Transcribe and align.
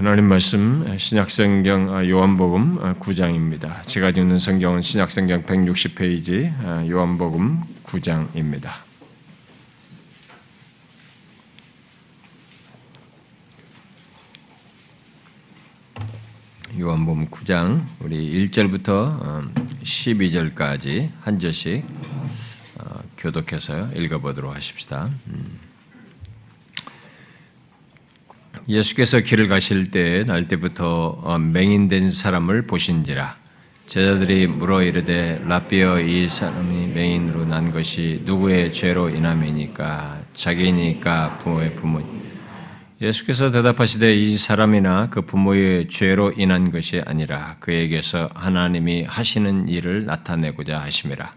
하나님 0.00 0.30
말씀 0.30 0.96
신약성경 0.96 2.08
요한복음 2.08 2.78
9장입니다. 3.00 3.86
제가 3.86 4.08
읽는 4.08 4.38
성경은 4.38 4.80
신약성경 4.80 5.42
160페이지 5.42 6.88
요한복음 6.88 7.60
9장입니다. 7.84 8.70
요한복음 16.78 17.28
9장 17.28 17.84
우리 18.00 18.48
1절부터 18.48 19.52
12절까지 19.82 21.10
한 21.20 21.38
절씩 21.38 21.84
어, 22.78 23.02
교독해서 23.18 23.90
읽어보도록 23.92 24.56
하십시다. 24.56 25.10
음. 25.26 25.69
예수께서 28.68 29.20
길을 29.20 29.48
가실 29.48 29.90
때 29.90 30.24
날 30.26 30.48
때부터 30.48 31.18
어, 31.22 31.38
맹인된 31.38 32.10
사람을 32.10 32.66
보신지라. 32.66 33.36
제자들이 33.86 34.46
물어 34.46 34.82
이르되 34.82 35.42
라비어 35.44 36.00
이 36.00 36.28
사람이 36.28 36.88
맹인으로 36.88 37.46
난 37.46 37.70
것이 37.72 38.22
누구의 38.24 38.72
죄로 38.72 39.08
인함이니까? 39.08 40.20
자기니까 40.34 41.38
부모의 41.38 41.74
부모 41.74 42.00
예수께서 43.00 43.50
대답하시되 43.50 44.14
이 44.14 44.36
사람이나 44.36 45.08
그 45.10 45.22
부모의 45.22 45.88
죄로 45.88 46.32
인한 46.36 46.70
것이 46.70 47.02
아니라 47.04 47.56
그에게서 47.58 48.28
하나님이 48.34 49.04
하시는 49.08 49.68
일을 49.68 50.04
나타내고자 50.06 50.78
하심이라. 50.80 51.32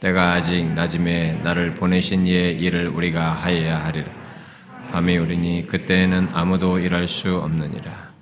때가 0.00 0.32
아직 0.34 0.66
낮음에 0.74 1.40
나를 1.42 1.72
보내신 1.74 2.26
이의 2.26 2.60
일을 2.60 2.88
우리가 2.88 3.32
하여야 3.32 3.82
하리라 3.82 4.23
밤이 4.94 5.18
오리니 5.18 5.66
그때에는 5.66 6.28
아무도 6.34 6.78
일할 6.78 7.08
수 7.08 7.38
없느니라. 7.38 8.12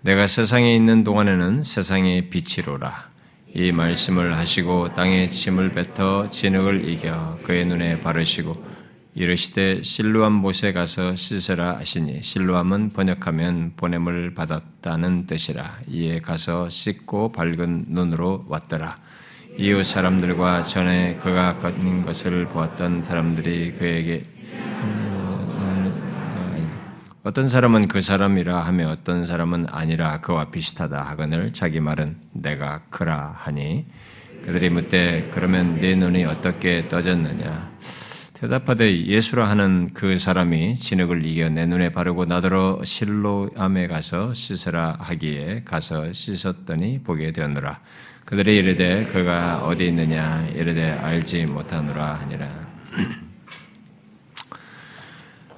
내가 0.00 0.26
세상에 0.26 0.74
있는 0.74 1.04
동안에는 1.04 1.62
세상의 1.62 2.28
빛이로라. 2.28 3.04
이 3.54 3.70
말씀을 3.70 4.36
하시고 4.36 4.94
땅에 4.94 5.30
침을 5.30 5.70
뱉어 5.70 6.28
진흙을 6.28 6.88
이겨 6.88 7.38
그의 7.44 7.66
눈에 7.66 8.00
바르시고 8.00 8.60
이르시되 9.14 9.84
실루암 9.84 10.32
못에 10.32 10.72
가서 10.72 11.14
씻으라 11.14 11.76
하시니 11.76 12.24
실루암은 12.24 12.94
번역하면 12.94 13.74
보냄을 13.76 14.34
받았다는 14.34 15.26
뜻이라 15.26 15.78
이에 15.86 16.18
가서 16.18 16.68
씻고 16.68 17.30
밝은 17.30 17.84
눈으로 17.90 18.44
왔더라 18.48 18.96
이웃 19.56 19.84
사람들과 19.84 20.64
전에 20.64 21.14
그가 21.14 21.58
걷는 21.58 22.02
것을 22.02 22.48
보았던 22.48 23.04
사람들이 23.04 23.74
그에게 23.74 24.24
어떤 27.24 27.48
사람은 27.48 27.88
그 27.88 28.00
사람이라 28.00 28.60
하며 28.60 28.88
어떤 28.90 29.24
사람은 29.24 29.66
아니라 29.70 30.20
그와 30.20 30.50
비슷하다 30.50 31.02
하거늘 31.02 31.52
자기 31.52 31.80
말은 31.80 32.16
내가 32.32 32.82
그라 32.90 33.34
하니. 33.36 33.86
그들이 34.44 34.70
묻되 34.70 35.28
그러면 35.34 35.80
네 35.80 35.96
눈이 35.96 36.24
어떻게 36.24 36.88
떠졌느냐? 36.88 37.72
대답하되 38.34 39.04
예수라 39.06 39.50
하는 39.50 39.90
그 39.94 40.20
사람이 40.20 40.76
진흙을 40.76 41.26
이겨 41.26 41.48
내 41.48 41.66
눈에 41.66 41.90
바르고 41.90 42.24
나더러 42.24 42.82
실로암에 42.84 43.88
가서 43.88 44.32
씻으라 44.32 44.98
하기에 45.00 45.62
가서 45.64 46.12
씻었더니 46.12 47.02
보게 47.02 47.32
되었노라. 47.32 47.80
그들이 48.26 48.58
이르되 48.58 49.06
그가 49.06 49.64
어디 49.64 49.88
있느냐? 49.88 50.46
이르되 50.54 50.92
알지 50.92 51.46
못하노라 51.46 52.14
하니라 52.14 52.46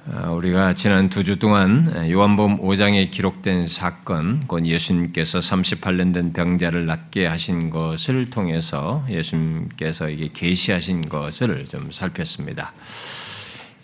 우리가 0.11 0.73
지난 0.73 1.07
두 1.07 1.23
주 1.23 1.39
동안 1.39 2.09
요한복음 2.09 2.57
5장에 2.59 3.09
기록된 3.11 3.65
사건, 3.65 4.45
곧 4.45 4.65
예수님께서 4.65 5.39
38년 5.39 6.13
된 6.13 6.33
병자를 6.33 6.85
낫게 6.85 7.25
하신 7.25 7.69
것을 7.69 8.29
통해서 8.29 9.05
예수님께서 9.09 10.09
이게 10.09 10.29
계시하신 10.33 11.07
것을 11.07 11.65
좀 11.69 11.91
살폈습니다. 11.91 12.73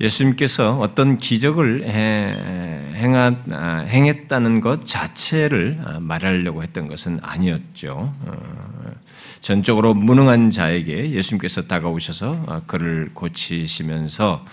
예수님께서 0.01 0.77
어떤 0.79 1.17
기적을 1.17 1.85
아, 1.87 3.85
행했다는 3.87 4.59
것 4.59 4.85
자체를 4.85 5.79
아, 5.85 5.99
말하려고 6.01 6.61
했던 6.61 6.89
것은 6.89 7.19
아니었죠. 7.23 8.13
어, 8.25 8.91
전적으로 9.39 9.93
무능한 9.93 10.51
자에게 10.51 11.11
예수님께서 11.11 11.67
다가오셔서 11.67 12.43
아, 12.47 12.61
그를 12.67 13.11
고치시면서 13.13 14.43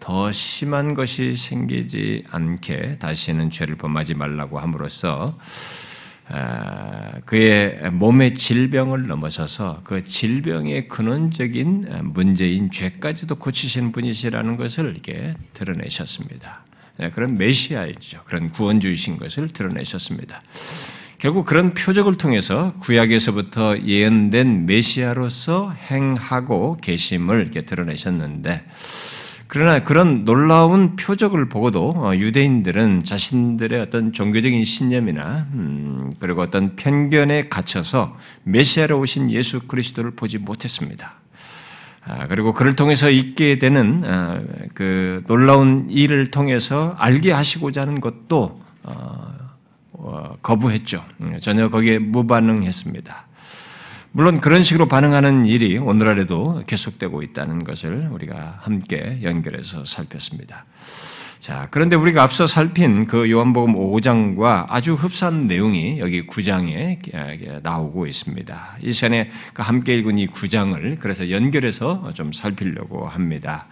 더 0.00 0.32
심한 0.32 0.94
것이 0.94 1.36
생기지 1.36 2.24
않게 2.30 2.98
다시는 2.98 3.50
죄를 3.50 3.76
범하지 3.76 4.14
말라고 4.14 4.58
함으로써 4.58 5.38
아, 6.32 7.12
그의 7.26 7.90
몸의 7.90 8.34
질병을 8.34 9.08
넘어서서 9.08 9.80
그 9.82 10.04
질병의 10.04 10.88
근원적인 10.88 11.88
문제인 12.04 12.70
죄까지도 12.70 13.34
고치시는 13.34 13.92
분이시라는 13.92 14.56
것을 14.56 14.90
이렇게 14.90 15.34
드러내셨습니다. 15.54 16.64
네, 16.98 17.10
그런 17.10 17.36
메시아이죠. 17.36 18.22
그런 18.26 18.50
구원주이신 18.50 19.16
것을 19.16 19.48
드러내셨습니다. 19.48 20.42
결국 21.18 21.46
그런 21.46 21.74
표적을 21.74 22.14
통해서 22.14 22.72
구약에서부터 22.80 23.80
예언된 23.80 24.66
메시아로서 24.66 25.72
행하고 25.72 26.78
계심을 26.80 27.42
이렇게 27.42 27.62
드러내셨는데 27.62 28.64
그러나 29.50 29.80
그런 29.80 30.24
놀라운 30.24 30.94
표적을 30.94 31.48
보고도 31.48 31.94
어, 31.96 32.14
유대인들은 32.14 33.02
자신들의 33.02 33.80
어떤 33.80 34.12
종교적인 34.12 34.64
신념이나 34.64 35.48
음, 35.54 36.12
그리고 36.20 36.42
어떤 36.42 36.76
편견에 36.76 37.48
갇혀서 37.48 38.16
메시아로 38.44 39.00
오신 39.00 39.32
예수 39.32 39.66
그리스도를 39.66 40.12
보지 40.12 40.38
못했습니다. 40.38 41.14
아, 42.04 42.28
그리고 42.28 42.54
그를 42.54 42.76
통해서 42.76 43.10
있게 43.10 43.58
되는 43.58 44.04
아, 44.06 44.40
그 44.72 45.24
놀라운 45.26 45.90
일을 45.90 46.28
통해서 46.28 46.94
알게 46.96 47.32
하시고자 47.32 47.80
하는 47.80 48.00
것도 48.00 48.60
어, 48.84 49.34
어, 49.94 50.36
거부했죠. 50.42 51.04
음, 51.22 51.38
전혀 51.40 51.68
거기에 51.68 51.98
무반응했습니다. 51.98 53.26
물론 54.12 54.40
그런 54.40 54.64
식으로 54.64 54.86
반응하는 54.88 55.44
일이 55.46 55.78
오늘날에도 55.78 56.62
계속되고 56.66 57.22
있다는 57.22 57.62
것을 57.62 58.08
우리가 58.10 58.58
함께 58.60 59.20
연결해서 59.22 59.84
살폈습니다. 59.84 60.64
자, 61.38 61.68
그런데 61.70 61.94
우리가 61.94 62.22
앞서 62.22 62.46
살핀 62.46 63.06
그 63.06 63.30
요한복음 63.30 63.74
5장과 63.74 64.66
아주 64.68 64.94
흡사한 64.94 65.46
내용이 65.46 66.00
여기 66.00 66.26
9장에 66.26 67.62
나오고 67.62 68.06
있습니다. 68.06 68.78
이 68.82 68.92
시간에 68.92 69.30
그 69.54 69.62
함께 69.62 69.94
읽은 69.94 70.18
이 70.18 70.26
9장을 70.26 70.98
그래서 70.98 71.30
연결해서 71.30 72.10
좀 72.12 72.32
살피려고 72.32 73.06
합니다. 73.06 73.68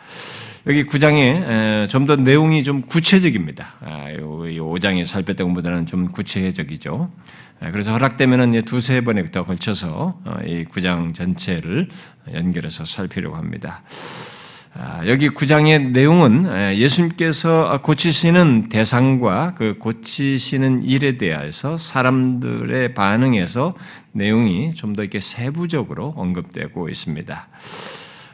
여기 0.68 0.84
9장에 0.84 1.88
좀 1.88 2.06
더 2.06 2.16
내용이 2.16 2.62
좀 2.62 2.82
구체적입니다. 2.82 3.74
5장에 4.20 5.02
아, 5.02 5.06
살폈던 5.06 5.48
것보다는 5.48 5.86
좀 5.86 6.10
구체적이죠. 6.12 7.10
아, 7.60 7.70
그래서 7.70 7.92
허락되면 7.92 8.64
두세 8.64 9.00
번에 9.00 9.24
더 9.30 9.44
걸쳐서 9.44 10.20
어, 10.24 10.38
이 10.44 10.64
9장 10.66 11.14
전체를 11.14 11.88
연결해서 12.32 12.84
살피려고 12.84 13.36
합니다. 13.36 13.82
아, 14.74 15.00
여기 15.06 15.28
9장의 15.30 15.90
내용은 15.90 16.76
예수님께서 16.76 17.80
고치시는 17.82 18.68
대상과 18.68 19.54
그 19.54 19.76
고치시는 19.78 20.84
일에 20.84 21.16
대해서 21.16 21.76
사람들의 21.78 22.94
반응에서 22.94 23.74
내용이 24.12 24.74
좀 24.74 24.94
더 24.94 25.02
이렇게 25.02 25.20
세부적으로 25.20 26.12
언급되고 26.16 26.88
있습니다. 26.90 27.48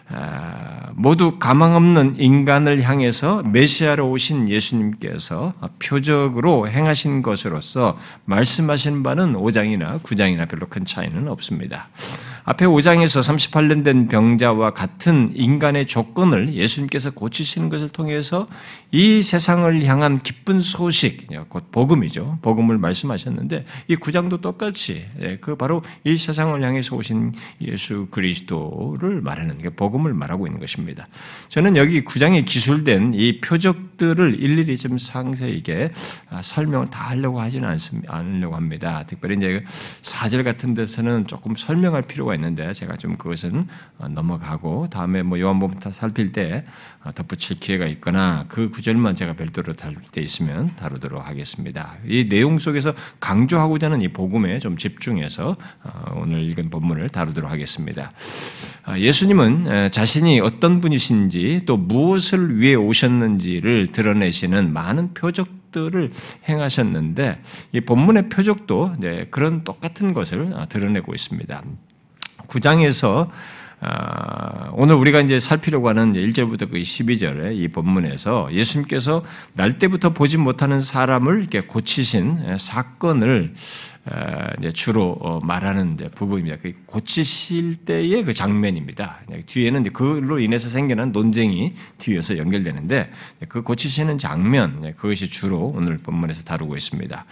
아, 0.08 0.90
모두 0.94 1.38
가망 1.38 1.74
없는 1.76 2.16
인간을 2.18 2.82
향해서 2.82 3.42
메시아로 3.42 4.10
오신 4.10 4.48
예수님께서 4.48 5.54
표적으로 5.78 6.68
행하신 6.68 7.22
것으로서 7.22 7.98
말씀하신 8.26 9.02
바는 9.02 9.32
5장이나 9.32 10.02
9장이나 10.02 10.48
별로 10.48 10.66
큰 10.68 10.84
차이는 10.84 11.28
없습니다. 11.28 11.88
앞에 12.46 12.66
5장에서 12.66 13.22
38년 13.22 13.84
된 13.84 14.06
병자와 14.06 14.72
같은 14.72 15.32
인간의 15.34 15.86
조건을 15.86 16.54
예수님께서 16.54 17.10
고치시는 17.10 17.70
것을 17.70 17.88
통해서 17.88 18.46
이 18.92 19.22
세상을 19.22 19.82
향한 19.84 20.18
기쁜 20.18 20.60
소식, 20.60 21.26
곧 21.48 21.72
복음이죠. 21.72 22.38
복음을 22.42 22.76
말씀하셨는데 22.76 23.64
이 23.88 23.96
9장도 23.96 24.42
똑같이 24.42 25.06
예, 25.20 25.38
그 25.38 25.56
바로 25.56 25.82
이 26.04 26.16
세상을 26.16 26.62
향해서 26.62 26.96
오신 26.96 27.32
예수 27.62 28.08
그리스도를 28.10 29.22
말하는 29.22 29.56
게 29.56 29.70
복음을 29.70 30.12
말하고 30.12 30.46
있는 30.46 30.60
것입니다. 30.60 31.08
저는 31.48 31.76
여기 31.76 32.04
9장에 32.04 32.44
기술된 32.44 33.14
이 33.14 33.40
표적들을 33.40 34.38
일일이 34.38 34.76
좀 34.76 34.98
상세하게 34.98 35.92
아, 36.28 36.42
설명을 36.42 36.90
다 36.90 37.08
하려고 37.08 37.40
하지는 37.40 37.68
합니다. 38.54 39.04
특별히 39.06 39.36
이제 39.36 39.64
4절 40.02 40.44
같은 40.44 40.74
데서는 40.74 41.26
조금 41.26 41.56
설명할 41.56 42.02
필요가 42.02 42.33
있는데 42.34 42.72
제가 42.72 42.96
좀 42.96 43.16
그것은 43.16 43.66
넘어가고 44.10 44.88
다음에 44.90 45.22
뭐 45.22 45.38
요한복음 45.38 45.78
살필 45.78 46.32
때 46.32 46.64
덧붙일 47.14 47.60
기회가 47.60 47.86
있거나 47.86 48.46
그 48.48 48.70
구절만 48.70 49.14
제가 49.14 49.34
별도로 49.34 49.72
다룰 49.72 49.96
때 50.12 50.20
있으면 50.20 50.74
다루도록 50.76 51.26
하겠습니다. 51.28 51.96
이 52.06 52.28
내용 52.28 52.58
속에서 52.58 52.94
강조하고자 53.20 53.86
하는 53.86 54.02
이 54.02 54.08
복음에 54.08 54.58
좀 54.58 54.76
집중해서 54.76 55.56
오늘 56.16 56.42
읽은 56.50 56.70
본문을 56.70 57.10
다루도록 57.10 57.50
하겠습니다. 57.50 58.12
예수님은 58.96 59.90
자신이 59.90 60.40
어떤 60.40 60.80
분이신지 60.80 61.62
또 61.66 61.76
무엇을 61.76 62.60
위해 62.60 62.74
오셨는지를 62.74 63.88
드러내시는 63.88 64.72
많은 64.72 65.14
표적 65.14 65.64
들을 65.74 66.12
행하셨는데 66.48 67.42
이 67.72 67.80
본문의 67.80 68.28
표적도 68.28 68.94
네, 68.98 69.26
그런 69.30 69.64
똑같은 69.64 70.14
것을 70.14 70.54
아, 70.54 70.66
드러내고 70.66 71.12
있습니다. 71.12 71.62
9장에서 72.54 73.28
아, 73.80 74.70
오늘 74.72 74.94
우리가 74.94 75.20
이제 75.20 75.38
살피려고 75.38 75.88
하는 75.88 76.14
1절부터 76.14 76.70
그 76.70 76.78
12절의 76.78 77.56
이 77.58 77.68
본문에서 77.68 78.48
예수님께서 78.52 79.22
날 79.52 79.78
때부터 79.78 80.14
보지 80.14 80.38
못하는 80.38 80.80
사람을 80.80 81.40
이렇게 81.40 81.60
고치신 81.60 82.56
사건을 82.56 83.52
주로 84.72 85.18
어, 85.20 85.40
말하는 85.42 85.98
부분입니다. 86.14 86.56
그 86.62 86.72
고치실 86.86 87.84
때의 87.84 88.24
그 88.24 88.32
장면입니다. 88.32 89.20
뒤에는 89.44 89.92
그로 89.92 90.38
인해서 90.38 90.70
생겨난 90.70 91.12
논쟁이 91.12 91.72
뒤에서 91.98 92.38
연결되는데 92.38 93.10
그 93.48 93.62
고치시는 93.62 94.16
장면 94.16 94.94
그것이 94.96 95.28
주로 95.28 95.72
오늘 95.74 95.98
본문에서 95.98 96.44
다루고 96.44 96.76
있습니다. 96.76 97.26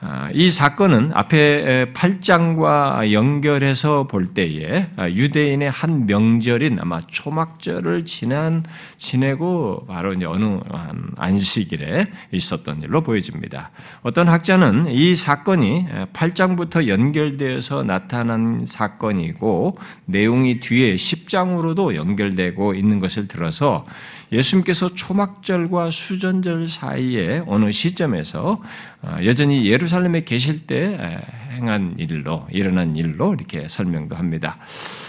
아, 0.00 0.30
이 0.32 0.48
사건은 0.48 1.10
앞에 1.12 1.92
8장과 1.92 3.10
연결해서 3.10 4.06
볼 4.06 4.26
때에 4.26 4.86
아, 4.94 5.08
유대인의 5.08 5.72
한 5.72 6.06
명절인 6.06 6.78
아마 6.80 7.00
초막절을 7.00 8.04
지난 8.04 8.62
지내고 8.96 9.86
바로 9.88 10.12
이제 10.12 10.24
어느 10.24 10.60
안식일에 11.16 12.06
있었던 12.30 12.82
일로 12.82 13.00
보여집니다. 13.00 13.72
어떤 14.02 14.28
학자는 14.28 14.86
이 14.86 15.16
사건이 15.16 15.86
8장부터 16.12 16.86
연결되어서 16.86 17.82
나타난 17.82 18.60
사건이고 18.64 19.78
내용이 20.04 20.60
뒤에 20.60 20.94
10장으로도 20.94 21.96
연결되고 21.96 22.74
있는 22.74 23.00
것을 23.00 23.26
들어서 23.26 23.84
예수님께서 24.32 24.94
초막절과 24.94 25.90
수전절 25.90 26.68
사이에 26.68 27.42
어느 27.46 27.72
시점에서 27.72 28.62
어, 29.02 29.16
여전히 29.24 29.66
예루살렘에 29.66 30.22
계실 30.24 30.66
때 30.66 31.20
행한 31.52 31.96
일로 31.98 32.46
일어난 32.50 32.96
일로 32.96 33.34
이렇게 33.34 33.68
설명도 33.68 34.16
합니다. 34.16 34.58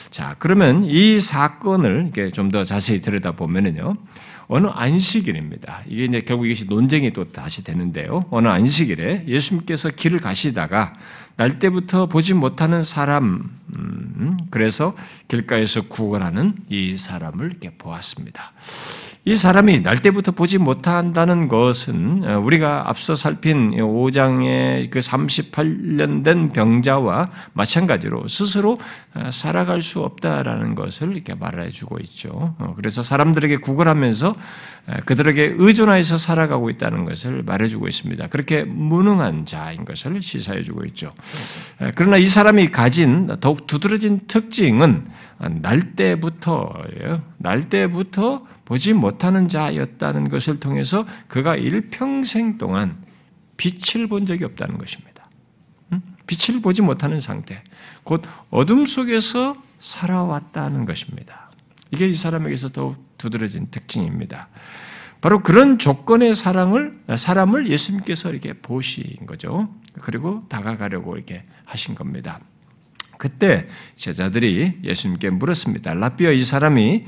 자, 0.10 0.36
그러면 0.40 0.84
이 0.86 1.20
사건을 1.20 2.12
이렇게 2.14 2.30
좀 2.32 2.50
더 2.50 2.64
자세히 2.64 3.00
들여다 3.02 3.34
보면은요. 3.34 3.96
어느 4.48 4.66
안식일입니다. 4.66 5.84
이게 5.88 6.06
이제 6.06 6.22
결국 6.22 6.48
이것이 6.48 6.66
논쟁이 6.66 7.14
또 7.14 7.32
다시 7.32 7.64
되는데요. 7.64 8.26
어느 8.32 8.48
안식일에 8.48 9.26
예수님께서 9.28 9.92
길을 9.92 10.20
가시다가 10.20 10.96
날 11.36 11.60
때부터 11.60 12.08
보지 12.08 12.34
못하는 12.34 12.82
사람, 12.82 13.52
음, 13.76 14.38
그래서 14.50 14.96
길가에서 15.28 15.84
구걸하는 15.84 16.56
이 16.70 16.98
사람을 16.98 17.46
이렇게 17.52 17.70
보았습니다. 17.78 18.52
이 19.26 19.36
사람이 19.36 19.84
날 19.84 20.02
때부터 20.02 20.32
보지 20.32 20.60
못한다는 20.60 21.50
것은 21.50 22.24
어, 22.24 22.40
우리가 22.40 22.90
앞서 22.90 23.16
살핀 23.16 23.72
5장의 23.72 24.90
그 24.90 25.02
38년 25.02 26.24
된 26.24 26.50
병자와 26.50 27.28
마찬가지로 27.52 28.30
스스로 28.30 28.80
어, 29.14 29.30
살아갈 29.32 29.82
수 29.82 30.00
없다라는 30.00 30.74
것을 30.74 31.12
이렇게 31.12 31.36
말해주고 31.36 32.00
있죠. 32.04 32.56
어, 32.60 32.74
그래서 32.78 33.04
사람들에게 33.04 33.58
구걸하면서 33.58 34.36
그들에게 35.06 35.56
의존하여서 35.58 36.18
살아가고 36.18 36.72
있다는 36.72 37.06
것을 37.06 37.44
말해주고 37.44 37.88
있습니다. 37.88 38.28
그렇게 38.28 38.64
무능한 38.64 39.46
자인 39.46 39.86
것을 39.86 40.24
시사해주고 40.24 40.86
있죠. 40.86 41.12
그러나 41.94 42.18
이 42.18 42.26
사람이 42.26 42.70
가진 42.70 43.30
더욱 43.40 43.68
두드러진 43.68 44.22
특징은 44.26 45.06
날 45.48 45.96
때부터예요. 45.96 47.24
날 47.38 47.70
때부터 47.70 48.46
보지 48.66 48.94
못하는 48.94 49.48
자였다는 49.48 50.30
것을 50.30 50.60
통해서 50.60 51.06
그가 51.28 51.56
일평생 51.56 52.58
동안 52.58 53.04
빛을 53.58 54.08
본 54.08 54.26
적이 54.26 54.46
없다는 54.46 54.78
것입니다. 54.78 55.10
빛을 56.28 56.62
보지 56.62 56.84
못하는 56.84 57.20
상태, 57.20 57.60
곧 58.04 58.22
어둠 58.52 58.86
속에서 58.86 59.56
살아왔다는 59.80 60.86
것입니다. 60.86 61.50
이게 61.90 62.08
이 62.08 62.14
사람에게서 62.14 62.70
더욱 62.70 63.18
두드러진 63.18 63.72
특징입니다. 63.72 64.50
바로 65.22 65.42
그런 65.42 65.80
조건의 65.80 66.36
사랑을, 66.36 67.00
사람을 67.18 67.68
예수님께서 67.68 68.30
이렇게 68.30 68.54
보신 68.54 69.26
거죠. 69.26 69.74
그리고 70.02 70.46
다가가려고 70.48 71.16
이렇게 71.16 71.44
하신 71.66 71.96
겁니다. 71.96 72.40
그때 73.20 73.68
제자들이 73.98 74.80
예수님께 74.82 75.30
물었습니다. 75.30 75.94
라비어 75.94 76.32
이 76.32 76.40
사람이 76.42 77.06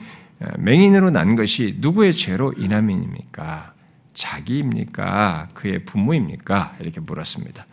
맹인으로 0.59 1.09
난 1.09 1.37
것이 1.37 1.77
누구의 1.79 2.13
죄로 2.13 2.53
인함입니까? 2.57 3.73
자기입니까? 4.13 5.47
그의 5.53 5.85
부모입니까? 5.85 6.75
이렇게 6.81 6.99
물었습니다. 6.99 7.65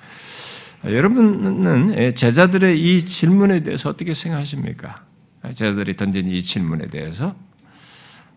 여러분은 0.85 2.14
제자들의 2.14 2.81
이 2.81 3.05
질문에 3.05 3.61
대해서 3.64 3.90
어떻게 3.90 4.14
생각하십니까? 4.14 5.05
제자들이 5.49 5.96
던진 5.96 6.31
이 6.31 6.40
질문에 6.40 6.87
대해서 6.87 7.35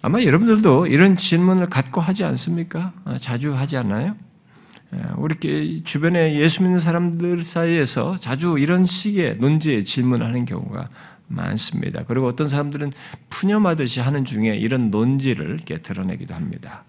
아마 0.02 0.24
여러분들도 0.24 0.88
이런 0.88 1.16
질문을 1.16 1.70
갖고 1.70 2.02
하지 2.02 2.24
않습니까? 2.24 2.94
자주 3.20 3.54
하지 3.54 3.78
않나요? 3.78 4.16
우리 5.18 5.84
주변에 5.84 6.40
예수 6.40 6.64
믿는 6.64 6.80
사람들 6.80 7.44
사이에서 7.44 8.18
자주 8.18 8.58
이런 8.60 8.84
식의 8.86 9.38
논지의 9.38 9.86
질문을 9.86 10.26
하는 10.26 10.46
경우가 10.46 10.90
많습니다. 11.28 12.04
그리고 12.06 12.28
어떤 12.28 12.48
사람들은 12.48 12.92
푸념하듯이 13.30 14.02
하는 14.02 14.26
중에 14.26 14.56
이런 14.58 14.92
논지를 14.92 15.52
이렇게 15.52 15.82
드러내기도 15.82 16.34
합니다. 16.36 16.84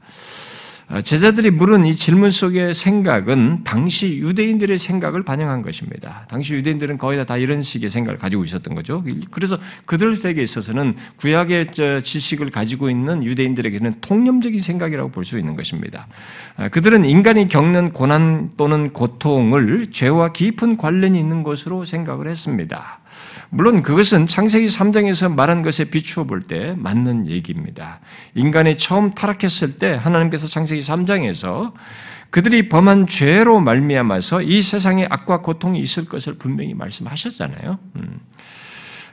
아, 0.88 1.00
제자들이 1.00 1.50
물은 1.50 1.84
이 1.84 1.96
질문 1.96 2.30
속의 2.30 2.74
생각은 2.74 3.64
당시 3.64 4.18
유대인들의 4.18 4.78
생각을 4.78 5.24
반영한 5.24 5.62
것입니다. 5.62 6.26
당시 6.28 6.54
유대인들은 6.54 6.98
거의 6.98 7.18
다, 7.18 7.24
다 7.24 7.36
이런 7.36 7.62
식의 7.62 7.88
생각을 7.88 8.18
가지고 8.18 8.44
있었던 8.44 8.74
거죠. 8.74 9.02
그래서 9.30 9.58
그들에게 9.86 10.40
있어서는 10.40 10.96
구약의 11.16 11.68
지식을 12.02 12.50
가지고 12.50 12.90
있는 12.90 13.24
유대인들에게는 13.24 13.94
통념적인 14.00 14.60
생각이라고 14.60 15.10
볼 15.10 15.22
수 15.22 15.38
있는 15.38 15.54
것입니다. 15.54 16.08
아, 16.56 16.68
그들은 16.68 17.04
인간이 17.04 17.46
겪는 17.46 17.92
고난 17.92 18.50
또는 18.56 18.92
고통을 18.92 19.86
죄와 19.92 20.32
깊은 20.32 20.76
관련이 20.76 21.18
있는 21.18 21.44
것으로 21.44 21.84
생각을 21.84 22.28
했습니다. 22.28 23.01
물론 23.54 23.82
그것은 23.82 24.26
창세기 24.26 24.64
3장에서 24.64 25.34
말한 25.34 25.60
것에 25.60 25.84
비추어 25.84 26.24
볼 26.24 26.40
때 26.48 26.74
맞는 26.74 27.28
얘기입니다. 27.28 28.00
인간이 28.34 28.78
처음 28.78 29.14
타락했을 29.14 29.76
때 29.76 29.92
하나님께서 29.92 30.46
창세기 30.46 30.80
3장에서 30.80 31.74
그들이 32.30 32.70
범한 32.70 33.08
죄로 33.08 33.60
말미암아서 33.60 34.40
이 34.40 34.62
세상에 34.62 35.06
악과 35.10 35.42
고통이 35.42 35.78
있을 35.80 36.06
것을 36.06 36.38
분명히 36.38 36.72
말씀하셨잖아요. 36.72 37.78
음. 37.96 38.20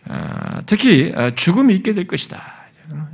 아, 0.07 0.61
특히 0.65 1.11
아, 1.13 1.31
죽음이 1.31 1.75
있게 1.75 1.93
될 1.93 2.07
것이다. 2.07 2.58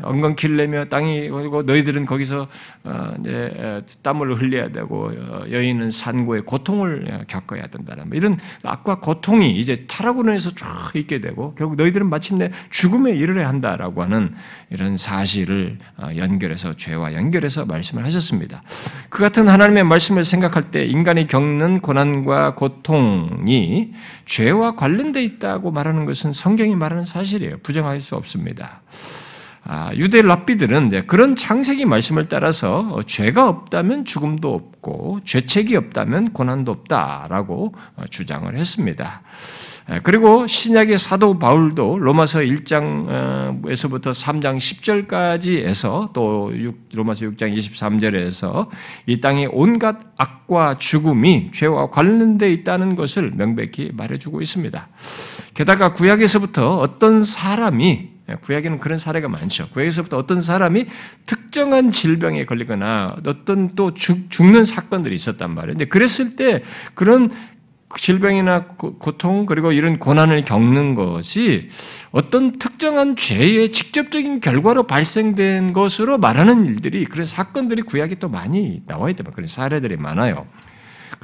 엉겅퀴를 0.02 0.58
내며 0.58 0.86
땅이 0.86 1.30
그리고 1.30 1.64
너희들은 1.64 2.06
거기서 2.06 2.48
어, 2.84 3.14
이제 3.20 3.84
땀을 4.02 4.36
흘려야 4.36 4.70
되고 4.72 5.12
어, 5.16 5.46
여인은 5.50 5.90
산고의 5.90 6.44
고통을 6.44 7.26
겪어야 7.28 7.68
된다는 7.68 8.10
뭐 8.10 8.18
이런 8.18 8.38
악과 8.64 9.00
고통이 9.00 9.58
이제 9.58 9.86
타락으로 9.88 10.32
해서 10.32 10.50
쫙 10.52 10.92
있게 10.96 11.20
되고 11.20 11.56
결국 11.56 11.76
너희들은 11.76 12.10
마침내 12.10 12.52
죽음에 12.70 13.12
이르러야 13.12 13.48
한다라고 13.48 14.02
하는 14.02 14.34
이런 14.70 14.98
사실을 14.98 15.78
어, 15.98 16.10
연결해서 16.16 16.76
죄와 16.76 17.14
연결해서 17.14 17.66
말씀을 17.66 18.04
하셨습니다. 18.06 18.64
그 19.10 19.20
같은 19.20 19.48
하나님의 19.48 19.84
말씀을 19.84 20.24
생각할 20.26 20.72
때 20.72 20.86
인간이 20.86 21.28
겪는 21.28 21.82
고난과 21.82 22.56
고통이 22.56 23.94
죄와 24.26 24.76
관련돼 24.76 25.24
있다고 25.24 25.72
말하는 25.72 26.06
것은 26.06 26.34
성경이 26.34 26.76
말하는 26.76 27.06
사실이에요. 27.06 27.58
부정할 27.60 28.02
수 28.02 28.16
없습니다. 28.16 28.82
아, 29.68 29.92
유대 29.96 30.22
랍비들은 30.22 31.08
그런 31.08 31.36
창세기 31.36 31.86
말씀을 31.86 32.26
따라서 32.26 32.88
어, 32.92 33.02
죄가 33.02 33.50
없다면 33.50 34.06
죽음도 34.06 34.54
없고 34.54 35.22
죄책이 35.26 35.76
없다면 35.76 36.34
고난도 36.34 36.72
없다라고 36.72 37.74
어, 37.96 38.04
주장을 38.10 38.56
했습니다. 38.56 39.24
그리고 40.02 40.48
신약의 40.48 40.98
사도 40.98 41.38
바울도 41.38 42.00
로마서 42.00 42.40
1장에서부터 42.40 44.14
3장 44.14 44.58
10절까지에서 44.58 46.12
또 46.12 46.52
로마서 46.92 47.28
6장 47.28 47.56
23절에서 47.56 48.68
이 49.06 49.22
땅에 49.22 49.48
온갖 49.52 50.00
악과 50.18 50.80
죽음이 50.80 51.52
죄와 51.54 51.92
관련되어 51.92 52.50
있다는 52.50 52.96
것을 52.96 53.34
명백히 53.36 53.92
말해주고 53.94 54.42
있습니다. 54.42 54.88
게다가 55.54 55.94
구약에서부터 55.94 56.80
어떤 56.80 57.24
사람이 57.24 58.15
구약에는 58.42 58.80
그런 58.80 58.98
사례가 58.98 59.28
많죠. 59.28 59.70
구약에서부터 59.70 60.18
어떤 60.18 60.42
사람이 60.42 60.86
특정한 61.26 61.92
질병에 61.92 62.46
걸리거나 62.46 63.18
어떤 63.26 63.76
또 63.76 63.94
죽, 63.94 64.26
는 64.42 64.66
사건들이 64.66 65.14
있었단 65.16 65.54
말이에요. 65.54 65.74
근데 65.74 65.86
그랬을 65.86 66.36
때 66.36 66.64
그런 66.94 67.30
질병이나 67.98 68.66
고통 68.66 69.46
그리고 69.46 69.72
이런 69.72 70.00
고난을 70.00 70.44
겪는 70.44 70.96
것이 70.96 71.70
어떤 72.12 72.58
특정한 72.58 73.16
죄의 73.16 73.72
직접적인 73.72 74.40
결과로 74.40 74.88
발생된 74.88 75.72
것으로 75.72 76.18
말하는 76.18 76.66
일들이 76.66 77.06
그런 77.06 77.26
사건들이 77.26 77.84
구약에 77.84 78.16
또 78.16 78.28
많이 78.28 78.82
나와 78.86 79.10
있다. 79.10 79.24
그런 79.32 79.48
사례들이 79.48 79.98
많아요. 79.98 80.46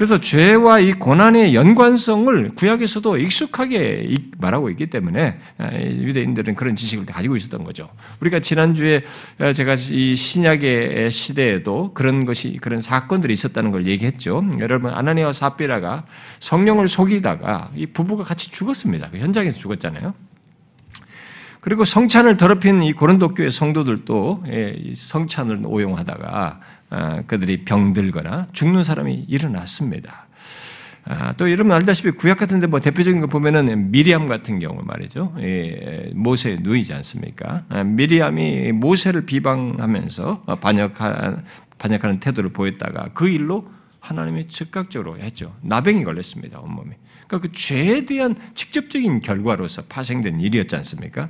그래서 0.01 0.19
죄와 0.19 0.79
이 0.79 0.93
고난의 0.93 1.53
연관성을 1.53 2.55
구약에서도 2.55 3.19
익숙하게 3.19 4.17
말하고 4.39 4.71
있기 4.71 4.87
때문에 4.87 5.37
아, 5.59 5.71
유대인들은 5.75 6.55
그런 6.55 6.75
지식을 6.75 7.05
가지고 7.05 7.35
있었던 7.35 7.63
거죠. 7.63 7.87
우리가 8.19 8.39
지난주에 8.39 9.03
아, 9.37 9.53
제가 9.53 9.75
이 9.75 10.15
신약의 10.15 11.11
시대에도 11.11 11.93
그런 11.93 12.25
것이 12.25 12.57
그런 12.59 12.81
사건들이 12.81 13.31
있었다는 13.31 13.69
걸 13.69 13.85
얘기했죠. 13.85 14.41
여러분 14.57 14.91
아나니아와 14.91 15.33
사피라가 15.33 16.07
성령을 16.39 16.87
속이다가 16.87 17.69
이 17.75 17.85
부부가 17.85 18.23
같이 18.23 18.49
죽었습니다. 18.49 19.11
그 19.11 19.19
현장에서 19.19 19.59
죽었잖아요. 19.59 20.15
그리고 21.59 21.85
성찬을 21.85 22.37
더럽힌 22.37 22.81
이 22.81 22.91
고린도 22.91 23.35
교회 23.35 23.51
성도들도 23.51 24.45
예, 24.47 24.93
성찬을 24.95 25.61
오용하다가 25.63 26.27
아, 26.27 26.59
그들이 27.27 27.65
병들거나 27.65 28.47
죽는 28.53 28.83
사람이 28.83 29.25
일어났습니다. 29.27 30.27
아, 31.05 31.33
또 31.33 31.51
여러분 31.51 31.71
알다시피 31.71 32.11
구약 32.11 32.37
같은데 32.37 32.67
뭐 32.67 32.79
대표적인 32.79 33.21
거 33.21 33.27
보면은 33.27 33.89
미리암 33.91 34.27
같은 34.27 34.59
경우 34.59 34.81
말이죠. 34.83 35.33
예, 35.39 36.11
모세의 36.13 36.59
누이지 36.61 36.93
않습니까? 36.93 37.63
아, 37.69 37.83
미리암이 37.83 38.73
모세를 38.73 39.25
비방하면서 39.25 40.43
반역한, 40.61 41.43
반역하는 41.79 42.19
태도를 42.19 42.51
보였다가 42.51 43.09
그 43.13 43.27
일로 43.27 43.67
하나님이 43.99 44.47
즉각적으로 44.47 45.17
했죠. 45.17 45.55
나병이 45.61 46.03
걸렸습니다, 46.03 46.59
온몸이. 46.59 46.91
그러니까 47.27 47.47
그 47.47 47.51
죄에 47.51 48.05
대한 48.05 48.35
직접적인 48.55 49.21
결과로서 49.21 49.83
파생된 49.83 50.39
일이었지 50.39 50.75
않습니까? 50.75 51.29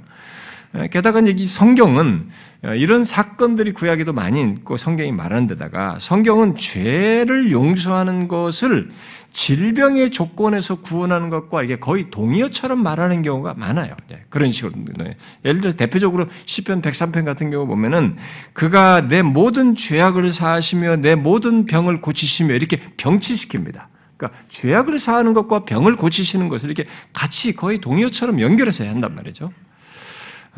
게다가 0.90 1.20
이 1.20 1.46
성경은 1.46 2.30
어, 2.64 2.74
이런 2.76 3.04
사건들이 3.04 3.74
구약에도 3.74 4.14
많이 4.14 4.42
있고 4.42 4.78
성경이 4.78 5.12
말하는 5.12 5.48
데다가 5.48 5.98
성경은 6.00 6.56
죄를 6.56 7.52
용서하는 7.52 8.28
것을 8.28 8.92
질병의 9.32 10.12
조건에서 10.12 10.76
구원하는 10.76 11.30
것과 11.30 11.64
이게 11.64 11.80
거의 11.80 12.10
동의어처럼 12.10 12.82
말하는 12.84 13.22
경우가 13.22 13.56
많아요. 13.56 13.96
네, 14.10 14.24
그런 14.30 14.52
식으로. 14.52 14.74
네. 14.98 15.16
예를 15.44 15.60
들어서 15.60 15.78
대표적으로 15.78 16.28
10편 16.46 16.82
103편 16.82 17.26
같은 17.26 17.50
경우 17.50 17.66
보면은 17.66 18.18
그가 18.54 19.08
내 19.08 19.22
모든 19.22 19.76
죄악을 19.76 20.30
사하시며 20.30 20.98
내 20.98 21.16
모든 21.16 21.66
병을 21.66 22.02
고치시며 22.02 22.54
이렇게 22.54 22.80
병치시킵니다. 22.98 23.86
그러니까 24.18 24.40
죄악을 24.50 25.00
사하는 25.00 25.34
것과 25.34 25.66
병을 25.66 25.96
고치시는 25.96 26.48
것을 26.48 26.70
이렇게 26.70 26.90
같이 27.12 27.54
거의 27.54 27.80
동의어처럼 27.80 28.40
연결해서 28.40 28.86
한단 28.86 29.16
말이죠. 29.16 29.50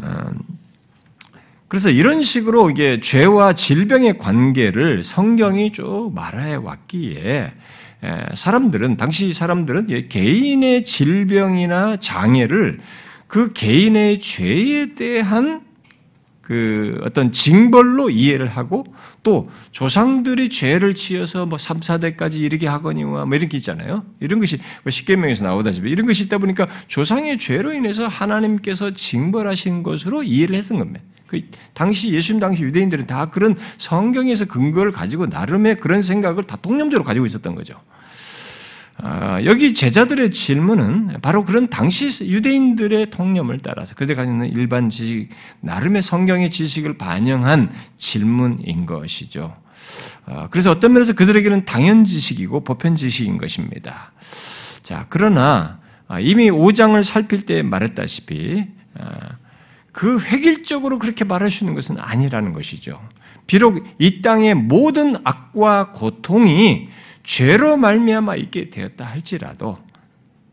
음, 0.02 0.40
그래서 1.68 1.90
이런 1.90 2.22
식으로 2.22 2.70
이게 2.70 3.00
죄와 3.00 3.54
질병의 3.54 4.18
관계를 4.18 5.04
성경이 5.04 5.72
쭉 5.72 6.12
말해 6.14 6.56
왔기에 6.56 7.52
사람들은 8.36 8.98
당시 8.98 9.34
사람들은 9.34 10.08
개인의 10.08 10.84
질병이나 10.84 11.98
장애를 11.98 12.80
그 13.28 13.54
개인의 13.54 14.20
죄에 14.20 14.94
대한 14.94 15.62
그 16.44 17.00
어떤 17.04 17.32
징벌로 17.32 18.10
이해를 18.10 18.48
하고 18.48 18.86
또 19.24 19.50
조상들이 19.72 20.50
죄를 20.50 20.94
지어서 20.94 21.46
뭐 21.46 21.58
3, 21.58 21.80
4대까지 21.80 22.36
이르게 22.36 22.68
하거니와 22.68 23.26
뭐 23.26 23.36
이런 23.38 23.48
게 23.48 23.56
있잖아요. 23.58 24.04
이런 24.20 24.42
것이 24.42 24.60
뭐 24.84 24.92
십계명에서 24.92 25.46
나오다시피 25.46 25.90
이런 25.90 26.06
것이 26.06 26.26
있다 26.26 26.40
보니까 26.40 26.68
조상의 26.88 27.38
죄로 27.38 27.74
인해서 27.74 28.08
하나님께서 28.08 28.92
징벌하신 28.92 29.84
것으로 29.84 30.22
이해를 30.24 30.56
했던 30.58 30.80
겁니다. 30.80 31.00
그 31.28 31.42
당시 31.74 32.12
예수님 32.12 32.42
당시 32.42 32.64
유대인들은 32.64 33.08
다 33.08 33.28
그런 33.30 33.56
성경에서 33.78 34.46
근거를 34.46 34.92
가지고 34.92 35.26
나름의 35.28 35.80
그런 35.80 36.02
생각을 36.02 36.44
다 36.44 36.58
통념적으로 36.58 37.06
가지고 37.06 37.26
있었던 37.26 37.56
거죠. 37.56 37.76
아, 39.06 39.44
여기 39.44 39.74
제자들의 39.74 40.32
질문은 40.32 41.18
바로 41.22 41.44
그런 41.44 41.68
당시 41.68 42.08
유대인들의 42.26 43.10
통념을 43.10 43.60
따라서 43.60 43.96
그들 43.96 44.16
가지고 44.16 44.32
있는 44.32 44.48
일반 44.54 44.90
지식, 44.90 45.28
나름의 45.60 46.02
성경의 46.02 46.50
지식을 46.50 46.98
반영한 46.98 47.70
질문인 47.98 48.86
것이죠. 48.86 49.54
아, 50.26 50.48
그래서 50.48 50.72
어떤 50.72 50.94
면에서 50.94 51.12
그들에게는 51.12 51.66
당연 51.66 52.06
지식이고 52.06 52.64
보편 52.64 52.96
지식인 52.96 53.38
것입니다. 53.38 54.14
자, 54.84 55.06
그러나 55.10 55.82
아, 56.08 56.22
이미 56.22 56.50
5장을 56.50 57.04
살필 57.04 57.42
때 57.46 57.62
말했다시피 57.62 58.68
그 59.92 60.20
획일적으로 60.22 60.98
그렇게 60.98 61.26
말하시는 61.26 61.74
것은 61.74 61.98
아니라는 62.00 62.54
것이죠. 62.54 63.02
비록 63.48 63.86
이 64.00 64.22
땅의 64.22 64.56
모든 64.56 65.18
악과 65.26 65.92
고통이 65.92 66.88
죄로 67.24 67.78
말미암아 67.78 68.36
있게 68.36 68.70
되었다 68.70 69.06
할지라도 69.06 69.78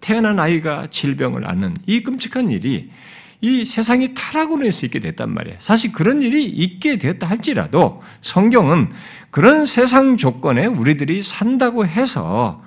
태어난 0.00 0.38
아이가 0.38 0.86
질병을 0.90 1.46
앓는 1.46 1.76
이 1.86 2.00
끔찍한 2.00 2.50
일이 2.50 2.88
이 3.42 3.64
세상이 3.64 4.14
타락으로 4.14 4.64
해서 4.64 4.86
있게 4.86 5.00
됐단 5.00 5.32
말이에요. 5.32 5.56
사실 5.60 5.92
그런 5.92 6.20
일이 6.20 6.44
있게 6.44 6.98
되었다 6.98 7.26
할지라도 7.26 8.02
성경은 8.20 8.90
그런 9.30 9.64
세상 9.64 10.16
조건에 10.16 10.66
우리들이 10.66 11.22
산다고 11.22 11.86
해서 11.86 12.62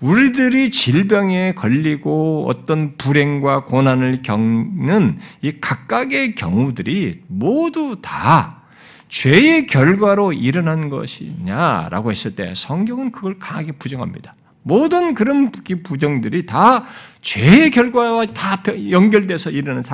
우리들이 0.00 0.70
질병에 0.70 1.54
걸리고 1.54 2.46
어떤 2.48 2.96
불행과 2.98 3.64
고난을 3.64 4.22
겪는 4.22 5.18
이 5.42 5.52
각각의 5.60 6.34
경우들이 6.34 7.22
모두 7.28 7.98
다 8.02 8.62
죄의 9.08 9.66
결과로 9.66 10.32
일어난 10.32 10.88
것이냐라고 10.88 12.10
했을 12.10 12.34
때 12.34 12.52
성경은 12.54 13.12
그걸 13.12 13.38
강하게 13.38 13.72
부정합니다. 13.72 14.34
모든 14.62 15.14
그런 15.14 15.52
부정들이 15.84 16.44
다 16.44 16.84
죄의 17.20 17.70
결과와 17.70 18.26
다 18.26 18.62
연결돼서 18.90 19.50
일어나는 19.50 19.84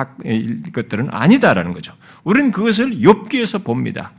것들은 0.73 1.09
아니다라는 1.11 1.73
거죠. 1.73 1.93
우리는 2.23 2.49
그것을 2.49 2.99
욥기에서 2.99 3.63
봅니다. 3.63 4.11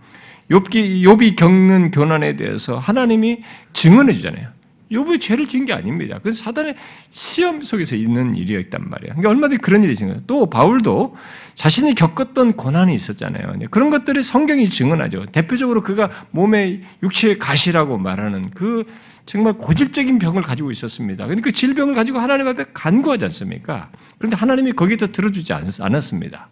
욥기 0.50 1.02
욥이 1.02 1.36
겪는 1.36 1.90
교난에 1.90 2.36
대해서 2.36 2.78
하나님이 2.78 3.42
증언해 3.72 4.12
주잖아요. 4.12 4.48
욥이 4.94 5.20
죄를 5.20 5.46
지은 5.46 5.64
게 5.64 5.72
아닙니다. 5.72 6.18
그건 6.18 6.32
사단의 6.32 6.76
시험 7.10 7.62
속에서 7.62 7.96
있는 7.96 8.36
일이었단 8.36 8.88
말이에요. 8.88 9.14
그러니까 9.14 9.28
얼마든지 9.30 9.60
그런 9.60 9.82
일이 9.82 9.92
있는 9.92 10.08
거예요. 10.08 10.22
또 10.26 10.48
바울도 10.48 11.16
자신이 11.54 11.94
겪었던 11.94 12.54
고난이 12.54 12.94
있었잖아요. 12.94 13.58
그런 13.70 13.90
것들이 13.90 14.22
성경이 14.22 14.68
증언하죠. 14.70 15.26
대표적으로 15.26 15.82
그가 15.82 16.10
몸에 16.30 16.82
육체의 17.02 17.38
가시라고 17.38 17.98
말하는 17.98 18.50
그 18.50 18.84
정말 19.26 19.54
고질적인 19.54 20.18
병을 20.18 20.42
가지고 20.42 20.70
있었습니다. 20.70 21.26
근데 21.26 21.40
그 21.40 21.50
질병을 21.50 21.94
가지고 21.94 22.18
하나님 22.18 22.46
앞에 22.48 22.64
간구하지 22.74 23.24
않습니까? 23.26 23.90
그런데 24.18 24.36
하나님이 24.36 24.72
거기에 24.72 24.96
들어주지 24.96 25.52
않았습니다. 25.80 26.48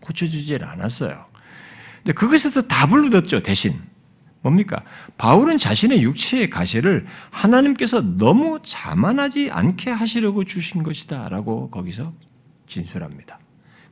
고쳐주지 0.00 0.58
않았어요. 0.60 1.26
근데 1.98 2.12
그것에서 2.12 2.62
답을 2.62 3.06
얻었죠, 3.06 3.44
대신. 3.44 3.74
뭡니까? 4.42 4.82
바울은 5.18 5.56
자신의 5.56 6.02
육체의 6.02 6.50
가시를 6.50 7.06
하나님께서 7.30 8.02
너무 8.18 8.58
자만하지 8.62 9.50
않게 9.50 9.90
하시려고 9.90 10.44
주신 10.44 10.82
것이다. 10.82 11.28
라고 11.28 11.70
거기서 11.70 12.12
진술합니다. 12.66 13.38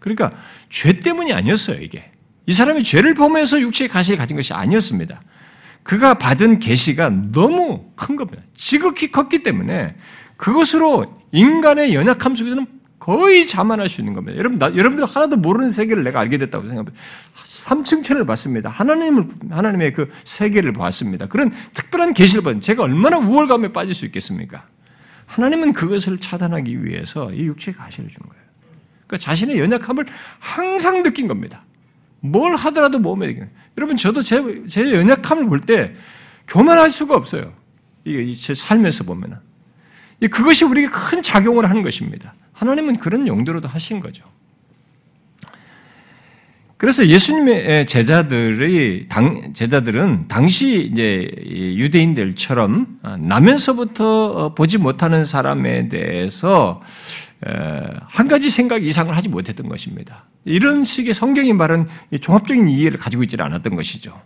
그러니까 0.01 0.33
죄 0.69 0.93
때문이 0.95 1.33
아니었어요, 1.33 1.81
이게. 1.81 2.11
이 2.47 2.53
사람이 2.53 2.83
죄를 2.83 3.15
범해서 3.15 3.61
육체의 3.61 3.89
가시를 3.89 4.19
가진 4.19 4.37
것이 4.37 4.53
아니었습니다. 4.53 5.23
그가 5.83 6.15
받은 6.15 6.59
계시가 6.59 7.11
너무 7.31 7.93
큰 7.95 8.17
겁니다. 8.17 8.43
지극히 8.55 9.11
컸기 9.11 9.43
때문에 9.43 9.97
그것으로 10.37 11.23
인간의 11.33 11.95
연약함 11.95 12.35
속에서는 12.35 12.67
거의 13.11 13.45
자만할 13.45 13.89
수 13.89 14.01
있는 14.01 14.15
겁니다. 14.15 14.39
여러분, 14.39 14.61
나, 14.61 14.67
여러분들 14.67 15.05
하나도 15.05 15.37
모르는 15.37 15.71
세계를 15.71 16.05
내가 16.05 16.21
알게 16.21 16.39
됐다고 16.39 16.65
생각합니다. 16.65 16.97
삼층천을 17.43 18.25
봤습니다. 18.25 18.69
하나님을, 18.69 19.27
하나님의 19.51 19.95
그 19.95 20.09
세계를 20.23 20.73
봤습니다. 20.75 21.27
그런 21.27 21.51
특별한 21.75 22.15
계시를 22.15 22.45
받은 22.45 22.61
제가 22.61 22.85
얼마나 22.85 23.19
우월감에 23.19 23.73
빠질 23.73 23.95
수 23.95 24.05
있겠습니까? 24.07 24.65
하나님은 25.27 25.73
그것을 25.73 26.19
차단하기 26.19 26.85
위해서 26.85 27.33
이 27.33 27.47
육체의 27.47 27.75
가시를 27.75 28.09
준 28.11 28.21
거예요. 28.29 28.45
그러니까 29.09 29.25
자신의 29.25 29.59
연약함을 29.59 30.07
항상 30.39 31.03
느낀 31.03 31.27
겁니다. 31.27 31.65
뭘 32.21 32.55
하더라도 32.55 33.01
몸에 33.01 33.27
느끼는. 33.27 33.51
여러분, 33.77 33.97
저도 33.97 34.23
제, 34.23 34.41
제 34.69 34.95
연약함을 34.95 35.49
볼 35.49 35.59
때 35.67 35.97
교만할 36.47 36.91
수가 36.91 37.17
없어요. 37.17 37.55
이게 38.05 38.33
제 38.35 38.55
삶에서 38.55 39.03
보면은. 39.03 39.39
그것이 40.29 40.65
우리에게 40.65 40.91
큰 40.91 41.23
작용을 41.23 41.69
하는 41.69 41.83
것입니다. 41.83 42.35
하나님은 42.53 42.99
그런 42.99 43.27
용도로도 43.27 43.69
하신 43.69 44.01
거죠. 44.01 44.25
그래서 46.77 47.07
예수님의 47.07 47.87
제자들의 47.87 49.09
당, 49.09 49.53
제자들은 49.53 50.29
당시 50.29 50.89
이제 50.91 51.31
유대인들처럼 51.45 53.01
나면서부터 53.19 54.55
보지 54.55 54.79
못하는 54.79 55.27
사람에 55.27 55.91
대해서 55.91 56.81
한 57.43 58.29
가지 58.29 58.49
생각 58.49 58.83
이상을 58.83 59.15
하지 59.15 59.29
못했던 59.29 59.69
것입니다. 59.69 60.25
이런 60.47 60.85
식의 60.85 61.13
성경이 61.13 61.53
말한 61.53 61.89
종합적인 62.19 62.71
이해를 62.71 62.99
가지고 62.99 63.25
있지 63.25 63.37
않았던 63.39 63.77
것이죠. 63.77 64.19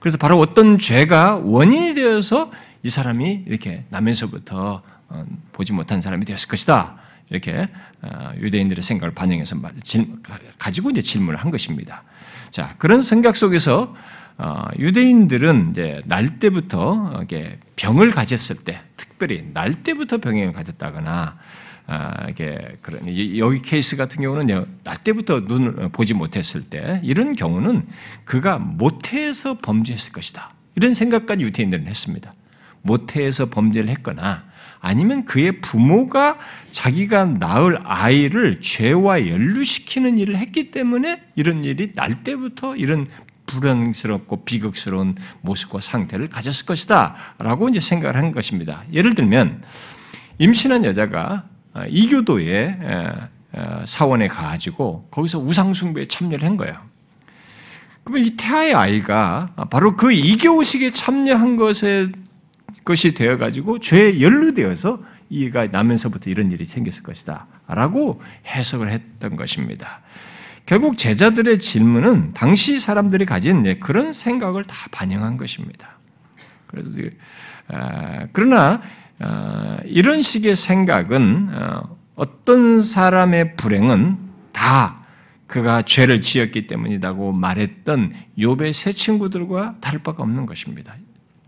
그래서 0.00 0.18
바로 0.18 0.38
어떤 0.38 0.78
죄가 0.78 1.36
원인이 1.36 1.94
되어서 1.94 2.50
이 2.82 2.90
사람이 2.90 3.44
이렇게 3.46 3.84
나면서부터 3.88 4.82
어, 4.84 4.91
보지 5.52 5.72
못한 5.72 6.00
사람이 6.00 6.24
되었을 6.24 6.48
것이다. 6.48 6.96
이렇게 7.30 7.68
어, 8.02 8.32
유대인들의 8.40 8.82
생각을 8.82 9.14
반영해서 9.14 9.56
가지고 10.58 10.90
이제 10.90 11.00
질문을 11.00 11.38
한 11.38 11.50
것입니다. 11.50 12.02
자 12.50 12.74
그런 12.78 13.00
생각 13.00 13.36
속에서 13.36 13.94
어, 14.38 14.64
유대인들은 14.78 15.70
이제 15.70 16.02
날 16.06 16.38
때부터 16.38 17.20
이게 17.22 17.58
병을 17.76 18.10
가졌을 18.10 18.56
때, 18.56 18.80
특별히 18.96 19.48
날 19.52 19.74
때부터 19.82 20.18
병을 20.18 20.52
가졌다거나 20.52 21.38
아, 21.86 22.28
이게 22.28 22.78
그런 22.80 23.06
여기 23.36 23.60
케이스 23.60 23.96
같은 23.96 24.22
경우는 24.22 24.66
날 24.84 24.96
때부터 24.98 25.40
눈을 25.40 25.90
보지 25.90 26.14
못했을 26.14 26.62
때 26.62 27.00
이런 27.02 27.34
경우는 27.34 27.86
그가 28.24 28.58
모태에서 28.58 29.58
범죄했을 29.58 30.12
것이다. 30.12 30.54
이런 30.74 30.94
생각까지 30.94 31.42
유대인들은 31.44 31.86
했습니다. 31.86 32.32
모태에서 32.82 33.50
범죄를 33.50 33.90
했거나 33.90 34.44
아니면 34.82 35.24
그의 35.24 35.60
부모가 35.60 36.36
자기가 36.72 37.24
낳을 37.24 37.78
아이를 37.84 38.60
죄와 38.60 39.28
연루시키는 39.28 40.18
일을 40.18 40.36
했기 40.36 40.72
때문에 40.72 41.22
이런 41.36 41.64
일이 41.64 41.94
날 41.94 42.24
때부터 42.24 42.74
이런 42.76 43.06
불안스럽고 43.46 44.44
비극스러운 44.44 45.14
모습과 45.42 45.80
상태를 45.80 46.28
가졌을 46.28 46.66
것이다. 46.66 47.14
라고 47.38 47.68
이제 47.68 47.78
생각을 47.78 48.16
한 48.16 48.32
것입니다. 48.32 48.82
예를 48.92 49.14
들면, 49.14 49.62
임신한 50.38 50.84
여자가 50.84 51.44
이교도의 51.88 52.78
사원에 53.84 54.26
가가지고 54.26 55.08
거기서 55.10 55.38
우상숭배에 55.38 56.06
참여를 56.06 56.44
한 56.44 56.56
거예요. 56.56 56.74
그러면 58.02 58.26
이 58.26 58.36
태아의 58.36 58.74
아이가 58.74 59.50
바로 59.70 59.94
그 59.94 60.12
이교식에 60.12 60.90
참여한 60.90 61.56
것에 61.56 62.10
것이 62.84 63.14
되어가지고 63.14 63.80
죄에 63.80 64.20
연루되어서 64.20 65.02
이가 65.30 65.66
나면서부터 65.66 66.30
이런 66.30 66.52
일이 66.52 66.66
생겼을 66.66 67.02
것이다. 67.02 67.46
라고 67.66 68.20
해석을 68.46 68.90
했던 68.90 69.36
것입니다. 69.36 70.02
결국 70.66 70.96
제자들의 70.96 71.58
질문은 71.58 72.32
당시 72.34 72.78
사람들이 72.78 73.24
가진 73.24 73.78
그런 73.80 74.12
생각을 74.12 74.64
다 74.64 74.74
반영한 74.90 75.36
것입니다. 75.36 75.98
그래서 76.66 76.90
아, 77.68 78.26
그러나 78.32 78.80
아, 79.18 79.78
이런 79.84 80.22
식의 80.22 80.56
생각은 80.56 81.48
어, 81.52 81.96
어떤 82.14 82.80
사람의 82.80 83.56
불행은 83.56 84.18
다 84.52 85.02
그가 85.46 85.82
죄를 85.82 86.20
지었기 86.20 86.66
때문이라고 86.66 87.32
말했던 87.32 88.12
욥의 88.38 88.72
세 88.72 88.92
친구들과 88.92 89.76
다를 89.80 90.02
바가 90.02 90.22
없는 90.22 90.46
것입니다. 90.46 90.96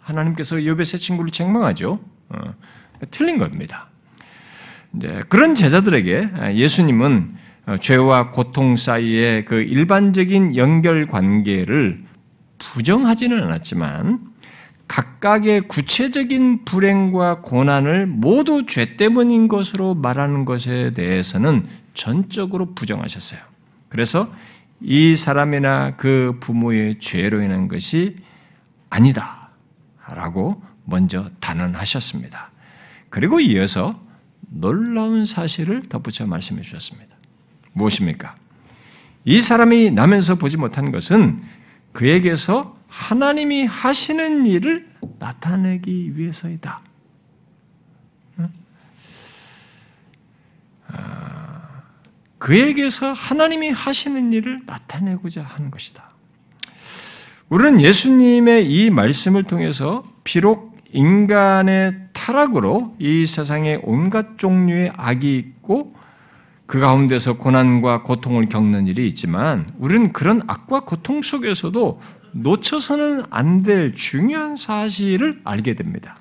하나님께서 0.04 0.56
욥의 0.56 0.84
세 0.84 0.98
친구를 0.98 1.30
책망하죠. 1.30 1.98
어, 2.28 2.54
틀린 3.10 3.38
겁니다. 3.38 3.88
이제 4.96 5.20
그런 5.28 5.54
제자들에게 5.54 6.54
예수님은 6.54 7.34
어, 7.66 7.76
죄와 7.78 8.30
고통 8.30 8.76
사이의 8.76 9.46
그 9.46 9.56
일반적인 9.62 10.56
연결 10.56 11.06
관계를 11.06 12.04
부정하지는 12.58 13.42
않았지만 13.42 14.34
각각의 14.86 15.62
구체적인 15.62 16.66
불행과 16.66 17.40
고난을 17.40 18.06
모두 18.06 18.66
죄 18.66 18.96
때문인 18.96 19.48
것으로 19.48 19.94
말하는 19.94 20.44
것에 20.44 20.90
대해서는 20.90 21.66
전적으로 21.94 22.74
부정하셨어요. 22.74 23.40
그래서 23.88 24.30
이 24.80 25.16
사람이나 25.16 25.96
그 25.96 26.36
부모의 26.40 26.98
죄로 27.00 27.40
인한 27.40 27.68
것이 27.68 28.16
아니다. 28.90 29.43
라고 30.08 30.62
먼저 30.84 31.30
단언하셨습니다. 31.40 32.50
그리고 33.08 33.40
이어서 33.40 34.00
놀라운 34.40 35.24
사실을 35.24 35.88
덧붙여 35.88 36.26
말씀해 36.26 36.62
주셨습니다. 36.62 37.14
무엇입니까? 37.72 38.36
이 39.24 39.40
사람이 39.40 39.90
나면서 39.90 40.34
보지 40.34 40.56
못한 40.56 40.92
것은 40.92 41.42
그에게서 41.92 42.76
하나님이 42.88 43.64
하시는 43.64 44.46
일을 44.46 44.88
나타내기 45.18 46.16
위해서이다. 46.16 46.80
아, 50.88 51.82
그에게서 52.38 53.12
하나님이 53.12 53.70
하시는 53.70 54.32
일을 54.32 54.60
나타내고자 54.66 55.42
하는 55.42 55.70
것이다. 55.70 56.13
우리는 57.48 57.80
예수님의 57.80 58.70
이 58.70 58.90
말씀을 58.90 59.44
통해서 59.44 60.02
비록 60.24 60.76
인간의 60.92 62.08
타락으로 62.12 62.94
이 62.98 63.26
세상에 63.26 63.78
온갖 63.82 64.38
종류의 64.38 64.92
악이 64.96 65.36
있고 65.36 65.94
그 66.66 66.80
가운데서 66.80 67.36
고난과 67.36 68.02
고통을 68.04 68.46
겪는 68.48 68.86
일이 68.86 69.06
있지만 69.08 69.68
우리는 69.78 70.12
그런 70.12 70.42
악과 70.46 70.80
고통 70.80 71.20
속에서도 71.20 72.00
놓쳐서는 72.32 73.24
안 73.30 73.62
될 73.62 73.94
중요한 73.94 74.56
사실을 74.56 75.40
알게 75.44 75.74
됩니다. 75.76 76.18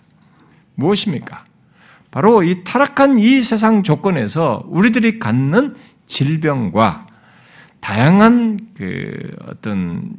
무엇입니까? 0.76 1.46
바로 2.12 2.44
이 2.44 2.64
타락한 2.64 3.18
이 3.18 3.42
세상 3.42 3.82
조건에서 3.84 4.64
우리들이 4.68 5.18
갖는 5.20 5.76
질병과 6.06 7.08
다양한 7.80 8.60
그 8.78 9.36
어떤 9.48 10.14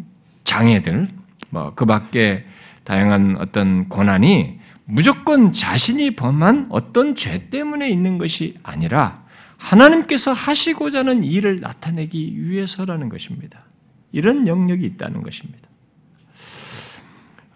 장애들, 0.54 1.08
뭐 1.50 1.72
그 1.74 1.84
밖에 1.84 2.44
다양한 2.84 3.36
어떤 3.40 3.88
고난이 3.88 4.60
무조건 4.84 5.52
자신이 5.52 6.12
범한 6.12 6.66
어떤 6.68 7.16
죄 7.16 7.48
때문에 7.50 7.88
있는 7.88 8.18
것이 8.18 8.54
아니라 8.62 9.24
하나님께서 9.56 10.32
하시고자 10.32 11.00
하는 11.00 11.24
일을 11.24 11.60
나타내기 11.60 12.48
위해서라는 12.48 13.08
것입니다. 13.08 13.64
이런 14.12 14.46
영역이 14.46 14.84
있다는 14.84 15.22
것입니다. 15.22 15.68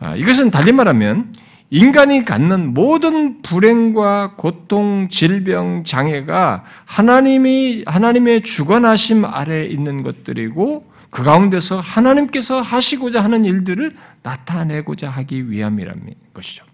아, 0.01 0.17
이것은 0.17 0.51
달리 0.51 0.73
말하면 0.73 1.35
인간이 1.71 2.25
갖는 2.25 2.73
모든 2.73 3.43
불행과 3.43 4.35
고통, 4.37 5.09
질병, 5.09 5.85
장애가 5.85 6.65
하나님이 6.87 7.85
하나님의 7.87 8.41
주관하심 8.43 9.25
아래 9.25 9.65
있는 9.67 10.03
것들이고 10.03 10.88
그 11.11 11.23
가운데서 11.23 11.81
하나님께서 11.81 12.61
하시고자 12.61 13.23
하는 13.25 13.45
일들을 13.45 13.97
나타내고자 14.23 15.09
하기 15.11 15.51
위함이라는 15.51 16.15
것이죠. 16.35 16.65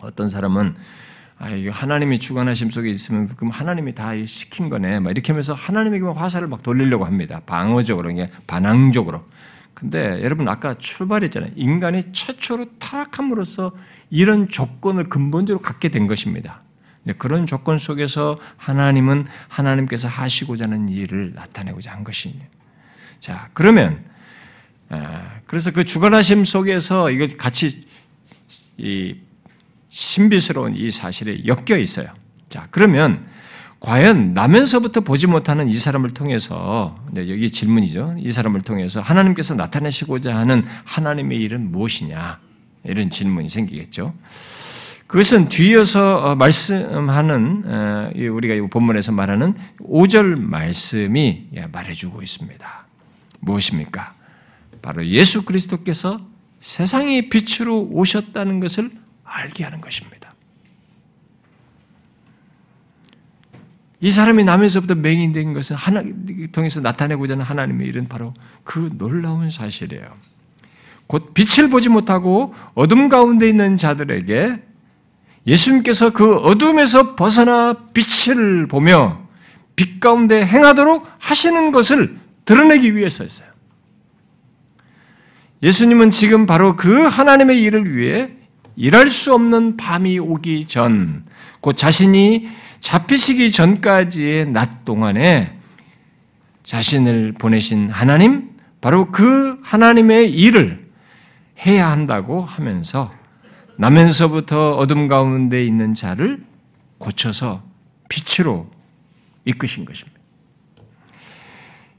어떤 0.00 0.28
사람은 0.28 0.74
아, 1.38 1.50
이거 1.50 1.72
하나님이 1.72 2.20
주관하심 2.20 2.70
속에 2.70 2.90
있으면 2.90 3.28
그럼 3.36 3.50
하나님이 3.50 3.94
다 3.94 4.12
시킨 4.24 4.68
거네. 4.68 5.00
막 5.00 5.10
이렇게 5.10 5.32
하면서 5.32 5.52
하나님에게 5.52 6.04
화살을 6.04 6.48
막 6.48 6.62
돌리려고 6.62 7.04
합니다. 7.04 7.40
방어적으로, 7.44 8.10
반항적으로. 8.46 9.24
근데 9.74 10.22
여러분 10.22 10.48
아까 10.48 10.78
출발했잖아요. 10.78 11.52
인간이 11.56 12.12
최초로 12.12 12.78
타락함으로써 12.78 13.72
이런 14.08 14.48
조건을 14.48 15.08
근본적으로 15.08 15.60
갖게 15.60 15.88
된 15.88 16.06
것입니다. 16.06 16.62
그런 17.18 17.46
조건 17.46 17.78
속에서 17.78 18.38
하나님은 18.56 19.26
하나님께서 19.48 20.08
하시고자 20.08 20.64
하는 20.64 20.88
일을 20.88 21.32
나타내고자 21.34 21.92
한 21.92 22.04
것이에요. 22.04 22.40
자, 23.24 23.48
그러면 23.54 24.04
그래서 25.46 25.70
그 25.70 25.84
주관하심 25.84 26.44
속에서 26.44 27.10
이걸 27.10 27.28
같이 27.28 27.80
이 28.76 29.14
신비스러운 29.88 30.76
이 30.76 30.90
사실에 30.90 31.38
엮여 31.46 31.78
있어요. 31.78 32.08
자, 32.50 32.68
그러면 32.70 33.24
과연 33.80 34.34
나면서부터 34.34 35.00
보지 35.00 35.26
못하는 35.26 35.68
이 35.68 35.72
사람을 35.72 36.10
통해서 36.10 37.02
여기 37.16 37.50
질문이죠. 37.50 38.16
이 38.18 38.30
사람을 38.30 38.60
통해서 38.60 39.00
하나님께서 39.00 39.54
나타내시고자 39.54 40.36
하는 40.36 40.62
하나님의 40.84 41.40
일은 41.40 41.72
무엇이냐? 41.72 42.40
이런 42.84 43.08
질문이 43.08 43.48
생기겠죠. 43.48 44.12
그것은 45.06 45.48
뒤이어서 45.48 46.26
어, 46.26 46.34
말씀하는 46.34 48.12
우리가 48.30 48.68
본문에서 48.68 49.12
말하는 49.12 49.54
5절 49.80 50.38
말씀이 50.40 51.46
예, 51.56 51.66
말해주고 51.68 52.20
있습니다. 52.20 52.83
무엇입니까? 53.44 54.14
바로 54.82 55.06
예수 55.06 55.44
그리스도께서 55.44 56.20
세상의 56.60 57.28
빛으로 57.28 57.88
오셨다는 57.90 58.60
것을 58.60 58.90
알게 59.24 59.64
하는 59.64 59.80
것입니다. 59.80 60.34
이 64.00 64.10
사람이 64.10 64.44
나면서부터 64.44 64.94
맹인된 64.96 65.54
것은 65.54 65.76
하나 65.76 66.02
통해서 66.52 66.80
나타내고자 66.80 67.32
하는 67.32 67.44
하나님의 67.44 67.86
일은 67.88 68.06
바로 68.06 68.34
그 68.62 68.90
놀라운 68.98 69.50
사실이에요. 69.50 70.12
곧 71.06 71.32
빛을 71.32 71.70
보지 71.70 71.88
못하고 71.88 72.54
어둠 72.74 73.08
가운데 73.08 73.48
있는 73.48 73.76
자들에게 73.76 74.62
예수님께서 75.46 76.10
그 76.10 76.36
어둠에서 76.36 77.14
벗어나 77.16 77.74
빛을 77.92 78.66
보며 78.68 79.26
빛 79.76 80.00
가운데 80.00 80.44
행하도록 80.44 81.06
하시는 81.18 81.72
것을 81.72 82.18
드러내기 82.44 82.94
위해서였어요. 82.96 83.48
예수님은 85.62 86.10
지금 86.10 86.46
바로 86.46 86.76
그 86.76 87.06
하나님의 87.06 87.62
일을 87.62 87.96
위해 87.96 88.30
일할 88.76 89.08
수 89.08 89.32
없는 89.32 89.76
밤이 89.76 90.18
오기 90.18 90.66
전, 90.66 91.24
곧 91.60 91.74
자신이 91.74 92.48
잡히시기 92.80 93.50
전까지의 93.50 94.46
낮 94.46 94.84
동안에 94.84 95.58
자신을 96.64 97.32
보내신 97.32 97.88
하나님, 97.88 98.50
바로 98.80 99.10
그 99.10 99.58
하나님의 99.62 100.30
일을 100.30 100.86
해야 101.64 101.90
한다고 101.90 102.42
하면서 102.42 103.10
나면서부터 103.76 104.76
어둠 104.76 105.08
가운데 105.08 105.64
있는 105.64 105.94
자를 105.94 106.44
고쳐서 106.98 107.62
빛으로 108.08 108.70
이끄신 109.44 109.84
것입니다. 109.84 110.13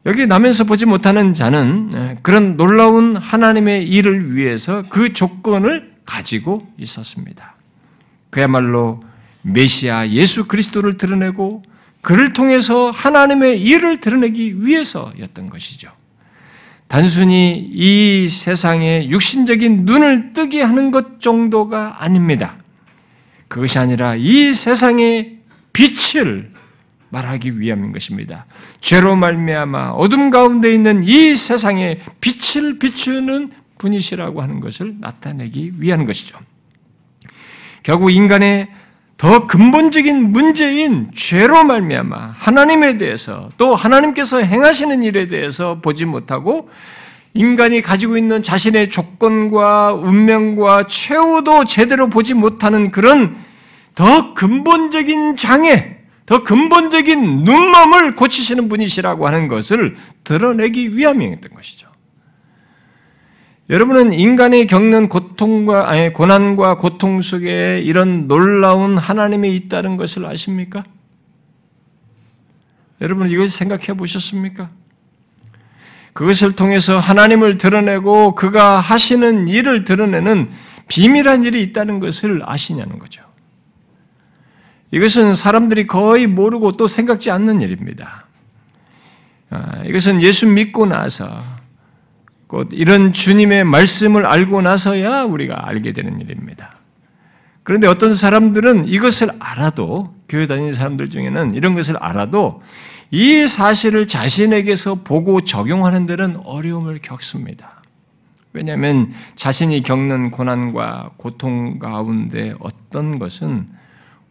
여기 0.06 0.28
나면서 0.28 0.66
보지 0.66 0.86
못하는 0.86 1.34
자는 1.34 2.18
그런 2.22 2.58
놀라운 2.58 3.16
하나님의 3.16 3.88
일을 3.88 4.36
위해서 4.36 4.84
그 4.88 5.14
조건을 5.14 5.94
가지고 6.06 6.72
있었습니다. 6.78 7.56
그야말로 8.30 9.02
메시아 9.42 10.10
예수 10.10 10.48
그리스도를 10.48 10.98
드러내고 10.98 11.64
그를 12.02 12.34
통해서 12.34 12.92
하나님의 12.92 13.62
일을 13.62 14.00
드러내기 14.00 14.64
위해서였던 14.64 15.50
것이죠. 15.50 15.92
단순히 16.88 17.68
이 17.72 18.30
세상의 18.30 19.10
육신적인 19.10 19.86
눈을 19.86 20.34
뜨게 20.34 20.62
하는 20.62 20.92
것 20.92 21.20
정도가 21.20 22.04
아닙니다. 22.04 22.58
그것이 23.48 23.80
아니라 23.80 24.16
이 24.16 24.52
세상의 24.52 25.40
빛을 25.74 26.52
말하기 27.16 27.62
위함인 27.62 27.94
것입니다. 27.94 28.46
죄로 28.82 29.16
말미암아 29.16 29.92
어둠 29.92 30.30
가운데 30.30 30.74
있는 30.74 31.04
이 31.06 31.34
세상에 31.36 32.00
빛을 32.20 32.78
비추는 32.78 33.52
분이시라고 33.78 34.42
하는 34.42 34.60
것을 34.60 34.96
나타내기 35.00 35.74
위한 35.80 36.06
것이죠. 36.06 36.38
결국 37.84 38.12
인간의 38.12 38.68
더 39.18 39.48
근본적인 39.48 40.34
문제인 40.34 41.10
죄로 41.16 41.64
말미암아 41.64 42.34
하나님에 42.36 42.98
대해서 42.98 43.48
또 43.58 43.76
하나님께서 43.76 44.40
행하시는 44.40 45.02
일에 45.04 45.28
대해서 45.28 45.80
보지 45.80 46.04
못하고 46.04 46.70
인간이 47.34 47.82
가지고 47.82 48.18
있는 48.18 48.44
자신의 48.44 48.90
조건과 48.90 49.94
운명과 49.94 50.88
최후도 50.88 51.64
제대로 51.64 52.10
보지 52.10 52.34
못하는 52.34 52.92
그런 52.92 53.38
더 53.94 54.34
근본적인 54.34 55.38
장애, 55.38 55.96
더 56.26 56.44
근본적인 56.44 57.44
눈먼을 57.44 58.16
고치시는 58.16 58.68
분이시라고 58.68 59.28
하는 59.28 59.48
것을 59.48 59.96
드러내기 60.24 60.96
위함이었던 60.98 61.54
것이죠. 61.54 61.88
여러분은 63.70 64.14
인간이 64.14 64.68
겪는 64.68 65.10
고통과 65.10 65.90
아니 65.90 66.14
고난과 66.14 66.78
고통 66.78 67.22
속에 67.22 67.82
이런 67.84 68.28
놀라운 68.28 68.98
하나님이 68.98 69.56
있다는 69.56 69.98
것을 69.98 70.26
아십니까? 70.26 70.84
여러분 73.02 73.30
이걸 73.30 73.50
생각해 73.50 73.94
보셨습니까? 73.98 74.68
그것을 76.14 76.54
통해서 76.54 76.98
하나님을 76.98 77.58
드러내고 77.58 78.36
그가 78.36 78.80
하시는 78.80 79.48
일을 79.48 79.84
드러내는 79.84 80.50
비밀한 80.88 81.44
일이 81.44 81.62
있다는 81.64 82.00
것을 82.00 82.42
아시냐는 82.46 83.00
거죠. 83.00 83.25
이것은 84.96 85.34
사람들이 85.34 85.88
거의 85.88 86.26
모르고 86.26 86.78
또 86.78 86.88
생각지 86.88 87.30
않는 87.30 87.60
일입니다. 87.60 88.28
아, 89.50 89.84
이것은 89.84 90.22
예수 90.22 90.48
믿고 90.48 90.86
나서 90.86 91.44
곧 92.48 92.70
이런 92.72 93.12
주님의 93.12 93.66
말씀을 93.66 94.26
알고 94.26 94.62
나서야 94.62 95.24
우리가 95.24 95.68
알게 95.68 95.92
되는 95.92 96.22
일입니다. 96.22 96.78
그런데 97.64 97.88
어떤 97.88 98.16
사람들은 98.16 98.86
이것을 98.86 99.32
알아도 99.38 100.16
교회 100.30 100.48
다니는 100.48 100.72
사람들 100.72 101.10
중에는 101.10 101.56
이런 101.56 101.76
것을 101.76 101.98
알아도 101.98 102.62
이 103.12 103.48
사실을 103.48 104.08
자신에게서 104.08 105.04
보고 105.04 105.42
적용하는 105.42 106.06
데는 106.06 106.38
어려움을 106.46 107.00
겪습니다. 107.02 107.82
왜냐하면 108.54 109.12
자신이 109.36 109.84
겪는 109.84 110.32
고난과 110.32 111.12
고통 111.18 111.80
가운데 111.80 112.54
어떤 112.62 113.20
것은 113.20 113.76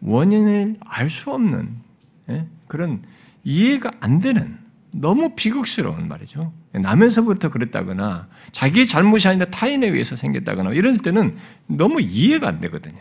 원인을 0.05 0.77
알 0.85 1.09
수 1.09 1.31
없는 1.33 1.77
예? 2.31 2.47
그런 2.69 3.03
이해가 3.43 3.91
안 4.01 4.19
되는 4.21 4.59
너무 4.91 5.35
비극스러운 5.35 6.07
말이죠. 6.09 6.53
나면서부터 6.73 7.51
그랬다거나 7.51 8.29
자기의 8.53 8.87
잘못이 8.87 9.29
아니라 9.29 9.47
타인에 9.47 9.89
의해서 9.89 10.15
생겼다거나 10.15 10.73
이럴 10.73 10.99
때는 10.99 11.37
너무 11.67 12.01
이해가 12.01 12.49
안 12.49 12.61
되거든요. 12.61 12.99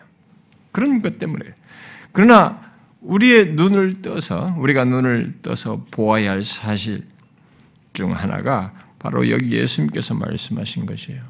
그런 0.72 1.02
것 1.02 1.20
때문에. 1.20 1.46
그러나 2.12 2.74
우리의 3.02 3.54
눈을 3.54 4.02
떠서 4.02 4.56
우리가 4.58 4.86
눈을 4.86 5.40
떠서 5.42 5.86
보아야 5.92 6.32
할 6.32 6.44
사실 6.44 7.06
중 7.94 8.14
하나가 8.14 8.74
바로 8.98 9.30
여기 9.30 9.52
예수님께서 9.52 10.16
말씀하신 10.16 10.86
것이에요. 10.86 11.22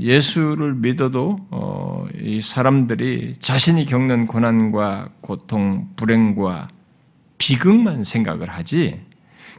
아, 0.00 0.02
예수를 0.02 0.74
믿어도 0.74 1.38
어, 1.50 2.06
이 2.18 2.40
사람들이 2.40 3.34
자신이 3.38 3.84
겪는 3.84 4.26
고난과 4.26 5.10
고통, 5.20 5.88
불행과 5.96 6.68
비극만 7.38 8.04
생각을 8.04 8.48
하지 8.48 9.00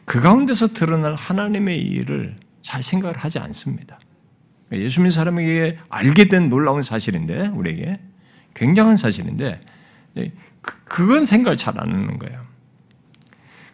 그 0.06 0.20
가운데서 0.20 0.70
드러날 0.70 1.16
하나님의 1.16 1.82
일을 1.82 2.36
잘 2.62 2.84
생각을 2.84 3.18
하지 3.18 3.40
않습니다. 3.40 4.00
예수 4.74 5.02
믿는 5.02 5.12
사람에게 5.12 5.78
알게 5.90 6.28
된 6.28 6.50
놀라운 6.50 6.82
사실인데 6.82 7.48
우리에게 7.50 8.00
굉장한 8.54 8.98
사실인데 8.98 9.62
예, 10.18 10.32
그, 10.62 10.84
그건 10.84 11.26
생각을 11.26 11.58
잘 11.58 11.80
안 11.80 11.92
하는 11.92 12.20
거예요. 12.20 12.42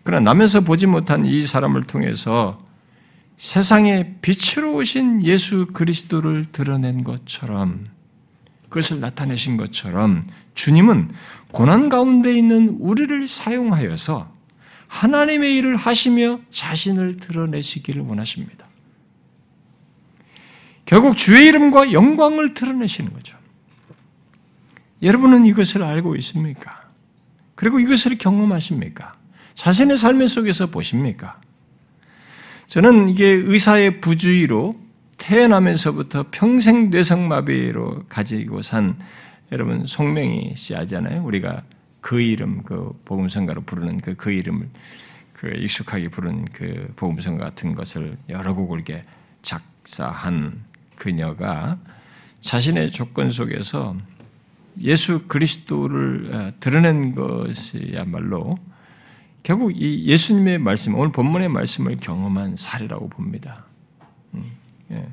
그러나 0.03 0.31
남에서 0.31 0.61
보지 0.61 0.87
못한 0.87 1.25
이 1.25 1.41
사람을 1.41 1.83
통해서 1.83 2.57
세상에 3.37 4.15
빛으로 4.21 4.75
오신 4.75 5.23
예수 5.23 5.67
그리스도를 5.67 6.45
드러낸 6.51 7.03
것처럼 7.03 7.87
그것을 8.63 8.99
나타내신 8.99 9.57
것처럼 9.57 10.25
주님은 10.55 11.11
고난 11.51 11.87
가운데 11.87 12.35
있는 12.35 12.77
우리를 12.79 13.27
사용하여서 13.27 14.33
하나님의 14.87 15.55
일을 15.57 15.75
하시며 15.75 16.39
자신을 16.49 17.17
드러내시기를 17.17 18.01
원하십니다. 18.01 18.65
결국 20.85 21.15
주의 21.15 21.45
이름과 21.47 21.91
영광을 21.91 22.53
드러내시는 22.53 23.13
거죠. 23.13 23.37
여러분은 25.01 25.45
이것을 25.45 25.83
알고 25.83 26.15
있습니까? 26.17 26.89
그리고 27.55 27.79
이것을 27.79 28.17
경험하십니까? 28.17 29.15
자신의 29.55 29.97
삶 29.97 30.25
속에서 30.25 30.67
보십니까? 30.67 31.39
저는 32.67 33.07
이게 33.07 33.27
의사의 33.27 34.01
부주의로 34.01 34.75
태어나면서부터 35.17 36.25
평생 36.31 36.89
뇌성마비로 36.89 38.03
가지고 38.09 38.61
산 38.61 38.97
여러분 39.53 39.85
송명희 39.85 40.55
씨 40.57 40.75
아잖아요. 40.75 41.23
우리가 41.23 41.63
그 42.01 42.19
이름 42.19 42.63
그 42.63 42.91
복음성가로 43.05 43.61
부르는 43.61 44.01
그, 44.01 44.15
그 44.15 44.31
이름을 44.31 44.67
그 45.31 45.47
익숙하게 45.47 46.09
부르는 46.09 46.45
그 46.51 46.91
복음성가 46.97 47.45
같은 47.45 47.73
것을 47.73 48.17
여러 48.27 48.53
곡을 48.53 48.79
이렇게 48.79 49.03
작사한 49.43 50.61
그녀가 50.97 51.77
자신의 52.41 52.91
조건 52.91 53.29
속에서 53.29 53.95
예수 54.81 55.25
그리스도를 55.27 56.31
어, 56.33 56.53
드러낸 56.59 57.15
것이야말로 57.15 58.59
결국 59.43 59.71
이 59.75 60.05
예수님의 60.05 60.57
말씀, 60.57 60.95
오늘 60.95 61.11
본문의 61.11 61.49
말씀을 61.49 61.97
경험한 61.97 62.57
사례라고 62.57 63.09
봅니다. 63.09 63.65
음, 64.33 64.51
예. 64.91 65.07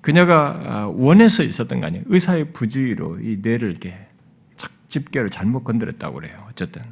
그녀가 0.00 0.60
아, 0.66 0.86
원해서 0.86 1.42
있었던 1.42 1.80
거 1.80 1.86
아니에요. 1.86 2.04
의사의 2.06 2.52
부주의로 2.52 3.20
이 3.20 3.38
뇌를 3.40 3.70
이렇게 3.70 4.06
집게를 4.88 5.30
잘못 5.30 5.64
건드렸다고 5.64 6.16
그래요. 6.16 6.46
어쨌든. 6.50 6.82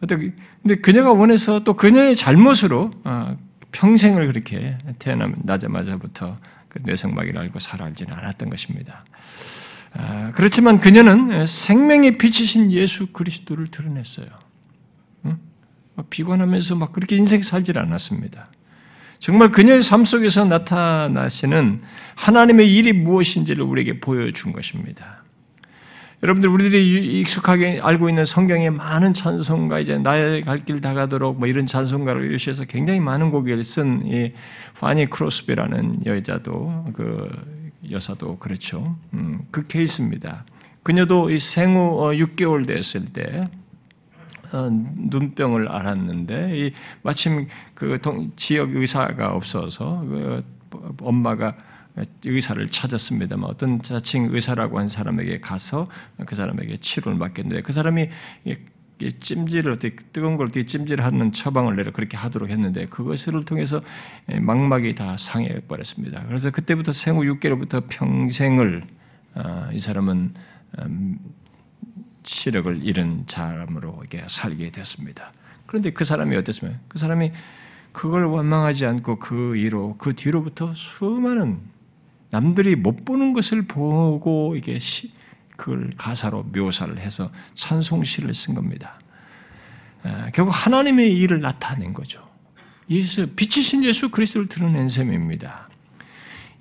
근데 0.00 0.76
그녀가 0.76 1.12
원해서 1.12 1.60
또 1.60 1.74
그녀의 1.74 2.16
잘못으로 2.16 2.90
아, 3.04 3.36
평생을 3.72 4.26
그렇게 4.26 4.76
태어나자마자부터 4.98 6.38
그 6.68 6.78
뇌성마비를 6.84 7.38
알고 7.38 7.58
살아알지는 7.58 8.12
않았던 8.12 8.50
것입니다. 8.50 9.04
아, 9.92 10.30
그렇지만 10.34 10.80
그녀는 10.80 11.46
생명의 11.46 12.18
빛이신 12.18 12.72
예수 12.72 13.08
그리스도를 13.08 13.68
드러냈어요. 13.68 14.26
비관하면서 16.08 16.76
막 16.76 16.92
그렇게 16.92 17.16
인생 17.16 17.42
살질 17.42 17.78
않았습니다. 17.78 18.48
정말 19.18 19.50
그녀의 19.50 19.82
삶 19.82 20.06
속에서 20.06 20.46
나타나시는 20.46 21.82
하나님의 22.14 22.74
일이 22.74 22.94
무엇인지를 22.94 23.62
우리에게 23.62 24.00
보여준 24.00 24.52
것입니다. 24.52 25.22
여러분들 26.22 26.48
우리들이 26.48 27.20
익숙하게 27.20 27.80
알고 27.82 28.08
있는 28.08 28.24
성경의 28.24 28.70
많은 28.70 29.12
찬송가 29.12 29.80
이제 29.80 29.98
나의 29.98 30.42
갈 30.42 30.64
길 30.64 30.80
다가도록 30.80 31.38
뭐 31.38 31.48
이런 31.48 31.66
찬송가를 31.66 32.24
이루셔서 32.24 32.64
굉장히 32.64 33.00
많은 33.00 33.30
곡을 33.30 33.62
쓴 33.64 34.06
이 34.06 34.32
파니 34.78 35.10
크로스비라는 35.10 36.06
여자도 36.06 36.88
그 36.94 37.30
여사도 37.90 38.38
그렇죠. 38.38 38.96
음, 39.14 39.46
그 39.50 39.66
케이스입니다. 39.66 40.44
그녀도 40.82 41.30
이 41.30 41.38
생후 41.38 42.12
6개월 42.14 42.62
어, 42.62 42.66
됐을 42.66 43.12
때 43.12 43.44
어, 44.52 44.68
눈병을 44.70 45.68
앓았는데 45.68 46.58
이 46.58 46.72
마침 47.02 47.48
그 47.74 47.98
지역 48.36 48.74
의사가 48.74 49.34
없어서 49.34 50.00
그 50.00 50.44
엄마가 51.02 51.56
의사를 52.24 52.68
찾았습니다만 52.70 53.50
어떤 53.50 53.82
자칭 53.82 54.34
의사라고 54.34 54.78
한 54.78 54.88
사람에게 54.88 55.40
가서 55.40 55.88
그 56.24 56.34
사람에게 56.34 56.76
치료를 56.78 57.18
받겠는데 57.18 57.62
그 57.62 57.72
사람이 57.72 58.08
찜질을 59.08 59.72
어떻게 59.72 59.96
뜨거운 60.12 60.36
걸 60.36 60.46
어떻게 60.46 60.66
찜질하는 60.66 61.32
처방을 61.32 61.76
내려 61.76 61.92
그렇게 61.92 62.16
하도록 62.16 62.50
했는데 62.50 62.86
그것을 62.86 63.44
통해서 63.44 63.80
망막이 64.26 64.94
다 64.94 65.16
상해 65.16 65.60
버렸습니다. 65.66 66.22
그래서 66.26 66.50
그때부터 66.50 66.92
생후 66.92 67.22
6개월부터 67.22 67.84
평생을 67.88 68.84
아, 69.34 69.70
이 69.72 69.80
사람은 69.80 70.34
음, 70.80 71.18
시력을 72.22 72.84
잃은 72.84 73.24
사람으로 73.26 73.98
이렇게 74.00 74.24
살게 74.28 74.70
됐습니다. 74.70 75.32
그런데 75.66 75.92
그 75.92 76.04
사람이 76.04 76.36
어땠으면 76.36 76.80
그 76.88 76.98
사람이 76.98 77.32
그걸 77.92 78.24
원망하지 78.24 78.86
않고 78.86 79.18
그 79.18 79.56
이로 79.56 79.96
그 79.98 80.14
뒤로부터 80.14 80.72
수많은 80.74 81.60
남들이 82.30 82.76
못 82.76 83.04
보는 83.04 83.32
것을 83.32 83.62
보고 83.62 84.54
이게 84.56 84.78
시, 84.78 85.12
그걸 85.60 85.90
가사로 85.98 86.44
묘사를 86.54 86.98
해서 86.98 87.30
찬송시를 87.52 88.32
쓴 88.32 88.54
겁니다. 88.54 88.98
아, 90.02 90.30
결국 90.32 90.52
하나님의 90.52 91.14
일을 91.14 91.42
나타낸 91.42 91.92
거죠. 91.92 92.26
예수, 92.88 93.26
빛이신 93.36 93.84
예수 93.84 94.08
그리스도를 94.08 94.48
드러낸 94.48 94.88
셈입니다. 94.88 95.68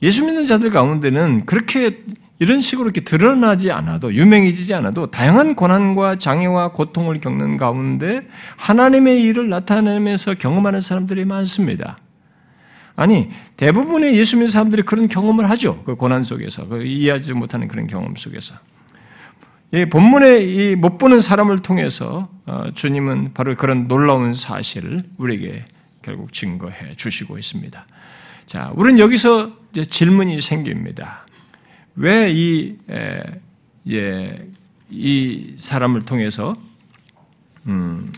예수 0.01 0.25
믿는 0.25 0.45
자들 0.45 0.69
가운데는 0.69 1.45
그렇게 1.45 2.03
이런 2.39 2.59
식으로 2.59 2.87
이렇게 2.87 3.01
드러나지 3.01 3.71
않아도 3.71 4.13
유명해지지 4.13 4.73
않아도 4.73 5.07
다양한 5.07 5.55
고난과 5.55 6.17
장애와 6.17 6.73
고통을 6.73 7.21
겪는 7.21 7.55
가운데 7.55 8.27
하나님의 8.57 9.23
일을 9.23 9.49
나타내면서 9.49 10.33
경험하는 10.35 10.81
사람들이 10.81 11.23
많습니다. 11.23 11.97
아니 12.97 13.29
대부분의 13.55 14.17
예수 14.17 14.35
믿는 14.35 14.47
사람들이 14.47 14.81
그런 14.81 15.07
경험을 15.07 15.49
하죠. 15.51 15.83
그 15.85 15.95
고난 15.95 16.21
속에서 16.21 16.67
그 16.67 16.83
이해하지 16.83 17.33
못하는 17.33 17.69
그런 17.69 17.87
경험 17.87 18.15
속에서. 18.17 18.55
이 19.71 19.85
본문에 19.85 20.39
이못 20.41 20.97
보는 20.97 21.19
사람을 21.21 21.59
통해서 21.59 22.29
어, 22.45 22.71
주님은 22.73 23.33
바로 23.33 23.55
그런 23.55 23.87
놀라운 23.87 24.33
사실을 24.33 25.03
우리에게 25.17 25.65
결국 26.01 26.33
증거해 26.33 26.95
주시고 26.95 27.37
있습니다. 27.37 27.85
자, 28.47 28.71
우리는 28.75 28.99
여기서 28.99 29.51
이제 29.71 29.85
질문이 29.85 30.41
생깁니다. 30.41 31.25
왜 31.95 32.31
이 32.31 32.75
예, 33.87 34.47
이 34.89 35.53
사람을 35.57 36.01
통해서 36.03 36.55
음, 37.67 38.11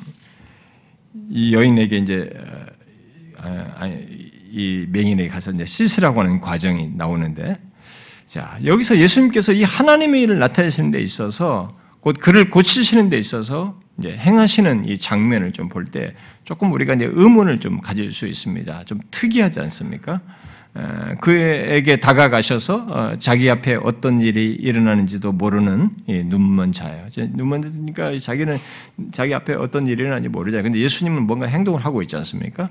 이 1.29 1.53
여인에게 1.53 1.97
이제 1.97 2.29
아, 3.37 3.87
이 4.51 4.85
맹인에게 4.89 5.29
가서 5.29 5.51
이제 5.51 5.65
씻으라고 5.65 6.21
하는 6.21 6.39
과정이 6.41 6.91
나오는데 6.95 7.59
자 8.31 8.57
여기서 8.63 8.97
예수님께서 8.97 9.51
이 9.51 9.61
하나님의 9.63 10.21
일을 10.21 10.39
나타내시는 10.39 10.89
데 10.89 11.01
있어서 11.01 11.77
곧 11.99 12.15
그를 12.17 12.49
고치시는 12.49 13.09
데 13.09 13.17
있어서 13.17 13.77
이제 13.99 14.15
행하시는 14.15 14.87
이 14.87 14.97
장면을 14.97 15.51
좀 15.51 15.67
볼 15.67 15.83
때 15.83 16.13
조금 16.45 16.71
우리가 16.71 16.93
이제 16.93 17.11
의문을 17.11 17.59
좀 17.59 17.81
가질 17.81 18.13
수 18.13 18.27
있습니다. 18.27 18.85
좀 18.85 18.99
특이하지 19.11 19.59
않습니까? 19.59 20.21
그에게 21.19 21.99
다가가셔서 21.99 22.75
어, 22.87 23.15
자기 23.19 23.49
앞에 23.49 23.75
어떤 23.83 24.21
일이 24.21 24.53
일어나는지도 24.53 25.33
모르는 25.33 25.89
눈먼 26.07 26.71
자예요. 26.71 27.07
눈먼니까 27.33 28.17
자기는 28.17 28.57
자기 29.11 29.33
앞에 29.33 29.55
어떤 29.55 29.87
일이 29.87 30.03
일어나는지 30.03 30.29
모르잖아요. 30.29 30.63
근데 30.63 30.79
예수님은 30.79 31.23
뭔가 31.23 31.47
행동을 31.47 31.83
하고 31.83 32.01
있지 32.01 32.15
않습니까? 32.15 32.69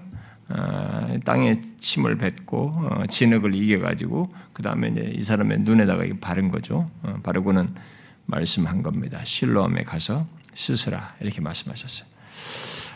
어, 0.51 1.19
땅에 1.25 1.61
침을 1.79 2.19
뱉고 2.19 2.59
어, 2.59 3.07
진흙을 3.09 3.55
이겨가지고 3.55 4.29
그 4.53 4.63
다음에 4.63 4.89
이제 4.89 5.13
이 5.15 5.23
사람의 5.23 5.61
눈에다가 5.61 6.05
바른 6.21 6.51
거죠. 6.51 6.91
바르고는 7.23 7.75
말씀한 8.27 8.83
겁니다. 8.83 9.21
실로암에 9.25 9.85
가서 9.85 10.27
씻으라 10.55 11.15
이렇게 11.21 11.41
말씀하셨어요. 11.41 12.09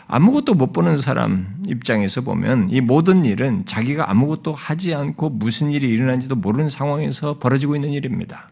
아무것도 0.07 0.53
못 0.53 0.71
보는 0.71 0.97
사람 0.97 1.57
입장에서 1.65 2.21
보면 2.21 2.69
이 2.69 2.79
모든 2.81 3.25
일은 3.25 3.65
자기가 3.65 4.09
아무것도 4.11 4.53
하지 4.53 4.93
않고 4.93 5.31
무슨 5.31 5.71
일이 5.71 5.89
일어난지도 5.89 6.35
모르는 6.35 6.69
상황에서 6.69 7.39
벌어지고 7.39 7.75
있는 7.75 7.89
일입니다. 7.89 8.51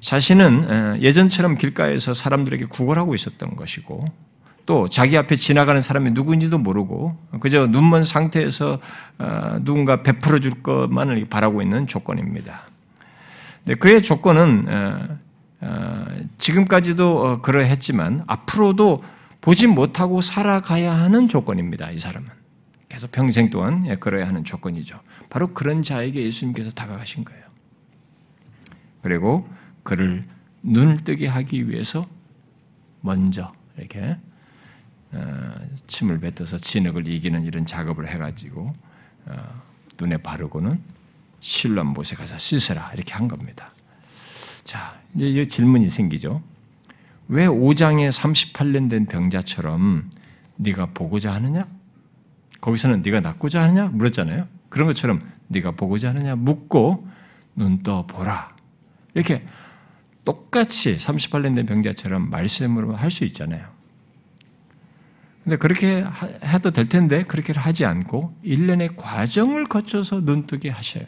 자신은 0.00 1.02
예전처럼 1.02 1.56
길가에서 1.56 2.14
사람들에게 2.14 2.64
구걸하고 2.64 3.14
있었던 3.14 3.54
것이고 3.54 4.04
또 4.70 4.86
자기 4.86 5.18
앞에 5.18 5.34
지나가는 5.34 5.80
사람이 5.80 6.12
누구인지도 6.12 6.56
모르고 6.56 7.18
그저 7.40 7.66
눈먼 7.66 8.04
상태에서 8.04 8.78
어, 9.18 9.58
누군가 9.64 10.04
베풀어 10.04 10.38
줄 10.38 10.62
것만을 10.62 11.26
바라고 11.28 11.60
있는 11.60 11.88
조건입니다. 11.88 12.68
그의 13.80 14.00
조건은 14.00 14.66
어, 14.68 15.18
어, 15.62 16.06
지금까지도 16.38 17.42
그러했지만 17.42 18.22
앞으로도 18.28 19.02
보지 19.40 19.66
못하고 19.66 20.20
살아가야 20.20 20.94
하는 20.94 21.26
조건입니다. 21.26 21.90
이 21.90 21.98
사람은. 21.98 22.28
계속 22.88 23.10
평생 23.10 23.50
동안 23.50 23.84
예, 23.88 23.96
그러야 23.96 24.28
하는 24.28 24.44
조건이죠. 24.44 25.00
바로 25.30 25.52
그런 25.52 25.82
자에게 25.82 26.22
예수님께서 26.22 26.70
다가가신 26.70 27.24
거예요. 27.24 27.42
그리고 29.02 29.48
그를 29.82 30.28
눈을 30.62 31.02
뜨게 31.02 31.26
하기 31.26 31.68
위해서 31.68 32.06
먼저 33.00 33.52
이렇게 33.76 33.98
어, 34.00 34.29
침을 35.86 36.20
뱉어서 36.20 36.58
진흙을 36.58 37.06
이기는 37.08 37.44
이런 37.44 37.66
작업을 37.66 38.06
해가지고 38.08 38.72
어, 39.26 39.62
눈에 40.00 40.16
바르고는 40.18 40.80
실로 41.40 41.84
못에 41.84 42.14
가서 42.16 42.38
씻으라 42.38 42.92
이렇게 42.94 43.12
한 43.14 43.28
겁니다. 43.28 43.72
자, 44.64 45.00
이제 45.14 45.26
이 45.28 45.46
질문이 45.46 45.90
생기죠. 45.90 46.42
왜 47.28 47.46
5장에 47.46 48.10
38년 48.10 48.90
된 48.90 49.06
병자처럼 49.06 50.10
네가 50.56 50.86
보고자 50.86 51.32
하느냐? 51.34 51.66
거기서는 52.60 53.02
네가 53.02 53.20
낫고자 53.20 53.62
하느냐? 53.62 53.86
물었잖아요. 53.88 54.46
그런 54.68 54.86
것처럼 54.86 55.22
네가 55.48 55.72
보고자 55.72 56.10
하느냐? 56.10 56.36
묻고 56.36 57.08
눈 57.56 57.82
떠 57.82 58.06
보라. 58.06 58.54
이렇게 59.14 59.44
똑같이 60.24 60.96
38년 60.96 61.56
된 61.56 61.66
병자처럼 61.66 62.30
말씀으로 62.30 62.94
할 62.94 63.10
수 63.10 63.24
있잖아요. 63.24 63.79
근데 65.44 65.56
그렇게 65.56 66.04
해도 66.44 66.70
될 66.70 66.88
텐데 66.88 67.22
그렇게 67.24 67.52
하지 67.54 67.84
않고 67.84 68.36
일련의 68.42 68.96
과정을 68.96 69.64
거쳐서 69.64 70.20
눈뜨게 70.20 70.68
하셔요. 70.68 71.06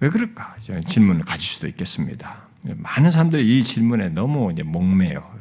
왜 0.00 0.08
그럴까? 0.08 0.56
질문을 0.86 1.24
가질 1.24 1.46
수도 1.46 1.68
있겠습니다. 1.68 2.48
많은 2.62 3.10
사람들이 3.10 3.58
이 3.58 3.62
질문에 3.62 4.08
너무 4.08 4.50
이제 4.50 4.62
목매요. 4.62 5.40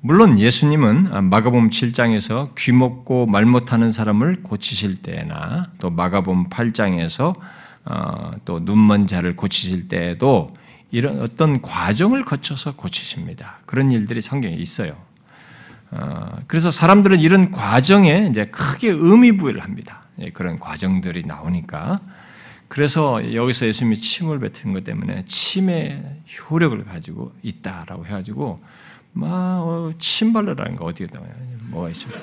물론 0.00 0.38
예수님은 0.38 1.28
마가복음 1.30 1.70
7장에서 1.70 2.54
귀 2.56 2.72
먹고 2.72 3.26
말 3.26 3.46
못하는 3.46 3.90
사람을 3.90 4.42
고치실 4.42 4.96
때나 4.96 5.72
또 5.78 5.90
마가복음 5.90 6.50
8장에서 6.50 7.34
어, 7.86 8.32
또 8.44 8.60
눈먼 8.60 9.06
자를 9.06 9.34
고치실 9.34 9.88
때에도 9.88 10.54
이런 10.94 11.20
어떤 11.20 11.60
과정을 11.60 12.24
거쳐서 12.24 12.76
고치십니다. 12.76 13.58
그런 13.66 13.90
일들이 13.90 14.22
성경에 14.22 14.54
있어요. 14.54 14.96
어, 15.90 16.38
그래서 16.46 16.70
사람들은 16.70 17.18
이런 17.18 17.50
과정에 17.50 18.28
이제 18.30 18.44
크게 18.44 18.90
의미 18.90 19.36
부여를 19.36 19.60
합니다. 19.60 20.04
예, 20.20 20.30
그런 20.30 20.60
과정들이 20.60 21.24
나오니까 21.26 22.00
그래서 22.68 23.34
여기서 23.34 23.66
예수님이 23.66 23.96
침을 23.96 24.38
뱉은 24.38 24.72
것 24.72 24.84
때문에 24.84 25.24
침의 25.24 26.22
효력을 26.48 26.84
가지고 26.84 27.32
있다라고 27.42 28.06
해가지고 28.06 28.58
막침 29.14 30.28
어, 30.28 30.32
발라라는 30.32 30.76
거 30.76 30.84
어디에 30.84 31.08
나와요? 31.12 31.32
뭐가 31.70 31.90
있습니까? 31.90 32.20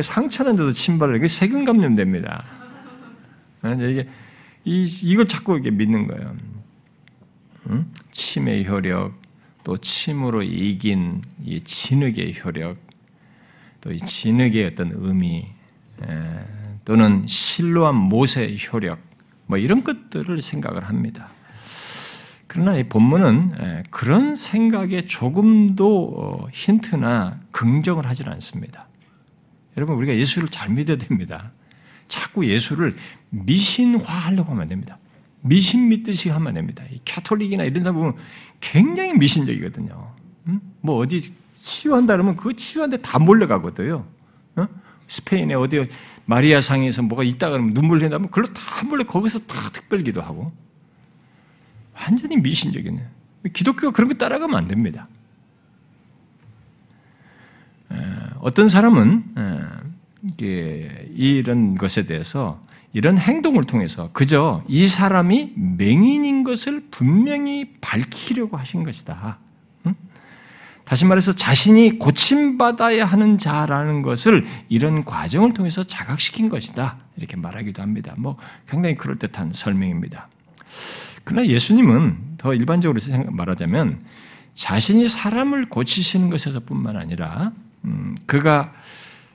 상처는데도 0.00 0.70
침 0.70 1.00
발라 1.00 1.16
이게 1.16 1.26
세균 1.26 1.64
감염됩니다. 1.64 2.44
이게 3.64 4.08
이, 4.64 4.84
이걸 5.04 5.26
자꾸 5.26 5.54
이렇게 5.54 5.70
믿는 5.70 6.06
거예요. 6.06 6.36
응? 7.70 7.92
침의 8.10 8.66
효력, 8.66 9.14
또 9.64 9.76
침으로 9.76 10.42
이긴 10.42 11.22
이 11.44 11.60
진흙의 11.60 12.40
효력, 12.44 12.76
또 13.80 13.92
이 13.92 13.98
진흙의 13.98 14.66
어떤 14.66 14.92
의미, 14.94 15.46
에, 16.02 16.44
또는 16.84 17.26
실로한 17.26 17.94
못의 17.94 18.56
효력, 18.72 18.98
뭐 19.46 19.58
이런 19.58 19.84
것들을 19.84 20.40
생각을 20.42 20.84
합니다. 20.84 21.28
그러나 22.46 22.76
이 22.76 22.88
본문은 22.88 23.84
그런 23.90 24.34
생각에 24.34 25.04
조금도 25.04 26.14
어, 26.16 26.48
힌트나 26.52 27.40
긍정을 27.52 28.06
하질 28.06 28.28
않습니다. 28.30 28.88
여러분 29.76 29.96
우리가 29.96 30.16
예수를 30.16 30.48
잘 30.48 30.70
믿어야 30.70 30.96
됩니다. 30.96 31.52
자꾸 32.08 32.46
예수를 32.46 32.96
미신화하려고 33.30 34.52
하면 34.52 34.66
됩니다. 34.66 34.98
미신 35.40 35.88
믿듯이 35.88 36.30
하면 36.30 36.54
됩니다. 36.54 36.84
이 36.90 36.98
캐톨릭이나 37.04 37.64
이런 37.64 37.84
사람 37.84 37.96
보면 37.96 38.16
굉장히 38.60 39.12
미신적이거든요. 39.14 40.14
음? 40.46 40.60
뭐 40.80 40.96
어디 40.96 41.32
치유한다 41.52 42.14
그러면 42.14 42.36
그 42.36 42.54
치유한데 42.56 42.98
다 42.98 43.18
몰려가거든요. 43.18 44.04
어? 44.56 44.68
스페인에 45.06 45.54
어디 45.54 45.88
마리아 46.24 46.60
상에서 46.60 47.02
뭐가 47.02 47.22
있다 47.22 47.50
그러면 47.50 47.74
눈물 47.74 47.98
흘린다면 47.98 48.28
그걸로 48.30 48.46
다 48.52 48.84
몰려 48.84 49.04
거기서 49.04 49.40
다 49.40 49.70
특별기도 49.72 50.20
하고 50.20 50.52
완전히 51.94 52.36
미신적이네. 52.36 53.06
기독교가 53.52 53.92
그런 53.92 54.08
거 54.08 54.14
따라가면 54.16 54.56
안 54.56 54.68
됩니다. 54.68 55.08
어떤 58.40 58.68
사람은 58.68 59.24
이런 60.40 61.74
것에 61.74 62.06
대해서 62.06 62.60
이런 62.92 63.18
행동을 63.18 63.64
통해서 63.64 64.10
그저 64.12 64.62
이 64.66 64.86
사람이 64.86 65.52
맹인인 65.56 66.42
것을 66.42 66.86
분명히 66.90 67.74
밝히려고 67.80 68.56
하신 68.56 68.82
것이다. 68.82 69.38
다시 70.88 71.04
말해서 71.04 71.32
자신이 71.32 71.98
고침받아야 71.98 73.04
하는 73.04 73.36
자라는 73.36 74.00
것을 74.00 74.46
이런 74.70 75.04
과정을 75.04 75.52
통해서 75.52 75.82
자각시킨 75.82 76.48
것이다. 76.48 76.96
이렇게 77.18 77.36
말하기도 77.36 77.82
합니다. 77.82 78.14
뭐 78.16 78.38
굉장히 78.66 78.94
그럴듯한 78.94 79.52
설명입니다. 79.52 80.28
그러나 81.24 81.46
예수님은 81.46 82.36
더 82.38 82.54
일반적으로 82.54 82.98
말하자면 83.30 84.00
자신이 84.54 85.08
사람을 85.08 85.68
고치시는 85.68 86.30
것에서뿐만 86.30 86.96
아니라 86.96 87.52
음, 87.84 88.16
그가 88.24 88.72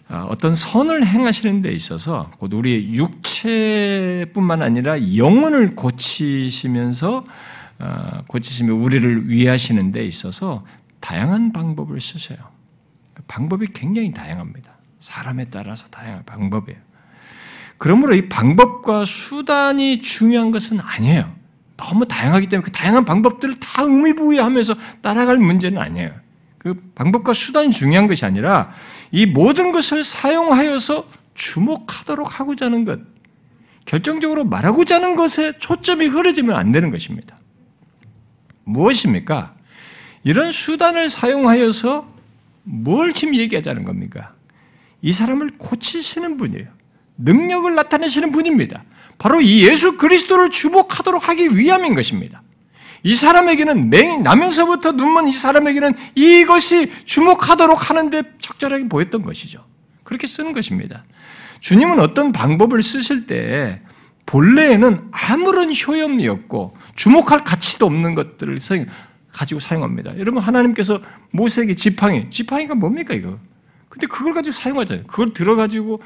어, 0.10 0.28
어떤 0.30 0.54
선을 0.54 1.06
행하시는 1.06 1.62
데 1.62 1.72
있어서 1.72 2.30
곧 2.40 2.54
우리의 2.54 2.94
육체뿐만 2.94 4.62
아니라 4.62 5.16
영혼을 5.16 5.76
고치시면서 5.76 7.24
어, 7.80 8.24
고치시며 8.28 8.76
우리를 8.76 9.30
위하시는 9.30 9.92
데 9.92 10.06
있어서 10.06 10.66
다양한 11.00 11.52
방법을 11.52 12.00
쓰세요. 12.02 12.38
방법이 13.28 13.68
굉장히 13.74 14.12
다양합니다. 14.12 14.72
사람에 15.00 15.46
따라서 15.46 15.88
다양한 15.88 16.24
방법이에요. 16.26 16.80
그러므로 17.78 18.16
이 18.16 18.30
방법과 18.30 19.04
수단이 19.04 20.02
중요한 20.02 20.52
것은 20.52 20.80
아니에요. 20.80 21.34
너무 21.76 22.08
다양하기 22.08 22.48
때문에 22.48 22.64
그 22.64 22.72
다양한 22.72 23.04
방법들을 23.04 23.60
다 23.60 23.84
의미부여하면서 23.84 24.76
따라갈 25.02 25.38
문제는 25.38 25.82
아니에요. 25.82 26.23
그 26.64 26.82
방법과 26.96 27.34
수단이 27.34 27.72
중요한 27.72 28.08
것이 28.08 28.26
아니라 28.26 28.72
이 29.12 29.26
모든 29.26 29.74
것을 29.74 30.04
사용하여서 30.04 31.08
주목하도록 31.36 32.40
하고자 32.40 32.68
하는 32.68 32.86
것, 32.86 33.02
결정적으로 33.86 34.46
말하고자 34.46 34.96
하는 34.96 35.16
것에 35.18 35.54
초점이 35.60 36.08
흐려지면 36.08 36.56
안 36.56 36.72
되는 36.72 36.90
것입니다. 36.90 37.38
무엇입니까? 38.64 39.54
이런 40.24 40.54
수단을 40.54 41.10
사용하여서 41.10 42.08
뭘 42.64 43.12
지금 43.12 43.36
얘기하자는 43.36 43.84
겁니까? 43.84 44.34
이 45.02 45.12
사람을 45.12 45.58
고치시는 45.58 46.38
분이에요. 46.38 46.68
능력을 47.18 47.76
나타내시는 47.76 48.32
분입니다. 48.32 48.86
바로 49.18 49.42
이 49.42 49.68
예수 49.68 49.98
그리스도를 49.98 50.50
주목하도록 50.50 51.28
하기 51.28 51.58
위함인 51.58 51.94
것입니다. 51.94 52.42
이 53.04 53.14
사람에게는 53.14 53.90
맹, 53.90 54.24
나면서부터 54.24 54.94
눈먼 54.94 55.28
이 55.28 55.34
사람에게는 55.34 55.94
이것이 56.16 56.90
주목하도록 57.06 57.90
하는데 57.90 58.24
적절하게 58.40 58.88
보였던 58.88 59.22
것이죠. 59.24 59.66
그렇게 60.04 60.26
쓰는 60.26 60.54
것입니다. 60.54 61.04
주님은 61.60 62.00
어떤 62.00 62.32
방법을 62.32 62.82
쓰실 62.82 63.28
때 63.28 63.82
본래에는 64.26 65.10
아무런 65.12 65.74
효험이 65.74 66.28
없고 66.28 66.76
주목할 66.96 67.44
가치도 67.44 67.86
없는 67.86 68.16
것들을 68.16 68.58
가지고 69.34 69.60
사용합니다. 69.60 70.18
여러분 70.18 70.42
하나님께서 70.42 71.02
모세에게 71.32 71.76
지팡이, 71.76 72.30
지팡이가 72.30 72.76
뭡니까 72.76 73.14
이거? 73.14 73.38
근데 73.90 74.08
그걸 74.08 74.34
가지고 74.34 74.54
사용하잖아요. 74.54 75.06
그걸 75.08 75.34
들어가지고 75.34 76.02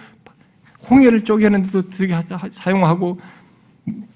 홍해를 0.90 1.24
쪼개는데도 1.24 1.84
사용하고 2.50 3.20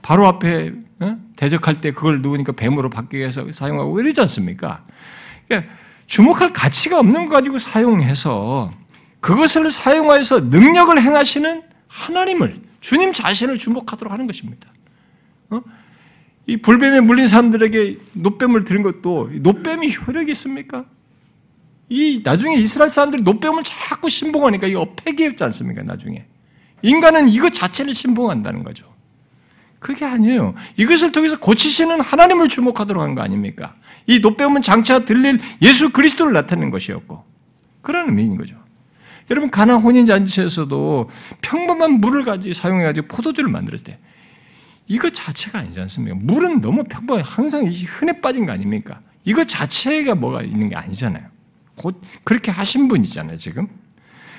바로 0.02 0.28
앞에 0.28 0.74
어? 1.00 1.18
대적할 1.36 1.78
때 1.78 1.92
그걸 1.92 2.22
누우니까 2.22 2.54
뱀으로 2.54 2.90
바뀌게 2.90 3.26
해서 3.26 3.52
사용하고 3.52 4.00
이러지 4.00 4.22
않습니까? 4.22 4.86
그러니까 5.48 5.72
주목할 6.06 6.54
가치가 6.54 7.00
없는 7.00 7.26
거 7.26 7.32
가지고 7.32 7.58
사용해서 7.58 8.72
그것을 9.20 9.72
사용하여서 9.72 10.42
능력을 10.42 11.02
행하시는 11.02 11.64
하나님을 11.88 12.62
주님 12.82 13.14
자신을 13.14 13.58
주목하도록 13.58 14.12
하는 14.12 14.28
것입니다. 14.28 14.68
어? 15.52 15.62
이 16.48 16.58
불뱀에 16.58 17.02
물린 17.02 17.28
사람들에게 17.28 17.98
노뱀을 18.14 18.64
들은 18.64 18.82
것도 18.84 19.30
노뱀이 19.34 19.96
효력이 19.96 20.32
있습니까? 20.32 20.86
이 21.90 22.22
나중에 22.24 22.56
이스라엘 22.56 22.90
사람들이 22.90 23.22
노뱀을 23.24 23.64
자꾸 23.64 24.10
신봉하니까 24.10 24.68
이거 24.68 24.94
폐기했지 24.96 25.44
않습니까? 25.44 25.84
나중에 25.84 26.26
인간은 26.82 27.30
이것 27.30 27.54
자체를 27.54 27.94
신봉한다는 27.94 28.64
거죠. 28.64 28.91
그게 29.82 30.06
아니에요. 30.06 30.54
이것을 30.78 31.12
통해서 31.12 31.40
고치시는 31.40 32.02
하나님을 32.02 32.48
주목하도록 32.50 33.02
한 33.02 33.16
거 33.16 33.24
아닙니까? 33.24 33.74
이 34.06 34.20
노빼움은 34.20 34.62
장차 34.62 35.04
들릴 35.06 35.40
예수 35.62 35.90
그리스도를 35.90 36.34
나타내는 36.34 36.70
것이었고 36.70 37.26
그런 37.82 38.08
의미인 38.10 38.38
거죠. 38.38 38.56
여러분 39.32 39.50
가나 39.50 39.78
혼인 39.78 40.06
잔치에서도 40.06 41.10
평범한 41.42 41.94
물을 41.94 42.24
가지고 42.24 42.54
사용해 42.54 42.84
가지고 42.84 43.08
포도주를 43.08 43.50
만들었을 43.50 43.84
때 43.86 43.98
이것 44.88 45.14
자체가 45.14 45.60
아니지 45.60 45.80
않습니까? 45.82 46.16
물은 46.22 46.62
너무 46.62 46.84
평범해 46.84 47.24
항상 47.26 47.66
흔해 47.66 48.22
빠진 48.22 48.46
거 48.46 48.52
아닙니까? 48.52 49.00
이것 49.26 49.48
자체가 49.48 50.14
뭐가 50.16 50.44
있는 50.44 50.70
게 50.70 50.76
아니잖아요. 50.76 51.24
곧 51.76 52.00
그렇게 52.24 52.52
하신 52.52 52.88
분이잖아요, 52.88 53.38
지금. 53.38 53.68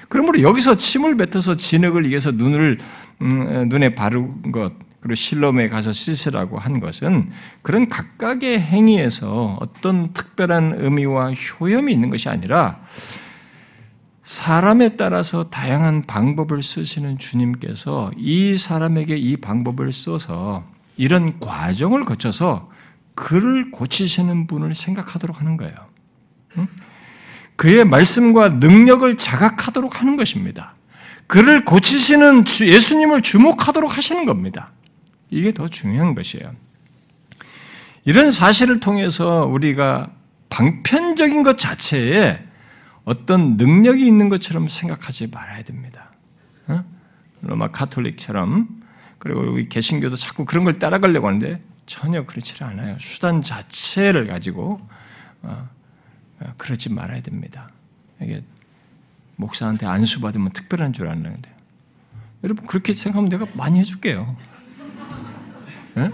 그러므로 0.08 0.42
여기서 0.42 0.76
침을 0.76 1.16
뱉어서 1.16 1.56
진흙을 1.56 2.06
이겨서 2.06 2.30
눈을 2.32 2.78
음, 3.22 3.68
눈에 3.68 3.94
바른 3.94 4.52
것 4.52 4.72
그리고 5.02 5.16
실롬에 5.16 5.68
가서 5.68 5.92
씻으라고 5.92 6.58
한 6.58 6.78
것은 6.78 7.30
그런 7.60 7.88
각각의 7.88 8.60
행위에서 8.60 9.58
어떤 9.60 10.12
특별한 10.12 10.76
의미와 10.78 11.32
효염이 11.32 11.92
있는 11.92 12.08
것이 12.08 12.28
아니라 12.28 12.80
사람에 14.22 14.96
따라서 14.96 15.50
다양한 15.50 16.02
방법을 16.06 16.62
쓰시는 16.62 17.18
주님께서 17.18 18.12
이 18.16 18.56
사람에게 18.56 19.16
이 19.16 19.36
방법을 19.36 19.92
써서 19.92 20.64
이런 20.96 21.40
과정을 21.40 22.04
거쳐서 22.04 22.70
그를 23.16 23.72
고치시는 23.72 24.46
분을 24.46 24.74
생각하도록 24.74 25.40
하는 25.40 25.56
거예요. 25.56 25.74
그의 27.56 27.84
말씀과 27.84 28.50
능력을 28.50 29.16
자각하도록 29.16 30.00
하는 30.00 30.14
것입니다. 30.16 30.76
그를 31.26 31.64
고치시는 31.64 32.44
예수님을 32.60 33.22
주목하도록 33.22 33.96
하시는 33.96 34.24
겁니다. 34.26 34.70
이게 35.32 35.52
더 35.52 35.66
중요한 35.66 36.14
것이에요. 36.14 36.54
이런 38.04 38.30
사실을 38.30 38.80
통해서 38.80 39.46
우리가 39.46 40.12
방편적인 40.50 41.42
것 41.42 41.56
자체에 41.56 42.44
어떤 43.04 43.56
능력이 43.56 44.06
있는 44.06 44.28
것처럼 44.28 44.68
생각하지 44.68 45.28
말아야 45.28 45.62
됩니다. 45.62 46.10
어? 46.66 46.84
로마 47.40 47.68
카톨릭처럼 47.68 48.82
그리고 49.18 49.40
우리 49.40 49.68
개신교도 49.68 50.16
자꾸 50.16 50.44
그런 50.44 50.64
걸 50.64 50.78
따라가려고 50.78 51.28
하는데 51.28 51.62
전혀 51.86 52.26
그렇지 52.26 52.62
않아요. 52.62 52.98
수단 53.00 53.40
자체를 53.40 54.26
가지고 54.26 54.86
어, 55.40 55.68
어, 56.40 56.54
그러지 56.58 56.90
말아야 56.90 57.22
됩니다. 57.22 57.70
이게 58.20 58.44
목사한테 59.36 59.86
안수 59.86 60.20
받으면 60.20 60.50
특별한 60.52 60.92
줄 60.92 61.08
아는데 61.08 61.50
여러분 62.44 62.66
그렇게 62.66 62.92
생각하면 62.92 63.30
내가 63.30 63.46
많이 63.54 63.78
해줄게요. 63.78 64.36
네? 65.94 66.10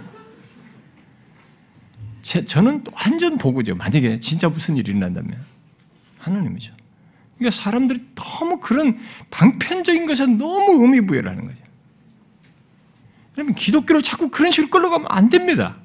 제, 2.23 2.45
저는 2.45 2.85
완전 2.93 3.39
도구죠. 3.39 3.75
만약에 3.75 4.21
진짜 4.21 4.49
무슨 4.49 4.77
일이 4.77 4.91
일어난다면 4.91 5.39
하나님이죠. 6.19 6.75
그러니까 7.37 7.57
사람들이 7.57 8.05
너무 8.15 8.59
그런 8.59 8.99
방편적인 9.31 10.07
것에 10.07 10.27
너무 10.27 10.83
의미 10.83 11.01
부여를 11.01 11.31
하는 11.31 11.47
거죠. 11.47 11.59
여러분 13.39 13.55
기독교를 13.55 14.03
자꾸 14.03 14.29
그런 14.29 14.51
식으로 14.51 14.71
끌어가면 14.71 15.07
안 15.11 15.31
됩니다. 15.31 15.77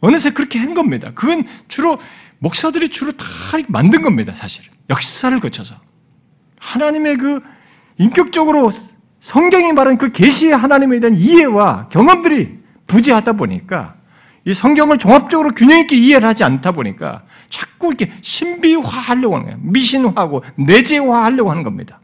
어느새 0.00 0.30
그렇게 0.30 0.58
한 0.58 0.74
겁니다. 0.74 1.12
그건 1.14 1.44
주로 1.68 1.98
목사들이 2.38 2.88
주로 2.88 3.12
다 3.12 3.26
만든 3.68 4.02
겁니다, 4.02 4.32
사실은. 4.34 4.70
역사를 4.90 5.38
거쳐서. 5.38 5.76
하나님의 6.58 7.16
그 7.18 7.40
인격적으로 7.98 8.70
성경이 9.20 9.72
말하는 9.72 9.98
그 9.98 10.10
계시의 10.10 10.56
하나님에 10.56 11.00
대한 11.00 11.16
이해와 11.16 11.88
경험들이 11.88 12.58
부재하다 12.86 13.34
보니까 13.34 13.96
이 14.44 14.54
성경을 14.54 14.98
종합적으로 14.98 15.50
균형 15.50 15.80
있게 15.80 15.96
이해를 15.96 16.28
하지 16.28 16.44
않다 16.44 16.72
보니까 16.72 17.24
자꾸 17.50 17.88
이렇게 17.88 18.12
신비화하려고 18.22 19.34
하는 19.34 19.46
거예요. 19.46 19.58
미신화하고 19.62 20.44
내재화하려고 20.56 21.50
하는 21.50 21.62
겁니다. 21.62 22.00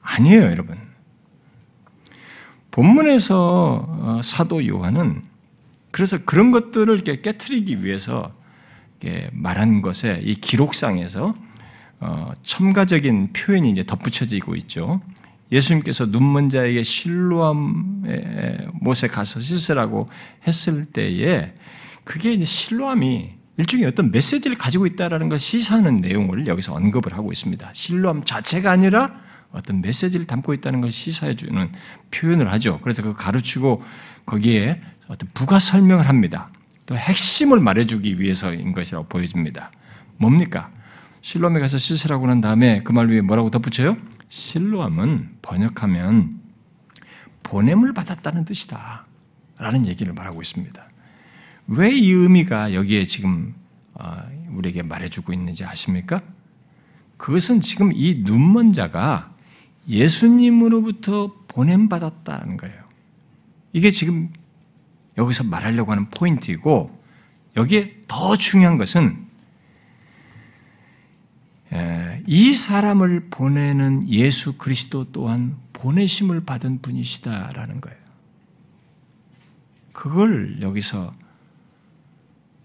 아니에요, 0.00 0.42
여러분. 0.42 0.78
본문에서 2.70 3.86
어, 3.88 4.20
사도 4.22 4.66
요한은 4.66 5.22
그래서 5.90 6.18
그런 6.24 6.50
것들을 6.50 6.92
이렇게 6.94 7.20
깨뜨리기 7.20 7.84
위해서 7.84 8.32
말한 9.32 9.82
것에 9.82 10.20
이 10.24 10.34
기록상에서 10.34 11.34
어, 12.00 12.32
첨가적인 12.42 13.32
표현이 13.32 13.70
이제 13.70 13.84
덧붙여지고 13.84 14.56
있죠. 14.56 15.00
예수님께서 15.52 16.06
눈먼 16.06 16.48
자에게 16.48 16.82
실로암 16.82 18.02
못에 18.80 19.08
가서 19.08 19.40
씻으라고 19.40 20.08
했을 20.46 20.86
때에 20.86 21.54
그게 22.04 22.32
이제 22.32 22.44
실로암이 22.44 23.30
일종의 23.58 23.86
어떤 23.86 24.10
메시지를 24.10 24.58
가지고 24.58 24.86
있다라는 24.86 25.28
걸 25.28 25.38
시사하는 25.38 25.96
내용을 25.98 26.46
여기서 26.46 26.74
언급을 26.74 27.14
하고 27.14 27.32
있습니다. 27.32 27.70
실로암 27.72 28.24
자체가 28.24 28.70
아니라 28.70 29.14
어떤 29.52 29.80
메시지를 29.80 30.26
담고 30.26 30.52
있다는 30.54 30.82
걸 30.82 30.92
시사해 30.92 31.34
주는 31.34 31.70
표현을 32.10 32.52
하죠. 32.52 32.80
그래서 32.82 33.02
그 33.02 33.14
가르치고 33.14 33.82
거기에 34.26 34.80
어떤 35.08 35.28
부가 35.32 35.58
설명을 35.58 36.08
합니다. 36.08 36.50
또 36.84 36.96
핵심을 36.96 37.60
말해주기 37.60 38.20
위해서인 38.20 38.72
것이라고 38.72 39.06
보여집니다. 39.08 39.70
뭡니까? 40.18 40.70
실로암에 41.22 41.58
가서 41.60 41.78
씻으라고 41.78 42.28
한 42.28 42.40
다음에 42.40 42.82
그 42.82 42.92
말 42.92 43.08
위에 43.08 43.20
뭐라고 43.22 43.50
덧붙여요? 43.50 43.96
실로암은 44.28 45.38
번역하면 45.42 46.40
보냄을 47.42 47.92
받았다는 47.92 48.44
뜻이다. 48.44 49.06
라는 49.58 49.86
얘기를 49.86 50.12
말하고 50.12 50.42
있습니다. 50.42 50.84
왜 51.68 51.90
이 51.90 52.10
의미가 52.10 52.74
여기에 52.74 53.04
지금 53.04 53.54
어, 53.94 54.22
우리에게 54.50 54.82
말해주고 54.82 55.32
있는지 55.32 55.64
아십니까? 55.64 56.20
그것은 57.16 57.60
지금 57.60 57.92
이 57.94 58.22
눈먼 58.24 58.72
자가 58.72 59.32
예수님으로부터 59.88 61.34
보냄받았다는 61.48 62.56
거예요. 62.58 62.76
이게 63.72 63.90
지금 63.90 64.30
여기서 65.16 65.44
말하려고 65.44 65.92
하는 65.92 66.10
포인트이고, 66.10 67.02
여기에 67.56 68.02
더 68.06 68.36
중요한 68.36 68.76
것은 68.76 69.25
이 72.26 72.52
사람을 72.54 73.28
보내는 73.30 74.08
예수 74.08 74.56
그리스도 74.56 75.04
또한 75.12 75.56
보내심을 75.72 76.44
받은 76.44 76.80
분이시다라는 76.82 77.80
거예요. 77.80 77.98
그걸 79.92 80.60
여기서 80.60 81.14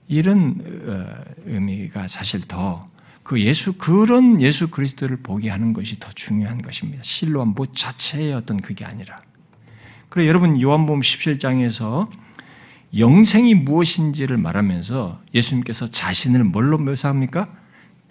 이런 0.07 0.61
어, 0.87 1.23
의미가 1.45 2.07
사실 2.07 2.41
더 2.41 2.91
그 3.23 3.39
예수 3.41 3.73
그런 3.73 4.41
예수 4.41 4.69
그리스도를 4.69 5.17
보게 5.17 5.49
하는 5.49 5.73
것이 5.73 5.99
더 5.99 6.11
중요한 6.11 6.61
것입니다. 6.61 7.03
실로한 7.03 7.49
뭐 7.49 7.65
자체의 7.65 8.33
어떤 8.33 8.59
그게 8.59 8.83
아니라. 8.83 9.19
그래 10.09 10.27
여러분 10.27 10.59
요한복음 10.59 10.99
17장에서 11.01 12.09
영생이 12.97 13.55
무엇인지를 13.55 14.35
말하면서 14.37 15.21
예수님께서 15.33 15.87
자신을 15.87 16.43
뭘로 16.43 16.77
묘사합니까? 16.77 17.47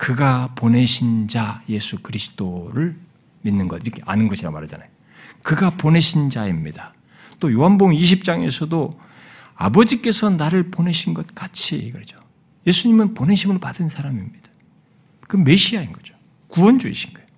그가 0.01 0.49
보내신 0.55 1.29
자 1.29 1.63
예수 1.69 2.01
그리스도를 2.03 2.97
믿는 3.43 3.69
것 3.69 3.83
이렇게 3.83 4.01
아는 4.07 4.29
것이라 4.29 4.51
말하잖아요. 4.51 4.89
그가 5.43 5.77
보내신 5.77 6.31
자입니다. 6.31 6.95
또 7.39 7.53
요한복음 7.53 7.93
20장에서도 7.93 8.97
아버지께서 9.55 10.31
나를 10.31 10.71
보내신 10.71 11.13
것 11.13 11.35
같이 11.35 11.91
그러죠. 11.93 12.17
예수님은 12.67 13.13
보내심을 13.13 13.59
받은 13.59 13.91
사람입니다. 13.91 14.49
그 15.29 15.37
메시아인 15.37 15.93
거죠. 15.93 16.15
구원주이신 16.49 17.13
거예요. 17.13 17.29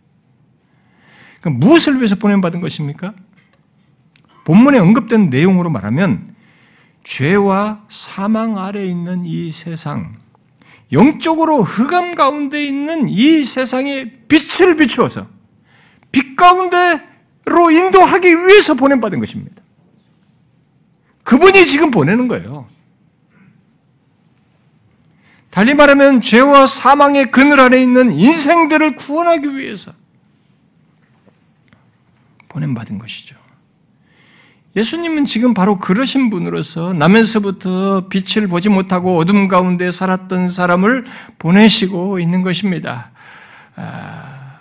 그럼 1.41 1.59
무엇을 1.59 1.97
위해서 1.97 2.15
보냄받은 2.15 2.61
것입니까? 2.61 3.13
본문에 4.45 4.79
언급된 4.79 5.31
내용으로 5.31 5.69
말하면 5.69 6.37
죄와 7.03 7.87
사망 7.89 8.57
아래 8.57 8.87
있는 8.87 9.27
이 9.27 9.51
세상, 9.51 10.22
영적으로 10.93 11.63
흑암 11.63 12.15
가운데 12.15 12.65
있는 12.65 13.09
이 13.09 13.45
세상에 13.45 14.13
빛을 14.29 14.77
비추어서 14.77 15.27
빛 16.13 16.37
가운데로 16.37 17.71
인도하기 17.71 18.29
위해서 18.29 18.75
보냄받은 18.75 19.19
것입니다. 19.19 19.63
그분이 21.25 21.65
지금 21.67 21.91
보내는 21.91 22.29
거예요. 22.29 22.69
달리 25.51 25.75
말하면 25.75 26.21
죄와 26.21 26.67
사망의 26.67 27.31
그늘 27.31 27.61
아래 27.61 27.81
있는 27.81 28.13
인생들을 28.13 28.97
구원하기 28.97 29.57
위해서 29.57 29.93
보냄받은 32.49 32.99
것이죠. 32.99 33.42
예수님은 34.75 35.27
지금 35.27 35.53
바로 35.53 35.79
그러신 35.79 36.31
분으로서 36.31 36.95
나면서부터 36.95 38.09
빛을 38.09 38.49
보지 38.49 38.71
못하고 38.71 39.19
어둠 39.19 39.47
가운데 39.49 39.91
살았던 39.91 40.49
사람을 40.49 41.05
보내시고 41.39 42.19
있는 42.19 42.41
것입니다. 42.43 43.11
아, 43.77 44.59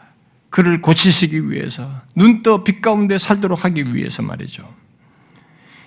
그를 0.50 0.82
고치시기 0.82 1.50
위해서 1.50 1.90
눈떠 2.16 2.66
빛 2.66 2.82
가운데 2.82 3.18
살도록 3.18 3.64
하기 3.64 3.96
위해서 3.96 4.22
말이죠. 4.22 4.68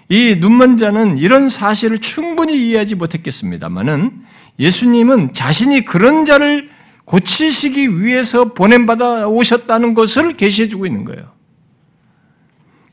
이 0.09 0.37
눈먼 0.39 0.79
자는 0.79 1.19
이런 1.19 1.49
사실을 1.51 1.99
충분히 1.99 2.69
이해하지 2.69 2.95
못했겠습니다만은 2.95 4.23
예수님은 4.59 5.35
자신이 5.35 5.85
그런 5.85 6.25
자를 6.25 6.71
고치시기 7.05 8.01
위해서 8.01 8.55
보냄받아 8.55 9.29
오셨다는 9.29 9.93
것을 9.93 10.35
계시해 10.35 10.69
주고 10.69 10.87
있는 10.87 11.05
거예요. 11.05 11.34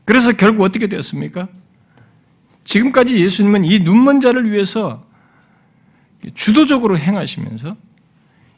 그래서 0.04 0.32
결국 0.32 0.62
어떻게 0.62 0.86
되었습니까? 0.86 1.48
지금까지 2.64 3.20
예수님은 3.20 3.64
이 3.64 3.80
눈먼 3.80 4.20
자를 4.20 4.50
위해서 4.50 5.04
주도적으로 6.34 6.98
행하시면서 6.98 7.76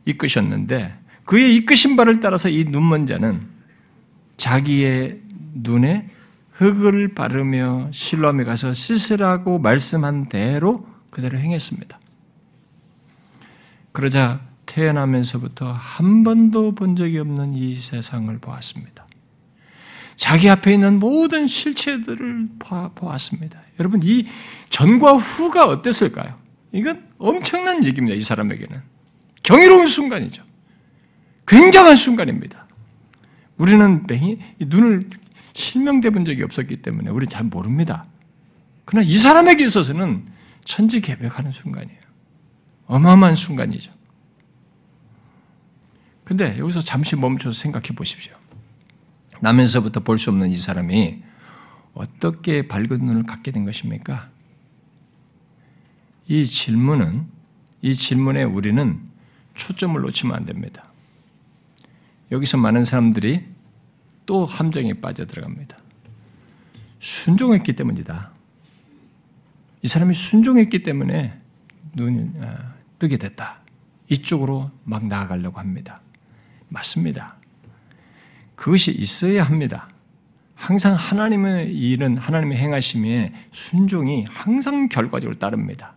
이끄셨는데 0.06 0.94
그의 1.24 1.56
이끄신 1.56 1.96
바를 1.96 2.20
따라서 2.20 2.48
이 2.48 2.64
눈먼 2.64 3.06
자는 3.06 3.46
자기의 4.36 5.20
눈에 5.54 6.10
흙을 6.52 7.14
바르며 7.14 7.88
실로암에 7.90 8.44
가서 8.44 8.74
씻으라고 8.74 9.58
말씀한 9.58 10.28
대로 10.28 10.86
그대로 11.10 11.38
행했습니다. 11.38 11.98
그러자 13.92 14.40
태어나면서부터 14.66 15.72
한 15.72 16.24
번도 16.24 16.74
본 16.74 16.96
적이 16.96 17.20
없는 17.20 17.54
이 17.54 17.78
세상을 17.78 18.36
보았습니다. 18.38 19.03
자기 20.16 20.48
앞에 20.48 20.74
있는 20.74 20.98
모든 20.98 21.46
실체들을 21.46 22.48
보았습니다. 22.94 23.60
여러분, 23.78 24.00
이 24.02 24.26
전과 24.70 25.16
후가 25.16 25.66
어땠을까요? 25.66 26.38
이건 26.72 27.06
엄청난 27.18 27.84
얘기입니다. 27.84 28.16
이 28.16 28.20
사람에게는. 28.20 28.82
경이로운 29.42 29.86
순간이죠. 29.86 30.42
굉장한 31.46 31.96
순간입니다. 31.96 32.66
우리는 33.58 34.06
눈을 34.60 35.10
실명돼 35.52 36.10
본 36.10 36.24
적이 36.24 36.42
없었기 36.42 36.82
때문에 36.82 37.10
우리 37.10 37.26
잘 37.26 37.44
모릅니다. 37.44 38.06
그러나 38.84 39.06
이 39.06 39.16
사람에게 39.16 39.64
있어서는 39.64 40.26
천지 40.64 41.00
개벽하는 41.00 41.50
순간이에요. 41.50 42.00
어마어마한 42.86 43.34
순간이죠. 43.34 43.92
근데 46.24 46.58
여기서 46.58 46.80
잠시 46.80 47.16
멈춰서 47.16 47.58
생각해 47.60 47.88
보십시오. 47.94 48.34
나면서부터 49.44 50.00
볼 50.00 50.16
수 50.16 50.30
없는 50.30 50.48
이 50.48 50.56
사람이 50.56 51.22
어떻게 51.92 52.66
밝은 52.66 53.04
눈을 53.04 53.24
갖게 53.24 53.50
된 53.50 53.66
것입니까? 53.66 54.30
이 56.26 56.46
질문은, 56.46 57.26
이 57.82 57.94
질문에 57.94 58.42
우리는 58.44 59.02
초점을 59.54 60.00
놓치면 60.00 60.34
안 60.34 60.46
됩니다. 60.46 60.84
여기서 62.32 62.56
많은 62.56 62.86
사람들이 62.86 63.44
또 64.24 64.46
함정에 64.46 64.94
빠져 64.94 65.26
들어갑니다. 65.26 65.76
순종했기 66.98 67.74
때문이다. 67.74 68.30
이 69.82 69.88
사람이 69.88 70.14
순종했기 70.14 70.82
때문에 70.82 71.38
눈이 71.92 72.30
아, 72.40 72.72
뜨게 72.98 73.18
됐다. 73.18 73.60
이쪽으로 74.08 74.70
막 74.84 75.06
나아가려고 75.06 75.60
합니다. 75.60 76.00
맞습니다. 76.70 77.36
그것이 78.54 78.92
있어야 78.92 79.42
합니다. 79.42 79.88
항상 80.54 80.94
하나님의 80.94 81.74
일은 81.74 82.16
하나님의 82.16 82.56
행하심에 82.58 83.32
순종이 83.52 84.24
항상 84.30 84.88
결과적으로 84.88 85.38
따릅니다. 85.38 85.94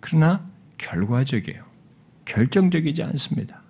그러나 0.00 0.44
결과적이에요. 0.78 1.62
결정적이지 2.24 3.02
않습니다. 3.02 3.62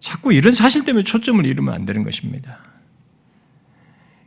자꾸 0.00 0.32
이런 0.32 0.52
사실 0.52 0.84
때문에 0.84 1.04
초점을 1.04 1.44
잃으면 1.46 1.74
안 1.74 1.84
되는 1.84 2.02
것입니다. 2.02 2.58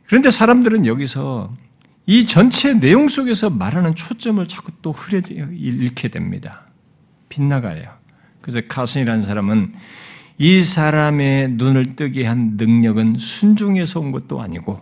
그런데 0.06 0.30
사람들은 0.30 0.86
여기서 0.86 1.54
이 2.06 2.26
전체 2.26 2.74
내용 2.74 3.08
속에서 3.08 3.50
말하는 3.50 3.94
초점을 3.94 4.46
자꾸 4.46 4.72
또 4.82 4.92
흐려 4.92 5.20
잃게 5.20 6.08
됩니다. 6.08 6.66
빗나가요. 7.28 7.96
그래서 8.40 8.60
카슨이라는 8.68 9.22
사람은 9.22 9.74
이 10.38 10.62
사람의 10.62 11.52
눈을 11.52 11.96
뜨게 11.96 12.26
한 12.26 12.56
능력은 12.56 13.18
순종에서 13.18 14.00
온 14.00 14.12
것도 14.12 14.40
아니고 14.40 14.80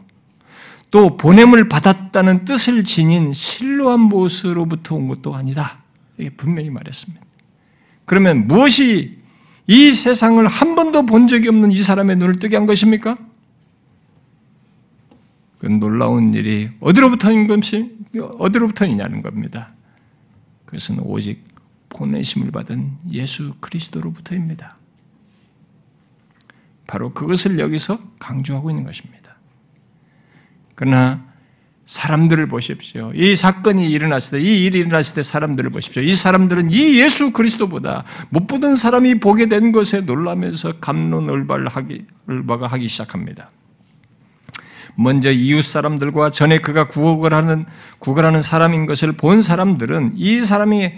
또 0.91 1.17
보냄을 1.17 1.69
받았다는 1.69 2.45
뜻을 2.45 2.85
지닌 2.85 3.33
신로한 3.33 4.01
모습으로부터 4.01 4.95
온 4.95 5.09
것도 5.09 5.35
아니다. 5.35 5.83
이게 6.19 6.31
분명히 6.31 6.71
말했습니다. 6.71 7.25
그러면 8.05 8.47
무엇이 8.47 9.19
이 9.67 9.93
세상을 9.93 10.47
한 10.47 10.75
번도 10.75 11.07
본 11.07 11.29
적이 11.29 11.49
없는 11.49 11.71
이 11.71 11.81
사람의 11.81 12.17
눈을 12.17 12.39
뜨게 12.39 12.57
한 12.57 12.67
것입니까? 12.67 13.17
그 15.59 15.67
놀라운 15.67 16.35
일이 16.35 16.71
어디로부터인 16.81 17.47
것이 17.47 17.97
어디로부터이냐는 18.39 19.23
겁니다. 19.23 19.73
그것은 20.67 20.99
오직 21.01 21.45
보내심을 21.89 22.51
받은 22.51 22.91
예수 23.13 23.53
그리스도로부터입니다. 23.61 24.77
바로 26.93 27.11
그것을 27.15 27.59
여기서 27.59 27.99
강조하고 28.19 28.69
있는 28.69 28.85
것입니다. 28.85 29.35
그러나 30.75 31.25
사람들을 31.87 32.49
보십시오. 32.49 33.13
이 33.15 33.35
사건이 33.35 33.91
일어났을 33.91 34.39
때, 34.39 34.45
이 34.45 34.67
일이 34.67 34.81
일어났을 34.81 35.15
때 35.15 35.23
사람들을 35.23 35.71
보십시오. 35.71 36.03
이 36.03 36.13
사람들은 36.13 36.71
이 36.71 37.01
예수 37.01 37.33
그리스도보다 37.33 38.05
못 38.29 38.47
보던 38.47 38.77
사람이 38.77 39.21
보게 39.21 39.47
된 39.47 39.73
것에 39.73 40.03
놀라면서 40.03 40.81
감론을발하기, 40.81 42.05
을바가 42.29 42.67
하기 42.67 42.89
시작합니다. 42.89 43.49
먼저 44.95 45.33
이웃 45.33 45.63
사람들과 45.63 46.29
전에 46.29 46.59
그가 46.59 46.89
구걸을 46.89 47.35
하는, 47.35 47.65
구걸하는 48.01 48.43
사람인 48.43 48.85
것을 48.85 49.13
본 49.13 49.41
사람들은 49.41 50.11
이 50.17 50.41
사람이 50.41 50.93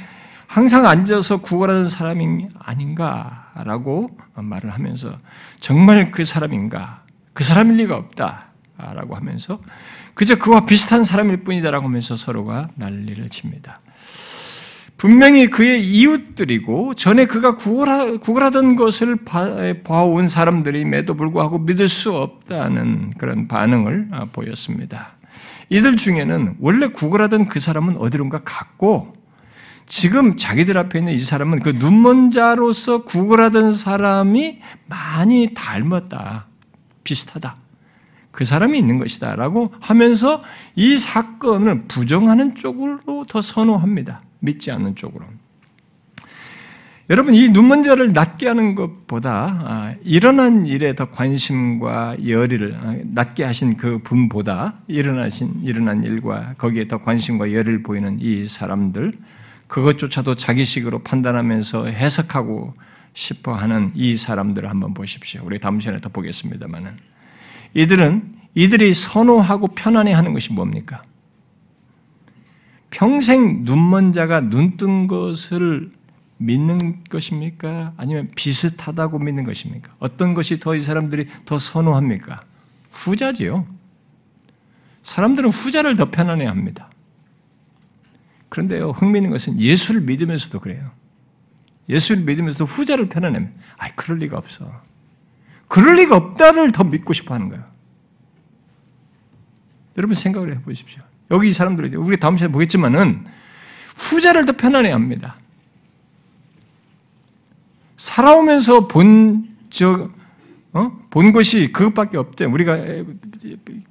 항상 0.47 0.87
앉아서 0.87 1.39
구걸하는 1.39 1.89
사람이 1.89 2.49
아닌가라고 2.59 4.17
말을 4.35 4.71
하면서 4.71 5.19
정말 5.61 6.11
그 6.11 6.25
사람인가? 6.25 7.05
그 7.33 7.45
사람일 7.45 7.77
리가 7.77 7.97
없다라고 7.97 9.17
하면서 9.17 9.61
그저 10.15 10.37
그와 10.37 10.65
비슷한 10.65 11.03
사람일 11.05 11.45
뿐이다라고 11.45 11.87
하면서 11.87 12.17
서로가 12.17 12.69
난리를 12.77 13.29
칩니다. 13.29 13.81
분명히 14.97 15.49
그의 15.49 15.85
이웃들이고 15.85 16.95
전에 16.95 17.27
그가 17.27 17.57
구걸하, 17.57 18.17
구걸하던 18.17 18.77
것을 18.77 19.19
봐온 19.83 20.29
사람들임에도 20.29 21.15
불구하고 21.15 21.59
믿을 21.59 21.89
수 21.89 22.13
없다는 22.15 23.11
그런 23.19 23.49
반응을 23.49 24.09
아, 24.13 24.25
보였습니다. 24.27 25.15
이들 25.69 25.97
중에는 25.97 26.57
원래 26.61 26.87
구걸하던 26.87 27.47
그 27.47 27.59
사람은 27.59 27.97
어디론가 27.97 28.43
갔고 28.45 29.13
지금 29.87 30.37
자기들 30.37 30.79
앞에 30.79 31.01
있는 31.01 31.13
이 31.13 31.19
사람은 31.19 31.61
그 31.61 31.71
눈먼 31.71 32.31
자로서 32.31 33.05
구걸하던 33.05 33.75
사람이 33.75 34.61
많이 34.87 35.53
닮았다. 35.55 36.47
비슷하다. 37.05 37.57
그 38.31 38.45
사람이 38.45 38.79
있는 38.79 38.99
것이다. 38.99 39.37
라고 39.37 39.73
하면서 39.81 40.43
이 40.75 40.99
사건을 40.99 41.85
부정하는 41.85 42.55
쪽으로 42.55 43.25
더 43.29 43.41
선호합니다. 43.41 44.23
믿지 44.41 44.71
않는 44.71 44.97
쪽으로. 44.97 45.25
여러분, 47.11 47.35
이 47.35 47.51
눈먼 47.51 47.83
자를 47.83 48.15
낫게 48.15 48.49
하는 48.49 48.75
것보다 48.75 49.61
아, 49.63 49.95
일어난 50.05 50.65
일에 50.65 50.95
더 50.95 51.11
관심과 51.11 52.27
열의를, 52.27 52.79
아, 52.83 52.97
낫게 53.05 53.45
하신 53.45 53.77
그 53.77 53.99
분보다 53.99 54.77
일어나신, 54.89 55.61
일어난 55.63 56.03
일과 56.03 56.55
거기에 56.57 56.89
더 56.89 57.03
관심과 57.03 57.53
열의를 57.53 57.83
보이는 57.83 58.17
이 58.21 58.47
사람들, 58.47 59.13
그것조차도 59.75 60.37
자기식으로 60.37 61.01
판단하면서 61.01 61.87
해석하고 61.87 62.75
싶어 63.13 63.55
하는 63.55 63.91
이 63.97 64.17
사람들을 64.17 64.71
한번 64.71 64.95
보십시오. 64.95 65.43
우리 65.45 65.59
다음 65.59 65.81
시간에 65.81 66.01
더 66.01 66.11
보겠습니다만은. 66.11 66.97
이들은 67.75 68.37
이들이 68.55 68.95
선호하고 68.95 69.67
편안해 69.75 70.13
하는 70.13 70.33
것이 70.33 70.53
뭡니까? 70.53 71.03
평생 72.91 73.65
눈먼 73.65 74.13
자가 74.13 74.43
눈 74.43 74.77
뜬 74.77 75.09
것을 75.09 75.91
믿는 76.37 77.03
것입니까? 77.11 77.95
아니면 77.97 78.29
비슷하다고 78.37 79.19
믿는 79.19 79.43
것입니까? 79.43 79.93
어떤 79.99 80.35
것이 80.35 80.61
더 80.61 80.77
이 80.77 80.81
사람들이 80.81 81.27
더 81.47 81.59
선호합니까? 81.59 82.43
후자지요. 82.93 83.67
사람들은 85.03 85.51
후자를 85.51 85.97
더 85.97 86.13
편안해 86.13 86.47
합니다. 86.47 86.91
그런데요, 88.55 88.91
흥미있는 88.91 89.33
것은 89.33 89.59
예수를 89.59 90.01
믿으면서도 90.03 90.61
그래요. 90.61 90.93
예수를 91.89 92.23
믿으면서도 92.23 92.67
후자를 92.67 93.09
편안해. 93.09 93.51
아, 93.79 93.89
그럴 93.97 94.19
리가 94.19 94.39
없어. 94.39 94.81
그럴 95.67 95.97
리가 95.97 96.15
없다를 96.15 96.71
더 96.71 96.85
믿고 96.85 97.13
싶어 97.15 97.35
하는 97.35 97.49
거예요. 97.49 97.65
여러분 99.99 100.15
생각을 100.15 100.55
해 100.55 100.63
보십시오. 100.63 101.03
여기 101.33 101.49
이 101.49 101.53
사람들이 101.53 101.97
우리 101.97 102.17
다음 102.21 102.37
시간에 102.37 102.53
보겠지만은 102.53 103.27
후자를 103.97 104.45
더 104.45 104.53
편안해 104.53 104.93
합니다. 104.93 105.37
살아오면서 107.97 108.87
본, 108.87 109.49
저, 109.69 110.11
어? 110.75 110.91
본 111.11 111.33
것이 111.33 111.71
그것밖에 111.73 112.19
없대. 112.19 112.45
우리가 112.45 112.79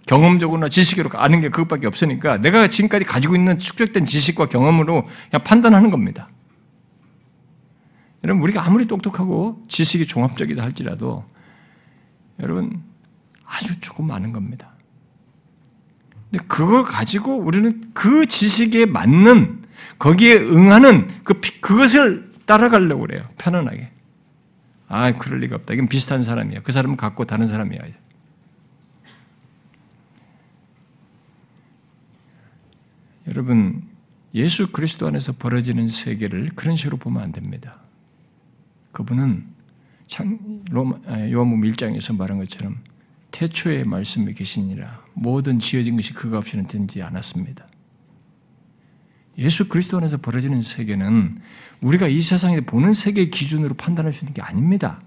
경험적으로나 0.05 0.67
지식으로 0.67 1.09
아는 1.13 1.39
게 1.39 1.47
그것밖에 1.47 1.87
없으니까 1.87 2.37
내가 2.37 2.67
지금까지 2.67 3.05
가지고 3.05 3.35
있는 3.35 3.57
축적된 3.57 4.03
지식과 4.03 4.49
경험으로 4.49 5.07
그냥 5.31 5.43
판단하는 5.45 5.89
겁니다. 5.91 6.29
여러분, 8.25 8.43
우리가 8.43 8.65
아무리 8.65 8.85
똑똑하고 8.85 9.63
지식이 9.69 10.05
종합적이다 10.05 10.61
할지라도 10.61 11.23
여러분, 12.41 12.83
아주 13.45 13.79
조금 13.79 14.07
많은 14.07 14.33
겁니다. 14.33 14.73
근데 16.29 16.43
그걸 16.47 16.83
가지고 16.83 17.37
우리는 17.37 17.81
그 17.93 18.25
지식에 18.25 18.85
맞는 18.85 19.63
거기에 19.99 20.35
응하는 20.35 21.07
그 21.23 21.39
그것을 21.61 22.31
따라가려고 22.45 23.01
그래요. 23.01 23.23
편안하게. 23.37 23.89
아, 24.95 25.11
그럴 25.11 25.39
리가 25.39 25.55
없다. 25.55 25.73
이건 25.73 25.87
비슷한 25.87 26.21
사람이야. 26.21 26.61
그 26.61 26.71
사람은 26.71 26.97
갖고 26.97 27.25
다른 27.25 27.47
사람이야. 27.47 27.79
여러분, 33.27 33.89
예수 34.35 34.71
그리스도 34.71 35.07
안에서 35.07 35.33
벌어지는 35.33 35.87
세계를 35.87 36.51
그런 36.55 36.75
식으로 36.75 36.97
보면 36.97 37.23
안 37.23 37.31
됩니다. 37.31 37.79
그분은 38.91 39.47
요한복음 41.31 41.61
1장에서 41.61 42.15
말한 42.15 42.37
것처럼 42.37 42.77
태초에 43.31 43.85
말씀이 43.85 44.31
계시니라 44.35 45.03
모든 45.13 45.57
지어진 45.57 45.95
것이 45.95 46.13
그가 46.13 46.37
없이는 46.37 46.67
되지 46.67 47.01
않았습니다. 47.01 47.65
예수 49.37 49.67
그리스도 49.67 49.97
안에서 49.97 50.17
벌어지는 50.17 50.61
세계는 50.61 51.39
우리가 51.81 52.07
이 52.07 52.21
세상에 52.21 52.61
보는 52.61 52.93
세계 52.93 53.29
기준으로 53.29 53.73
판단할 53.75 54.13
수 54.13 54.25
있는 54.25 54.33
게 54.33 54.41
아닙니다. 54.41 55.01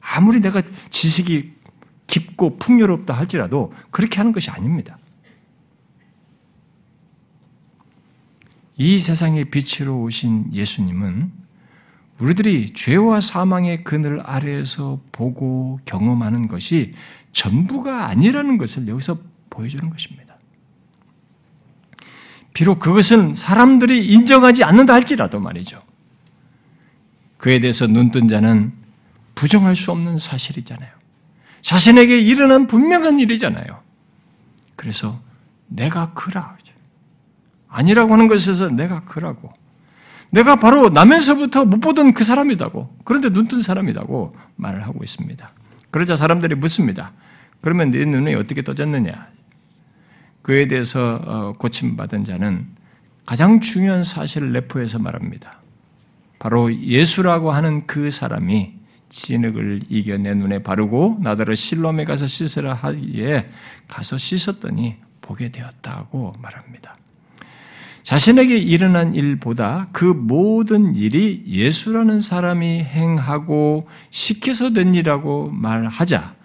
아무리 0.00 0.40
내가 0.40 0.62
지식이 0.90 1.52
깊고 2.06 2.58
풍요롭다 2.58 3.14
할지라도 3.14 3.72
그렇게 3.90 4.16
하는 4.16 4.32
것이 4.32 4.50
아닙니다. 4.50 4.98
이 8.76 8.98
세상의 8.98 9.46
빛으로 9.46 10.02
오신 10.02 10.52
예수님은 10.52 11.32
우리들이 12.20 12.70
죄와 12.70 13.20
사망의 13.20 13.84
그늘 13.84 14.20
아래에서 14.20 15.00
보고 15.12 15.80
경험하는 15.84 16.48
것이 16.48 16.94
전부가 17.32 18.08
아니라는 18.08 18.58
것을 18.58 18.88
여기서 18.88 19.18
보여주는 19.50 19.88
것입니다. 19.90 20.27
비록 22.52 22.78
그것은 22.78 23.34
사람들이 23.34 24.06
인정하지 24.06 24.64
않는다 24.64 24.94
할지라도 24.94 25.40
말이죠. 25.40 25.82
그에 27.36 27.60
대해서 27.60 27.86
눈뜬 27.86 28.28
자는 28.28 28.72
부정할 29.34 29.76
수 29.76 29.92
없는 29.92 30.18
사실이잖아요. 30.18 30.90
자신에게 31.60 32.18
일어난 32.18 32.66
분명한 32.66 33.20
일이잖아요. 33.20 33.80
그래서 34.76 35.20
내가 35.68 36.12
그라. 36.14 36.56
아니라고 37.68 38.12
하는 38.14 38.26
것에서 38.28 38.68
내가 38.68 39.00
그라고. 39.00 39.52
내가 40.30 40.56
바로 40.56 40.88
나면서부터 40.88 41.64
못 41.64 41.80
보던 41.80 42.12
그 42.12 42.24
사람이다고. 42.24 42.96
그런데 43.04 43.28
눈뜬 43.30 43.62
사람이라고 43.62 44.36
말을 44.56 44.84
하고 44.86 45.02
있습니다. 45.02 45.50
그러자 45.90 46.16
사람들이 46.16 46.54
묻습니다. 46.54 47.12
그러면 47.60 47.90
내 47.90 48.04
눈에 48.04 48.34
어떻게 48.34 48.62
떠졌느냐? 48.62 49.28
그에 50.48 50.66
대해서 50.66 51.20
어, 51.26 51.52
고침받은 51.58 52.24
자는 52.24 52.68
가장 53.26 53.60
중요한 53.60 54.02
사실을 54.02 54.50
내포해서 54.52 54.98
말합니다. 54.98 55.60
바로 56.38 56.74
예수라고 56.74 57.52
하는 57.52 57.86
그 57.86 58.10
사람이 58.10 58.72
진흙을 59.10 59.82
이겨 59.90 60.16
내 60.16 60.32
눈에 60.32 60.62
바르고 60.62 61.18
나더러 61.20 61.54
실롬에 61.54 62.06
가서 62.06 62.26
씻으라 62.26 62.72
하기에 62.72 63.46
가서 63.88 64.16
씻었더니 64.16 64.96
보게 65.20 65.52
되었다고 65.52 66.32
말합니다. 66.40 66.94
자신에게 68.02 68.56
일어난 68.56 69.14
일보다 69.14 69.88
그 69.92 70.06
모든 70.06 70.94
일이 70.94 71.44
예수라는 71.46 72.20
사람이 72.20 72.84
행하고 72.84 73.86
시켜서 74.08 74.72
된 74.72 74.94
일이라고 74.94 75.50
말하자 75.50 76.20
그, 76.32 76.37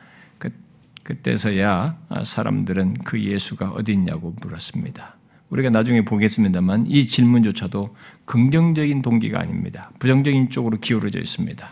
그때서야 1.04 1.97
사람들은 2.24 2.95
그 3.04 3.22
예수가 3.22 3.72
어디 3.72 3.93
있냐고 3.93 4.34
물었습니다. 4.41 5.18
우리가 5.49 5.70
나중에 5.70 6.04
보겠습니다만 6.04 6.86
이 6.88 7.06
질문조차도 7.06 7.95
긍정적인 8.26 9.01
동기가 9.01 9.39
아닙니다. 9.39 9.91
부정적인 9.99 10.49
쪽으로 10.49 10.80
기울어져 10.80 11.20
있습니다. 11.20 11.70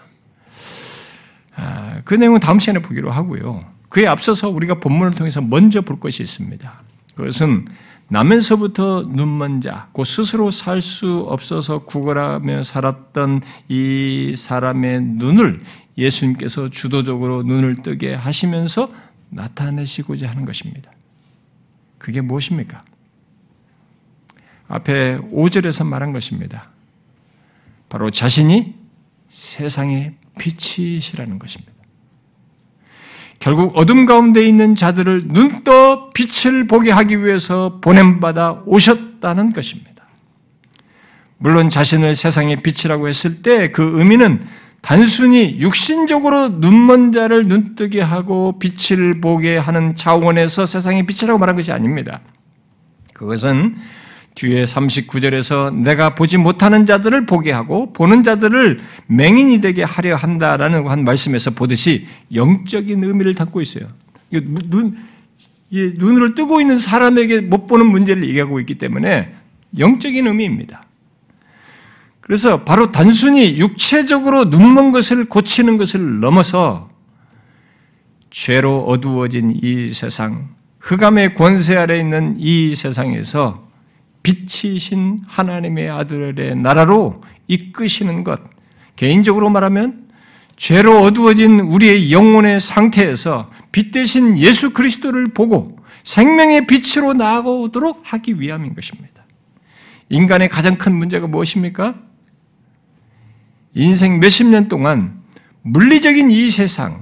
아, 1.55 2.01
그 2.05 2.13
내용은 2.13 2.39
다음 2.39 2.59
시간에 2.59 2.81
보기로 2.81 3.11
하고요. 3.11 3.63
그에 3.89 4.07
앞서서 4.07 4.49
우리가 4.49 4.75
본문을 4.75 5.13
통해서 5.13 5.41
먼저 5.41 5.81
볼 5.81 5.99
것이 5.99 6.21
있습니다. 6.23 6.81
그것은 7.15 7.65
나면서부터 8.07 9.05
눈먼 9.09 9.61
자, 9.61 9.87
그 9.93 10.03
스스로 10.03 10.51
살 10.51 10.81
수 10.81 11.25
없어서 11.27 11.79
구걸하며 11.85 12.63
살았던 12.63 13.41
이 13.69 14.33
사람의 14.35 15.01
눈을 15.01 15.61
예수님께서 15.97 16.69
주도적으로 16.69 17.43
눈을 17.43 17.77
뜨게 17.83 18.13
하시면서 18.13 18.91
나타내시고자 19.31 20.29
하는 20.29 20.45
것입니다. 20.45 20.91
그게 21.97 22.21
무엇입니까? 22.21 22.83
앞에 24.67 25.17
5절에서 25.19 25.85
말한 25.85 26.13
것입니다. 26.13 26.69
바로 27.89 28.09
자신이 28.09 28.75
세상의 29.29 30.15
빛이시라는 30.39 31.39
것입니다. 31.39 31.71
결국 33.39 33.75
어둠 33.75 34.05
가운데 34.05 34.47
있는 34.47 34.75
자들을 34.75 35.27
눈떠 35.27 36.11
빛을 36.11 36.67
보게 36.67 36.91
하기 36.91 37.25
위해서 37.25 37.79
보냄받아 37.81 38.63
오셨다는 38.65 39.51
것입니다. 39.51 39.91
물론 41.37 41.69
자신을 41.69 42.15
세상의 42.15 42.61
빛이라고 42.61 43.07
했을 43.07 43.41
때 43.41 43.71
그 43.71 43.99
의미는 43.99 44.45
단순히 44.81 45.57
육신적으로 45.59 46.49
눈먼 46.49 47.11
자를 47.11 47.47
눈뜨게 47.47 48.01
하고 48.01 48.57
빛을 48.59 49.21
보게 49.21 49.57
하는 49.57 49.95
차원에서 49.95 50.65
세상의 50.65 51.05
빛이라고 51.05 51.37
말한 51.37 51.55
것이 51.55 51.71
아닙니다. 51.71 52.21
그것은 53.13 53.75
뒤에 54.33 54.63
39절에서 54.63 55.75
내가 55.75 56.15
보지 56.15 56.37
못하는 56.37 56.85
자들을 56.85 57.25
보게 57.25 57.51
하고 57.51 57.93
보는 57.93 58.23
자들을 58.23 58.79
맹인이 59.07 59.61
되게 59.61 59.83
하려 59.83 60.15
한다라는 60.15 60.87
한 60.87 61.03
말씀에서 61.03 61.51
보듯이 61.51 62.07
영적인 62.33 63.03
의미를 63.03 63.35
담고 63.35 63.61
있어요. 63.61 63.87
눈, 64.31 64.95
눈을 65.69 66.33
뜨고 66.33 66.61
있는 66.61 66.75
사람에게 66.75 67.41
못 67.41 67.67
보는 67.67 67.85
문제를 67.85 68.27
얘기하고 68.27 68.59
있기 68.61 68.75
때문에 68.75 69.33
영적인 69.77 70.27
의미입니다. 70.27 70.83
그래서 72.31 72.63
바로 72.63 72.93
단순히 72.93 73.57
육체적으로 73.57 74.45
눈먼 74.45 74.93
것을 74.93 75.25
고치는 75.25 75.75
것을 75.75 76.21
넘어서 76.21 76.89
죄로 78.29 78.85
어두워진 78.85 79.59
이 79.61 79.89
세상, 79.89 80.47
흑암의 80.79 81.35
권세 81.35 81.75
아래 81.75 81.99
있는 81.99 82.37
이 82.39 82.73
세상에서 82.73 83.67
빛이신 84.23 85.19
하나님의 85.27 85.89
아들의 85.89 86.55
나라로 86.55 87.19
이끄시는 87.49 88.23
것. 88.23 88.39
개인적으로 88.95 89.49
말하면 89.49 90.07
죄로 90.55 91.01
어두워진 91.01 91.59
우리의 91.59 92.13
영혼의 92.13 92.61
상태에서 92.61 93.51
빛 93.73 93.91
대신 93.91 94.37
예수 94.37 94.71
그리스도를 94.71 95.33
보고 95.33 95.77
생명의 96.05 96.65
빛으로 96.65 97.11
나아오도록 97.11 97.99
하기 98.05 98.39
위함인 98.39 98.73
것입니다. 98.73 99.25
인간의 100.07 100.47
가장 100.47 100.77
큰 100.77 100.95
문제가 100.95 101.27
무엇입니까? 101.27 102.10
인생 103.73 104.19
몇십 104.19 104.47
년 104.47 104.67
동안 104.67 105.21
물리적인 105.63 106.31
이 106.31 106.49
세상을 106.49 106.97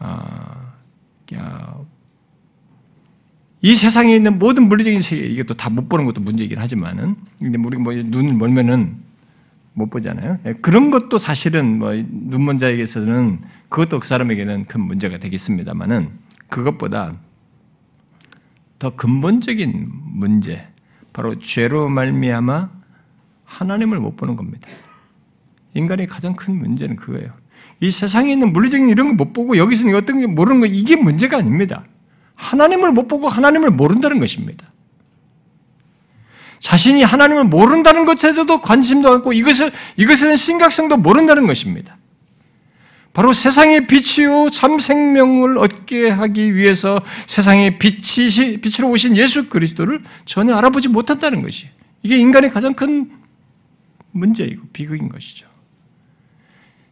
아, 0.00 0.72
이 3.60 3.74
세상에 3.74 4.14
있는 4.14 4.38
모든 4.38 4.68
물리적인 4.68 5.00
세계, 5.00 5.26
이것도 5.26 5.54
다 5.54 5.68
못 5.70 5.88
보는 5.88 6.04
것도 6.04 6.20
문제이긴 6.20 6.58
하지만은, 6.58 7.16
근데 7.40 7.58
우리가 7.58 7.82
뭐 7.82 7.92
눈을 7.92 8.34
멀면은 8.34 8.96
못 9.74 9.90
보잖아요. 9.90 10.38
예, 10.46 10.52
그런 10.54 10.90
것도 10.90 11.18
사실은 11.18 11.78
뭐 11.78 11.92
눈먼 11.92 12.58
자에게서는 12.58 13.40
그것도 13.68 14.00
그 14.00 14.06
사람에게는 14.06 14.66
큰 14.66 14.80
문제가 14.80 15.18
되겠습니다만은 15.18 16.10
그것보다 16.48 17.14
더 18.78 18.90
근본적인 18.94 19.88
문제, 20.14 20.68
바로 21.12 21.38
죄로 21.40 21.88
말미암아 21.88 22.77
하나님을 23.48 23.98
못 23.98 24.16
보는 24.16 24.36
겁니다. 24.36 24.68
인간의 25.74 26.06
가장 26.06 26.36
큰 26.36 26.58
문제는 26.58 26.96
그거예요. 26.96 27.32
이 27.80 27.90
세상에 27.90 28.30
있는 28.32 28.52
물리적인 28.52 28.88
이런 28.88 29.08
거 29.08 29.14
못 29.14 29.32
보고 29.32 29.56
여기서는 29.56 29.94
어떤 29.94 30.20
게 30.20 30.26
모르는 30.26 30.60
거 30.60 30.66
이게 30.66 30.96
문제가 30.96 31.38
아닙니다. 31.38 31.84
하나님을 32.34 32.92
못 32.92 33.08
보고 33.08 33.28
하나님을 33.28 33.70
모른다는 33.70 34.20
것입니다. 34.20 34.70
자신이 36.60 37.02
하나님을 37.02 37.44
모른다는 37.44 38.04
것에서도 38.04 38.60
관심도 38.60 39.12
않고 39.12 39.32
이것을, 39.32 39.70
대한 39.96 40.36
심각성도 40.36 40.96
모른다는 40.96 41.46
것입니다. 41.46 41.96
바로 43.12 43.32
세상의 43.32 43.86
빛이요 43.86 44.50
참 44.50 44.78
생명을 44.78 45.58
얻게 45.58 46.08
하기 46.08 46.54
위해서 46.54 47.00
세상의 47.26 47.78
빛이 47.78 48.58
빛으로 48.60 48.90
오신 48.90 49.16
예수 49.16 49.48
그리스도를 49.48 50.02
전혀 50.24 50.54
알아보지 50.54 50.88
못한다는 50.88 51.42
것이 51.42 51.68
이게 52.02 52.16
인간의 52.16 52.50
가장 52.50 52.74
큰 52.74 53.10
문제이고 54.18 54.68
비극인 54.72 55.08
것이죠. 55.08 55.48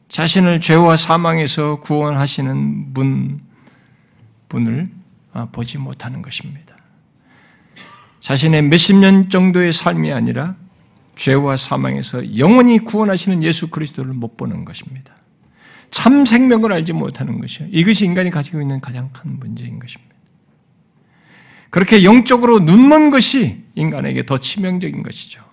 자신을 0.09 0.61
죄와 0.61 0.97
사망에서 0.97 1.81
구원하시는 1.81 2.95
분 2.95 3.39
분을 4.49 4.89
어, 5.33 5.49
보지 5.51 5.79
못하는 5.79 6.23
것입니다. 6.23 6.77
자신의 8.21 8.63
몇십 8.63 8.97
년 8.97 9.29
정도의 9.29 9.73
삶이 9.73 10.13
아니라 10.13 10.57
죄와 11.17 11.57
사망에서 11.57 12.39
영원히 12.39 12.79
구원하시는 12.79 13.43
예수 13.43 13.69
그리스도를 13.69 14.13
못 14.13 14.37
보는 14.37 14.65
것입니다. 14.65 15.15
참 15.91 16.25
생명을 16.25 16.73
알지 16.73 16.93
못하는 16.93 17.41
것이요. 17.41 17.69
이것이 17.71 18.05
인간이 18.05 18.31
가지고 18.31 18.61
있는 18.61 18.81
가장 18.81 19.11
큰 19.13 19.39
문제인 19.39 19.79
것입니다. 19.79 20.15
그렇게 21.71 22.05
영적으로 22.05 22.59
눈먼 22.59 23.11
것이 23.11 23.65
인간에게 23.75 24.27
더 24.27 24.39
치명적인 24.39 25.03
것이죠. 25.03 25.46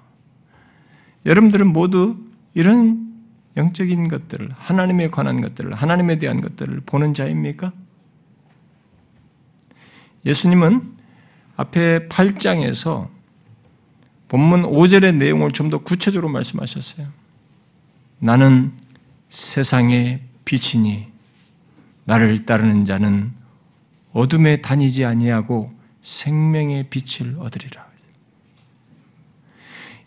여러분들은 1.26 1.67
모두 1.67 2.17
이런 2.53 3.13
영적인 3.55 4.07
것들을, 4.07 4.51
하나님에 4.55 5.09
관한 5.09 5.41
것들을, 5.41 5.74
하나님에 5.74 6.17
대한 6.19 6.41
것들을 6.41 6.82
보는 6.86 7.13
자입니까? 7.13 7.71
예수님은 10.26 10.93
앞에 11.55 12.07
8장에서 12.07 13.09
본문 14.28 14.63
5절의 14.63 15.17
내용을 15.17 15.51
좀 15.51 15.69
더 15.69 15.78
구체적으로 15.78 16.30
말씀하셨어요. 16.30 17.07
나는 18.19 18.71
세상의 19.30 20.21
빛이니 20.45 21.07
나를 22.05 22.45
따르는 22.45 22.86
자는 22.86 23.32
어둠에 24.11 24.61
다니지 24.61 25.05
아니하고 25.05 25.71
생명의 26.01 26.89
빛을 26.89 27.38
얻으리라. 27.39 27.92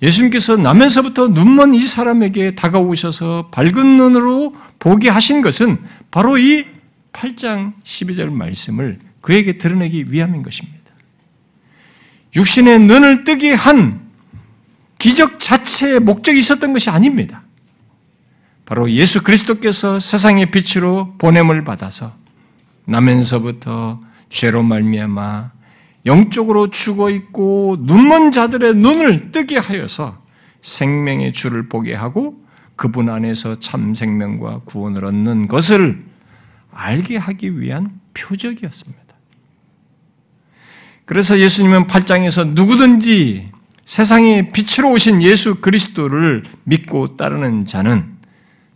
예수님께서 0.02 0.56
나면서부터 0.56 1.28
눈먼 1.28 1.74
이 1.74 1.80
사람에게 1.80 2.54
다가오셔서 2.54 3.48
밝은 3.50 3.96
눈으로 3.96 4.54
보게 4.78 5.08
하신 5.08 5.40
것은 5.42 5.78
바로 6.10 6.36
이 6.36 6.66
8장 7.12 7.72
12절 7.82 8.30
말씀을 8.30 8.98
그에게 9.22 9.54
드러내기 9.54 10.12
위함인 10.12 10.42
것입니다. 10.42 10.76
육신의 12.34 12.80
눈을 12.80 13.24
뜨게 13.24 13.54
한 13.54 14.06
기적 14.98 15.40
자체의 15.40 16.00
목적이 16.00 16.38
있었던 16.38 16.72
것이 16.72 16.90
아닙니다. 16.90 17.42
바로 18.66 18.90
예수 18.90 19.22
그리스도께서 19.22 19.98
세상의 19.98 20.50
빛으로 20.50 21.14
보냄을 21.18 21.64
받아서 21.64 22.14
나면서부터 22.84 24.00
죄로 24.28 24.62
말미암아 24.62 25.52
영적으로 26.06 26.70
죽어 26.70 27.10
있고 27.10 27.76
눈먼 27.80 28.30
자들의 28.30 28.74
눈을 28.74 29.32
뜨게 29.32 29.58
하여서 29.58 30.22
생명의 30.62 31.32
주를 31.32 31.68
보게 31.68 31.94
하고 31.94 32.40
그분 32.76 33.08
안에서 33.10 33.58
참 33.58 33.94
생명과 33.94 34.60
구원을 34.64 35.04
얻는 35.04 35.48
것을 35.48 36.04
알게 36.72 37.16
하기 37.16 37.60
위한 37.60 38.00
표적이었습니다. 38.14 39.02
그래서 41.04 41.38
예수님은 41.38 41.86
8장에서 41.86 42.46
누구든지 42.46 43.50
세상에 43.84 44.50
빛으로 44.50 44.92
오신 44.92 45.22
예수 45.22 45.60
그리스도를 45.60 46.44
믿고 46.64 47.16
따르는 47.16 47.64
자는 47.64 48.16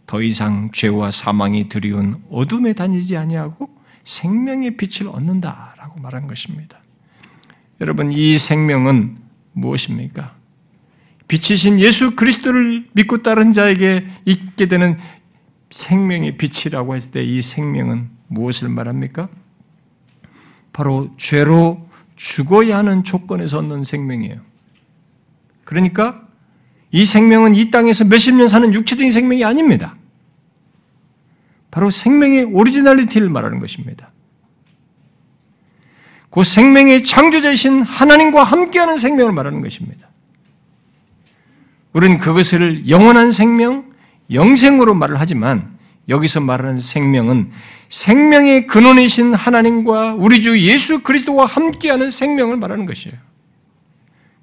더 0.07 0.23
이상 0.23 0.71
죄와 0.73 1.11
사망이 1.11 1.69
두려운 1.69 2.23
어둠에 2.31 2.73
다니지 2.73 3.17
아니하고 3.17 3.69
생명의 4.05 4.77
빛을 4.77 5.09
얻는다라고 5.09 6.01
말한 6.01 6.27
것입니다. 6.27 6.81
여러분 7.81 8.13
이 8.13 8.37
생명은 8.39 9.17
무엇입니까? 9.53 10.35
빛이신 11.29 11.81
예수 11.81 12.17
그리스도를 12.17 12.89
믿고 12.93 13.23
따른 13.23 13.53
자에게 13.53 14.07
있게 14.25 14.67
되는 14.67 14.99
생명의 15.71 16.37
빛이라고 16.37 16.97
했을 16.97 17.11
때 17.13 17.23
이 17.25 17.41
생명은 17.41 18.11
무엇을 18.29 18.69
말합니까? 18.69 19.29
바로 20.73 21.11
죄로 21.17 21.89
죽어야 22.17 22.79
하는 22.79 23.03
조건에서 23.05 23.59
얻는 23.59 23.85
생명이에요. 23.85 24.41
그러니까 25.65 26.27
이 26.91 27.05
생명은 27.05 27.55
이 27.55 27.71
땅에서 27.71 28.05
몇십 28.05 28.35
년 28.35 28.49
사는 28.49 28.75
육체적인 28.75 29.11
생명이 29.13 29.45
아닙니다. 29.45 29.97
바로 31.71 31.89
생명의 31.91 32.45
originality를 32.45 33.29
말하는 33.31 33.61
것입니다. 33.61 34.10
그 36.31 36.45
생명의 36.45 37.03
창조자이신 37.03 37.83
하나님과 37.83 38.45
함께하는 38.45 38.99
생명을 38.99 39.33
말하는 39.33 39.61
것입니다. 39.61 40.09
우리는 41.93 42.19
그것을 42.19 42.89
영원한 42.89 43.33
생명, 43.33 43.91
영생으로 44.33 44.95
말을 44.95 45.19
하지만 45.19 45.77
여기서 46.09 46.41
말하는 46.41 46.79
생명은 46.79 47.51
생명의 47.89 48.69
근원이신 48.69 49.35
하나님과 49.35 50.15
우리 50.15 50.41
주 50.41 50.59
예수 50.61 51.03
그리스도와 51.03 51.47
함께하는 51.47 52.11
생명을 52.11 52.57
말하는 52.57 52.87
것이에요. 52.87 53.17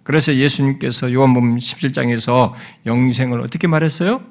그래서 0.03 0.35
예수님께서 0.35 1.11
요한복음 1.13 1.57
17장에서 1.57 2.53
영생을 2.85 3.39
어떻게 3.39 3.67
말했어요? 3.67 4.21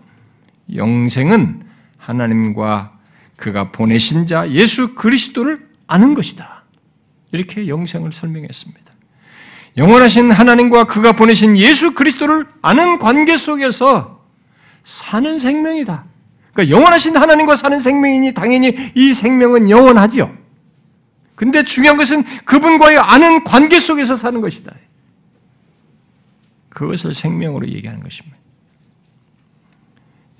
영생은 0.75 1.63
하나님과 1.99 2.93
그가 3.37 3.71
보내신 3.73 4.27
자 4.27 4.51
예수 4.51 4.95
그리스도를 4.95 5.67
아는 5.87 6.15
것이다. 6.15 6.56
이렇게 7.33 7.69
영생을 7.69 8.13
설명했습니다. 8.13 8.93
영원하신 9.77 10.31
하나님과 10.31 10.85
그가 10.85 11.13
보내신 11.13 11.57
예수 11.59 11.93
그리스도를 11.95 12.47
아는 12.63 12.99
관계 12.99 13.37
속에서 13.37 14.25
사는 14.85 15.39
생명이다. 15.39 16.05
그러니까 16.53 16.75
영원하신 16.75 17.17
하나님과 17.17 17.57
사는 17.57 17.79
생명이니 17.81 18.33
당연히 18.33 18.75
이 18.95 19.13
생명은 19.13 19.69
영원하지요. 19.69 20.35
근데 21.35 21.63
중요한 21.63 21.99
것은 21.99 22.25
그분과의 22.45 22.99
아는 22.99 23.45
관계 23.45 23.79
속에서 23.79 24.15
사는 24.15 24.41
것이다. 24.41 24.75
그것을 26.71 27.13
생명으로 27.13 27.69
얘기하는 27.69 28.03
것입니다. 28.03 28.37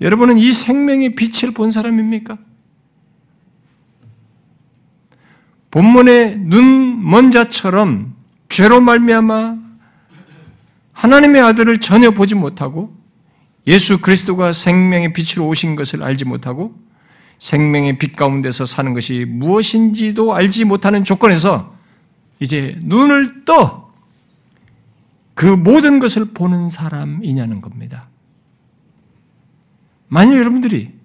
여러분은 0.01 0.37
이 0.39 0.53
생명의 0.53 1.15
빛을 1.15 1.53
본 1.53 1.71
사람입니까? 1.71 2.37
본문의 5.71 6.37
눈먼 6.39 7.31
자처럼 7.31 8.15
죄로 8.49 8.81
말미암아 8.81 9.57
하나님의 10.93 11.41
아들을 11.41 11.79
전혀 11.79 12.11
보지 12.11 12.35
못하고 12.35 12.95
예수 13.67 13.99
그리스도가 13.99 14.53
생명의 14.53 15.13
빛으로 15.13 15.47
오신 15.47 15.75
것을 15.75 16.03
알지 16.03 16.25
못하고 16.25 16.73
생명의 17.37 17.97
빛 17.99 18.15
가운데서 18.15 18.65
사는 18.65 18.93
것이 18.93 19.25
무엇인지도 19.27 20.33
알지 20.33 20.65
못하는 20.65 21.03
조건에서 21.03 21.75
이제 22.39 22.77
눈을 22.81 23.45
떠 23.45 23.87
그 25.37 25.45
모든 25.45 25.99
것을 25.99 26.25
보는 26.33 26.71
사람이냐는 26.71 27.61
겁니다. 27.61 28.09
만약 30.07 30.35
여러분들이 30.35 30.96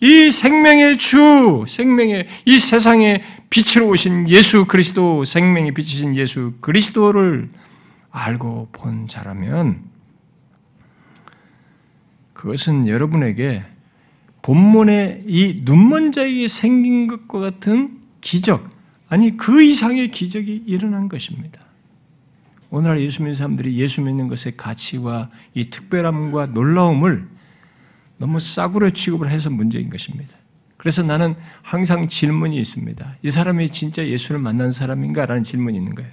이 0.00 0.30
생명의 0.30 0.96
주, 0.98 1.64
생명의 1.66 2.28
이 2.44 2.58
세상에 2.58 3.22
빛으로 3.50 3.88
오신 3.88 4.28
예수 4.28 4.66
그리스도, 4.66 5.24
생명의 5.24 5.74
빛이신 5.74 6.14
예수 6.14 6.54
그리스도를 6.60 7.48
알고 8.10 8.68
본 8.72 9.08
자라면 9.08 9.82
그것은 12.32 12.86
여러분에게 12.86 13.64
본문의 14.42 15.24
이 15.26 15.62
눈먼 15.64 16.12
자에게 16.12 16.46
생긴 16.46 17.08
것과 17.08 17.40
같은 17.40 17.98
기적, 18.20 18.70
아니 19.08 19.36
그 19.36 19.62
이상의 19.62 20.10
기적이 20.10 20.62
일어난 20.66 21.08
것입니다. 21.08 21.60
오늘날 22.70 23.00
예수 23.00 23.22
믿는 23.22 23.34
사람들이 23.34 23.76
예수 23.78 24.00
믿는 24.02 24.28
것의 24.28 24.56
가치와 24.56 25.30
이 25.54 25.70
특별함과 25.70 26.46
놀라움을 26.46 27.26
너무 28.18 28.40
싸구려 28.40 28.90
취급을 28.90 29.30
해서 29.30 29.48
문제인 29.48 29.90
것입니다. 29.90 30.36
그래서 30.76 31.02
나는 31.02 31.34
항상 31.62 32.08
질문이 32.08 32.58
있습니다. 32.58 33.16
이 33.22 33.30
사람이 33.30 33.70
진짜 33.70 34.06
예수를 34.06 34.40
만난 34.40 34.70
사람인가? 34.70 35.26
라는 35.26 35.42
질문이 35.42 35.76
있는 35.76 35.94
거예요. 35.94 36.10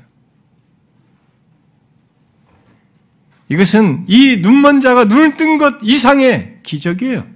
이것은 3.50 4.06
이 4.08 4.38
눈먼 4.38 4.82
자가 4.82 5.06
눈을 5.06 5.38
뜬 5.38 5.58
것 5.60 5.76
이상의 5.84 6.60
기적이에요. 6.64 7.28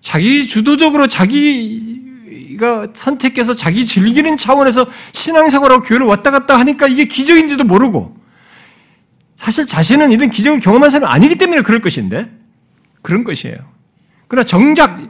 자기 0.00 0.46
주도적으로 0.46 1.06
자기가 1.06 2.88
선택해서 2.92 3.54
자기 3.54 3.86
즐기는 3.86 4.36
차원에서 4.36 4.86
신앙생활하고 5.12 5.82
교회를 5.82 6.06
왔다 6.06 6.30
갔다 6.30 6.58
하니까 6.58 6.88
이게 6.88 7.06
기적인지도 7.06 7.64
모르고 7.64 8.23
사실 9.36 9.66
자신은 9.66 10.12
이런 10.12 10.30
기적을 10.30 10.60
경험한 10.60 10.90
사람이 10.90 11.12
아니기 11.12 11.36
때문에 11.36 11.62
그럴 11.62 11.80
것인데 11.80 12.30
그런 13.02 13.24
것이에요. 13.24 13.56
그러나 14.28 14.44
정작 14.44 15.00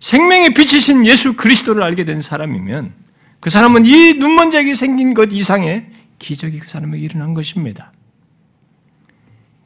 생명의 0.00 0.54
빛이신 0.54 1.06
예수 1.06 1.34
그리스도를 1.34 1.82
알게 1.82 2.04
된 2.04 2.20
사람이면 2.20 2.92
그 3.40 3.50
사람은 3.50 3.84
이 3.84 4.14
눈먼 4.14 4.50
자에게 4.50 4.74
생긴 4.74 5.14
것 5.14 5.28
이상의 5.32 5.86
기적이 6.18 6.60
그 6.60 6.68
사람에게 6.68 7.04
일어난 7.04 7.34
것입니다. 7.34 7.92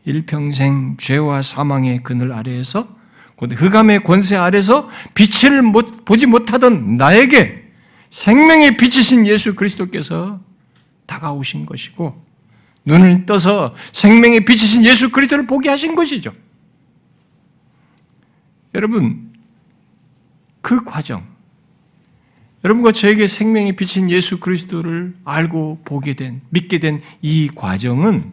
일평생 0.05 0.97
죄와 0.99 1.43
사망의 1.43 2.03
그늘 2.03 2.33
아래에서 2.33 2.89
곧 3.37 3.51
흑암의 3.53 4.05
권세 4.05 4.37
아래서 4.37 4.89
빛을 5.15 5.63
못, 5.63 6.05
보지 6.05 6.27
못하던 6.27 6.97
나에게 6.97 7.65
생명의 8.11 8.77
빛이신 8.79 9.27
예수 9.27 9.55
그리스도께서 9.55 10.41
다가오신 11.07 11.67
것이고 11.67 12.26
눈을 12.87 13.27
떠서 13.27 13.75
생명의 13.93 14.45
빛이신 14.45 14.85
예수 14.85 15.11
그리스도를 15.11 15.47
보게 15.47 15.69
하신 15.69 15.95
것이죠. 15.95 16.33
여러분 18.75 19.33
그 20.63 20.83
과정 20.85 21.37
여러분과 22.65 22.91
저에게 22.91 23.29
생명이 23.29 23.77
비친 23.77 24.11
예수 24.11 24.41
그리스도를 24.41 25.15
알고 25.25 25.83
보게 25.85 26.15
된, 26.15 26.41
믿게 26.51 26.81
된 26.81 27.01
이 27.23 27.49
과정은 27.55 28.33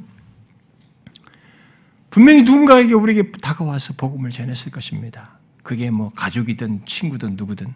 분명히 2.09 2.41
누군가에게 2.41 2.93
우리에게 2.93 3.31
다가와서 3.31 3.93
복음을 3.93 4.31
전했을 4.31 4.71
것입니다. 4.71 5.37
그게 5.61 5.89
뭐 5.91 6.09
가족이든 6.15 6.85
친구든 6.85 7.35
누구든 7.35 7.73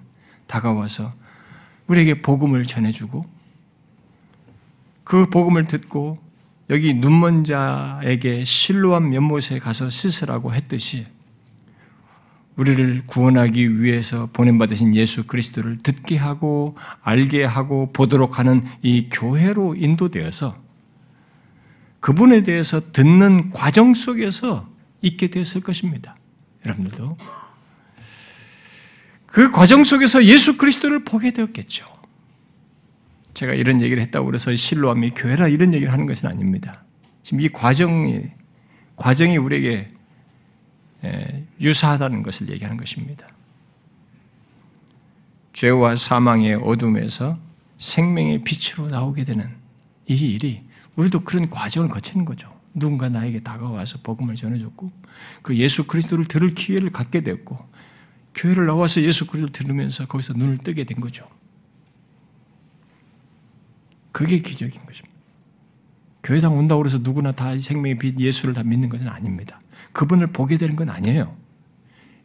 다가와서 0.47 1.13
우리에게 1.88 2.21
복음을 2.21 2.63
전해주고 2.63 3.25
그 5.03 5.28
복음을 5.30 5.65
듣고 5.65 6.19
여기 6.70 6.93
눈먼 6.93 7.43
자에게 7.45 8.43
실로한 8.43 9.09
면못에 9.09 9.59
가서 9.59 9.89
씻으라고 9.89 10.53
했듯이 10.53 11.05
우리를 12.57 13.03
구원하기 13.05 13.82
위해서 13.82 14.30
보냄받으신 14.34 14.95
예수 14.95 15.28
그리스도를 15.28 15.78
듣게 15.78 16.18
하고 16.18 16.76
알게 17.01 17.45
하고 17.45 17.91
보도록 17.93 18.39
하는 18.39 18.63
이 18.82 19.09
교회로 19.09 19.76
인도되어서 19.76 20.57
그분에 21.99 22.43
대해서 22.43 22.91
듣는 22.91 23.51
과정 23.51 23.93
속에서 23.93 24.68
있게 25.01 25.30
됐을 25.30 25.61
것입니다. 25.61 26.15
여러분들도 26.65 27.18
그 29.28 29.51
과정 29.51 29.84
속에서 29.84 30.26
예수 30.26 30.57
그리스도를 30.57 31.03
보게 31.03 31.32
되었겠죠. 31.32 31.97
제가 33.38 33.54
이런 33.54 33.82
얘기를 33.82 34.02
했다고 34.02 34.26
그래서 34.26 34.56
실로함이 34.56 35.12
교회라 35.12 35.48
이런 35.48 35.72
얘기를 35.72 35.94
하는 35.94 36.08
것은 36.08 36.28
아닙니다. 36.28 36.84
지금 37.22 37.42
이 37.42 37.50
과정이 37.50 38.24
과정이 38.96 39.38
우리에게 39.38 39.90
예, 41.04 41.46
유사하다는 41.62 42.24
것을 42.24 42.50
얘기하는 42.50 42.78
것입니다. 42.78 43.28
죄와 45.54 45.96
사망의 45.96 46.56
어둠에서 46.56 47.38
생명의 47.78 48.44
빛으로 48.44 48.88
나오게 48.88 49.24
되는 49.24 49.48
이 50.08 50.16
일이 50.16 50.64
우리도 50.96 51.20
그런 51.20 51.52
과정을 51.52 51.90
거치는 51.90 52.26
거죠. 52.26 52.52
누군가 52.74 53.08
나에게 53.08 53.42
다가와서 53.42 54.00
복음을 54.02 54.34
전해줬고 54.34 54.90
그 55.44 55.56
예수 55.58 55.86
그리스도를 55.86 56.26
들을 56.26 56.56
기회를 56.56 56.90
갖게 56.90 57.22
됐고 57.22 57.56
교회를 58.34 58.66
나와서 58.66 59.00
예수 59.04 59.28
그리스도를 59.28 59.52
들으면서 59.52 60.08
거기서 60.08 60.34
눈을 60.34 60.58
뜨게 60.58 60.86
된 60.86 61.00
거죠. 61.00 61.28
그게 64.18 64.39
기적인 64.39 64.84
것입니다. 64.84 65.15
교회당 66.24 66.57
온다고 66.57 66.84
해서 66.84 66.97
누구나 66.97 67.34
다 67.34 67.55
생명의 67.59 67.99
빛 67.99 68.20
예수를 68.20 68.55
다 68.55 68.63
믿는 68.63 68.89
것은 68.89 69.07
아닙니다. 69.07 69.61
그분을 69.91 70.34
보게 70.34 70.57
되는 70.57 70.76
건 70.76 70.89
아니에요. 70.89 71.38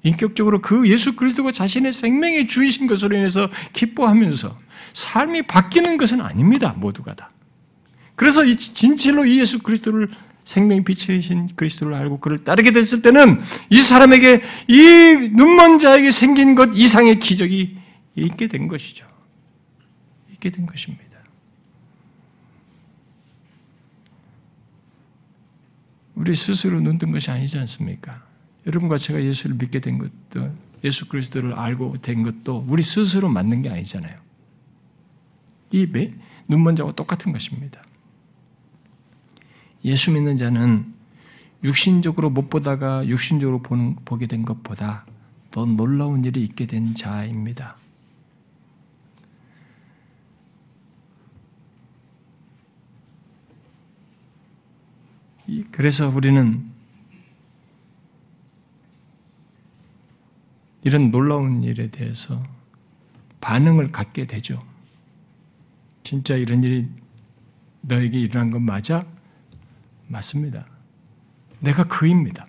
인격적으로 0.02 0.62
그 0.62 0.88
예수 0.88 1.16
그리스도가 1.16 1.52
자신의 1.52 1.92
생명의 1.92 2.46
주이신 2.46 2.86
것으로 2.86 3.14
인해서 3.14 3.50
기뻐하면서 3.74 4.58
삶이 4.94 5.42
바뀌는 5.42 5.98
것은 5.98 6.22
아닙니다. 6.22 6.72
모두가 6.78 7.12
다. 7.12 7.30
그래서 8.14 8.42
진실로 8.54 9.26
이 9.26 9.38
예수 9.38 9.58
그리스도를 9.58 10.08
생명의 10.44 10.84
빛이신 10.84 11.48
그리스도를 11.56 11.92
알고 11.92 12.20
그를 12.20 12.38
따르게 12.38 12.70
됐을 12.70 13.02
때는 13.02 13.38
이 13.68 13.82
사람에게 13.82 14.40
이 14.66 15.30
눈먼 15.34 15.78
자에게 15.78 16.10
생긴 16.10 16.54
것 16.54 16.70
이상의 16.74 17.18
기적이 17.18 17.76
있게 18.16 18.46
된 18.46 18.66
것이죠. 18.66 19.06
있게 20.32 20.48
된 20.48 20.64
것입니다. 20.64 21.11
우리 26.14 26.34
스스로 26.36 26.80
눈뜬 26.80 27.10
것이 27.10 27.30
아니지 27.30 27.58
않습니까? 27.58 28.22
여러분과 28.66 28.98
제가 28.98 29.22
예수를 29.22 29.56
믿게 29.56 29.80
된 29.80 29.98
것도 29.98 30.54
예수 30.84 31.08
그리스도를 31.08 31.54
알고 31.54 31.98
된 32.02 32.22
것도 32.22 32.64
우리 32.68 32.82
스스로 32.82 33.28
만든 33.28 33.62
게 33.62 33.70
아니잖아요. 33.70 34.18
이 35.70 35.86
눈먼 36.48 36.76
자와 36.76 36.92
똑같은 36.92 37.32
것입니다. 37.32 37.82
예수 39.84 40.10
믿는 40.12 40.36
자는 40.36 40.92
육신적으로 41.64 42.30
못 42.30 42.50
보다가 42.50 43.06
육신적으로 43.06 43.62
보는, 43.62 43.96
보게 44.04 44.26
된 44.26 44.44
것보다 44.44 45.06
더 45.50 45.64
놀라운 45.64 46.24
일이 46.24 46.42
있게 46.42 46.66
된 46.66 46.94
자입니다. 46.94 47.76
그래서 55.70 56.08
우리는 56.08 56.70
이런 60.84 61.10
놀라운 61.10 61.62
일에 61.62 61.88
대해서 61.88 62.42
반응을 63.40 63.92
갖게 63.92 64.26
되죠. 64.26 64.62
진짜 66.02 66.36
이런 66.36 66.62
일이 66.62 66.88
너에게 67.82 68.20
일어난 68.20 68.50
건 68.50 68.62
맞아? 68.62 69.04
맞습니다. 70.08 70.66
내가 71.60 71.84
그입니다. 71.84 72.46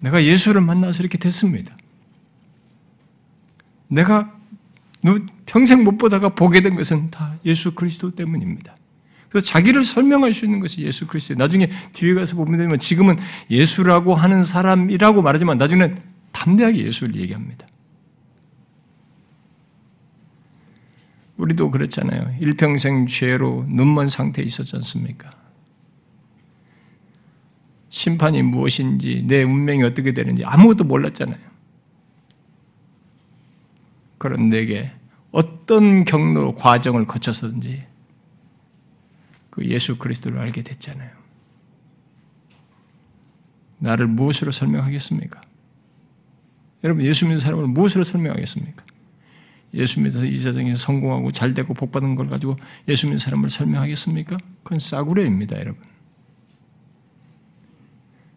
내가 0.00 0.24
예수를 0.24 0.60
만나서 0.60 1.02
이렇게 1.02 1.18
됐습니다. 1.18 1.76
내가 3.88 4.36
평생 5.46 5.82
못 5.82 5.98
보다가 5.98 6.30
보게 6.30 6.60
된 6.60 6.76
것은 6.76 7.10
다 7.10 7.36
예수 7.44 7.74
그리스도 7.74 8.14
때문입니다. 8.14 8.76
그래서 9.28 9.46
자기를 9.46 9.84
설명할 9.84 10.32
수 10.32 10.44
있는 10.44 10.60
것이 10.60 10.82
예수 10.82 11.06
그리스도. 11.06 11.34
나중에 11.34 11.68
뒤에 11.92 12.14
가서 12.14 12.36
보면 12.36 12.58
되면 12.58 12.78
지금은 12.78 13.16
예수라고 13.50 14.14
하는 14.14 14.44
사람이라고 14.44 15.22
말하지만 15.22 15.58
나중에는 15.58 16.00
담대하게 16.32 16.86
예수를 16.86 17.16
얘기합니다. 17.16 17.66
우리도 21.36 21.70
그랬잖아요. 21.70 22.36
일평생 22.40 23.06
죄로 23.06 23.64
눈먼 23.68 24.08
상태에 24.08 24.44
있었지 24.44 24.74
않습니까? 24.76 25.30
심판이 27.90 28.42
무엇인지, 28.42 29.24
내 29.26 29.42
운명이 29.42 29.82
어떻게 29.84 30.12
되는지 30.12 30.44
아무것도 30.44 30.84
몰랐잖아요. 30.84 31.38
그런 34.18 34.48
내게 34.48 34.90
어떤 35.30 36.04
경로, 36.04 36.54
과정을 36.54 37.06
거쳤었는지 37.06 37.86
그 39.58 39.66
예수 39.66 39.98
그리스도를 39.98 40.38
알게 40.38 40.62
됐잖아요. 40.62 41.10
나를 43.78 44.06
무엇으로 44.06 44.52
설명하겠습니까? 44.52 45.40
여러분 46.84 47.04
예수 47.04 47.24
믿는 47.24 47.38
사람을 47.38 47.66
무엇으로 47.66 48.04
설명하겠습니까? 48.04 48.84
예수 49.74 50.00
믿어서 50.00 50.24
이 50.26 50.36
세상에서 50.36 50.76
성공하고 50.76 51.32
잘되고 51.32 51.74
복받은 51.74 52.14
걸 52.14 52.28
가지고 52.28 52.56
예수 52.86 53.06
믿는 53.06 53.18
사람을 53.18 53.50
설명하겠습니까? 53.50 54.36
그건 54.62 54.78
싸구려입니다, 54.78 55.58
여러분. 55.58 55.82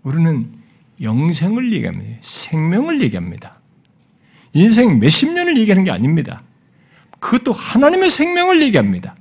우리는 0.01 0.51
영생을 0.99 1.71
얘기합니다. 1.71 2.17
생명을 2.21 3.01
얘기합니다. 3.03 3.59
인생 4.53 4.99
몇십 4.99 5.31
년을 5.31 5.57
얘기하는 5.59 5.83
게 5.83 5.91
아닙니다. 5.91 6.41
그것도 7.19 7.53
하나님의 7.53 8.09
생명을 8.09 8.63
얘기합니다. 8.63 9.15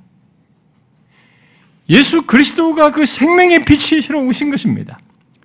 예수 1.91 2.21
그리스도가 2.23 2.91
그 2.91 3.05
생명의 3.05 3.65
빛이시러 3.65 4.21
오신 4.21 4.49
것입니다. 4.49 4.97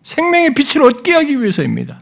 생명의 0.02 0.54
빛을 0.54 0.84
얻게 0.84 1.12
하기 1.12 1.40
위해서입니다. 1.40 2.00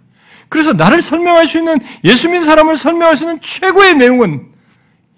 그래서 0.50 0.74
나를 0.74 1.00
설명할 1.00 1.46
수 1.46 1.58
있는 1.58 1.78
예수 2.04 2.28
믿는 2.28 2.42
사람을 2.42 2.76
설명할 2.76 3.16
수 3.16 3.24
있는 3.24 3.40
최고의 3.40 3.96
내용은 3.96 4.52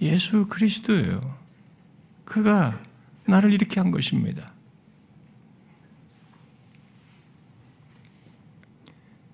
예수 0.01 0.47
그리스도예요. 0.47 1.21
그가 2.25 2.81
나를 3.25 3.53
이렇게 3.53 3.81
한 3.81 3.91
것입니다. 3.91 4.53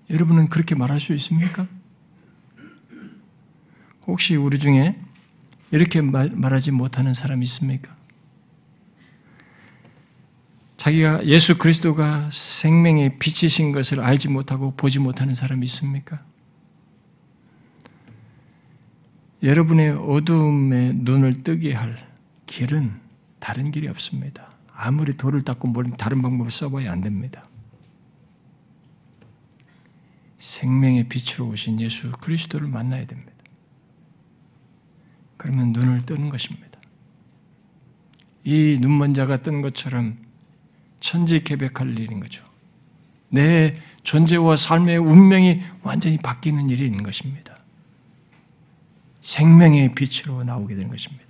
여러분은 0.09 0.49
그렇게 0.49 0.73
말할 0.73 0.99
수 0.99 1.13
있습니까? 1.13 1.67
혹시 4.07 4.35
우리 4.35 4.57
중에 4.57 4.99
이렇게 5.71 6.01
말, 6.01 6.31
말하지 6.33 6.71
못하는 6.71 7.13
사람이 7.13 7.43
있습니까? 7.45 7.95
자기가 10.83 11.25
예수 11.27 11.57
그리스도가 11.57 12.29
생명의 12.29 13.17
빛이신 13.17 13.71
것을 13.71 14.01
알지 14.01 14.27
못하고 14.27 14.75
보지 14.75 14.99
못하는 14.99 15.33
사람이 15.33 15.63
있습니까? 15.67 16.25
여러분의 19.41 19.91
어두움에 19.91 20.91
눈을 20.95 21.43
뜨게 21.43 21.71
할 21.71 22.05
길은 22.47 22.99
다른 23.39 23.71
길이 23.71 23.87
없습니다. 23.87 24.51
아무리 24.73 25.15
돌을 25.15 25.43
닦고 25.43 25.69
뭘 25.69 25.89
다른 25.91 26.21
방법을 26.21 26.51
써봐야 26.51 26.91
안 26.91 26.99
됩니다. 26.99 27.47
생명의 30.37 31.07
빛으로 31.07 31.47
오신 31.47 31.79
예수 31.79 32.11
그리스도를 32.11 32.67
만나야 32.67 33.07
됩니다. 33.07 33.31
그러면 35.37 35.71
눈을 35.71 36.05
뜨는 36.05 36.27
것입니다. 36.27 36.77
이 38.43 38.77
눈먼 38.81 39.13
자가 39.13 39.41
뜬 39.43 39.61
것처럼 39.61 40.32
천지개벽할 41.03 41.99
일인 41.99 42.19
거죠. 42.21 42.43
내 43.29 43.77
존재와 44.03 44.55
삶의 44.55 44.97
운명이 44.97 45.61
완전히 45.81 46.17
바뀌는 46.17 46.69
일이 46.69 46.85
있는 46.85 47.03
것입니다. 47.03 47.57
생명의 49.21 49.93
빛으로 49.95 50.43
나오게 50.43 50.75
되는 50.75 50.89
것입니다. 50.89 51.25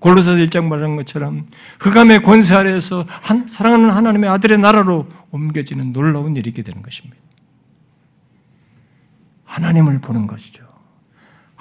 골로새 0.00 0.32
1장 0.32 0.64
말하는 0.64 0.96
것처럼 0.96 1.48
흑암의 1.78 2.22
권세 2.22 2.56
아래에서 2.56 3.04
한, 3.08 3.46
사랑하는 3.46 3.90
하나님의 3.90 4.28
아들의 4.28 4.58
나라로 4.58 5.08
옮겨지는 5.30 5.92
놀라운 5.92 6.34
일이 6.36 6.50
있게 6.50 6.62
되는 6.62 6.82
것입니다. 6.82 7.16
하나님을 9.44 10.00
보는 10.00 10.26
것이죠. 10.26 10.66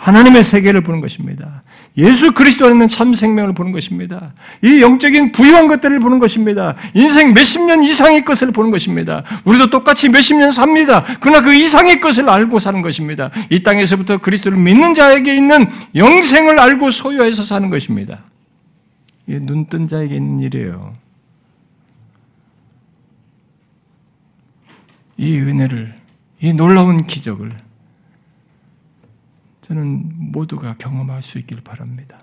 하나님의 0.01 0.41
세계를 0.41 0.81
보는 0.81 0.99
것입니다. 0.99 1.61
예수 1.95 2.31
그리스도 2.31 2.65
안에 2.65 2.73
있는 2.73 2.87
참 2.87 3.13
생명을 3.13 3.53
보는 3.53 3.71
것입니다. 3.71 4.33
이 4.63 4.81
영적인 4.81 5.31
부유한 5.31 5.67
것들을 5.67 5.99
보는 5.99 6.17
것입니다. 6.17 6.75
인생 6.95 7.33
몇십 7.33 7.61
년 7.61 7.83
이상의 7.83 8.25
것을 8.25 8.51
보는 8.51 8.71
것입니다. 8.71 9.23
우리도 9.45 9.69
똑같이 9.69 10.09
몇십 10.09 10.37
년 10.37 10.49
삽니다. 10.49 11.05
그러나 11.19 11.41
그 11.41 11.53
이상의 11.53 12.01
것을 12.01 12.27
알고 12.27 12.57
사는 12.57 12.81
것입니다. 12.81 13.29
이 13.51 13.61
땅에서부터 13.61 14.17
그리스도를 14.17 14.57
믿는 14.57 14.95
자에게 14.95 15.35
있는 15.35 15.69
영생을 15.93 16.59
알고 16.59 16.89
소유해서 16.89 17.43
사는 17.43 17.69
것입니다. 17.69 18.21
이게 19.27 19.37
눈뜬 19.37 19.87
자에게 19.87 20.15
있는 20.15 20.39
일이에요. 20.39 20.95
이 25.17 25.37
은혜를, 25.37 25.93
이 26.41 26.53
놀라운 26.53 27.05
기적을 27.05 27.55
저는 29.71 30.31
모두가 30.33 30.75
경험할 30.75 31.21
수 31.21 31.39
있기를 31.39 31.63
바랍니다. 31.63 32.19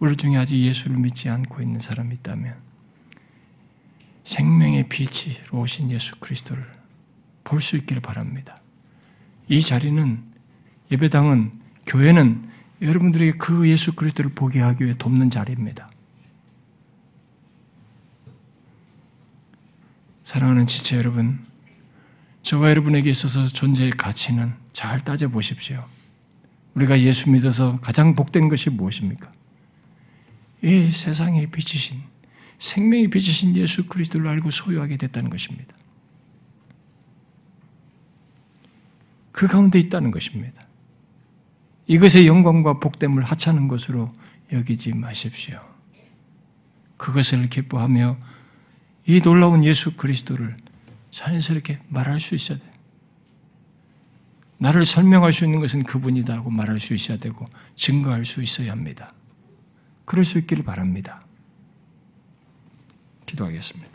우리 0.00 0.16
중에 0.16 0.36
아직 0.36 0.58
예수를 0.58 0.98
믿지 0.98 1.30
않고 1.30 1.62
있는 1.62 1.80
사람이 1.80 2.14
있다면 2.16 2.54
생명의 4.22 4.86
빛으로 4.90 5.60
오신 5.60 5.90
예수 5.92 6.16
그리스도를 6.16 6.62
볼 7.42 7.62
수 7.62 7.78
있기를 7.78 8.02
바랍니다. 8.02 8.60
이 9.48 9.62
자리는 9.62 10.22
예배당은 10.92 11.52
교회는 11.86 12.50
여러분들에게 12.82 13.38
그 13.38 13.66
예수 13.66 13.94
그리스도를 13.94 14.32
보게 14.34 14.60
하기 14.60 14.84
위해 14.84 14.94
돕는 14.98 15.30
자리입니다. 15.30 15.90
사랑하는 20.24 20.66
지체 20.66 20.98
여러분, 20.98 21.46
저와 22.42 22.68
여러분에게 22.68 23.08
있어서 23.08 23.46
존재의 23.46 23.92
가치는 23.92 24.52
잘 24.74 25.00
따져 25.00 25.28
보십시오. 25.28 25.88
우리가 26.74 27.00
예수 27.00 27.30
믿어서 27.30 27.78
가장 27.80 28.14
복된 28.14 28.48
것이 28.48 28.70
무엇입니까? 28.70 29.30
이 30.62 30.88
세상의 30.88 31.50
빛이신 31.50 32.00
생명의 32.58 33.08
빛이신 33.08 33.56
예수 33.56 33.86
그리스도를 33.86 34.28
알고 34.28 34.50
소유하게 34.50 34.98
됐다는 34.98 35.30
것입니다. 35.30 35.74
그 39.32 39.46
가운데 39.46 39.78
있다는 39.78 40.10
것입니다. 40.10 40.62
이것의 41.86 42.26
영광과 42.26 42.78
복됨을 42.78 43.24
하찮은 43.24 43.66
것으로 43.66 44.12
여기지 44.52 44.92
마십시오. 44.92 45.60
그것을 46.98 47.48
기뻐하며 47.48 48.18
이 49.06 49.20
놀라운 49.22 49.64
예수 49.64 49.96
그리스도를 49.96 50.56
자연스럽게 51.10 51.78
말할 51.88 52.20
수 52.20 52.34
있어야 52.34 52.58
돼요. 52.58 52.69
나를 54.60 54.84
설명할 54.84 55.32
수 55.32 55.46
있는 55.46 55.58
것은 55.58 55.84
그분이다고 55.84 56.50
말할 56.50 56.80
수 56.80 56.92
있어야 56.94 57.16
되고 57.16 57.46
증거할 57.76 58.26
수 58.26 58.42
있어야 58.42 58.72
합니다. 58.72 59.12
그럴 60.04 60.22
수 60.22 60.38
있기를 60.38 60.64
바랍니다. 60.64 61.22
기도하겠습니다. 63.24 63.89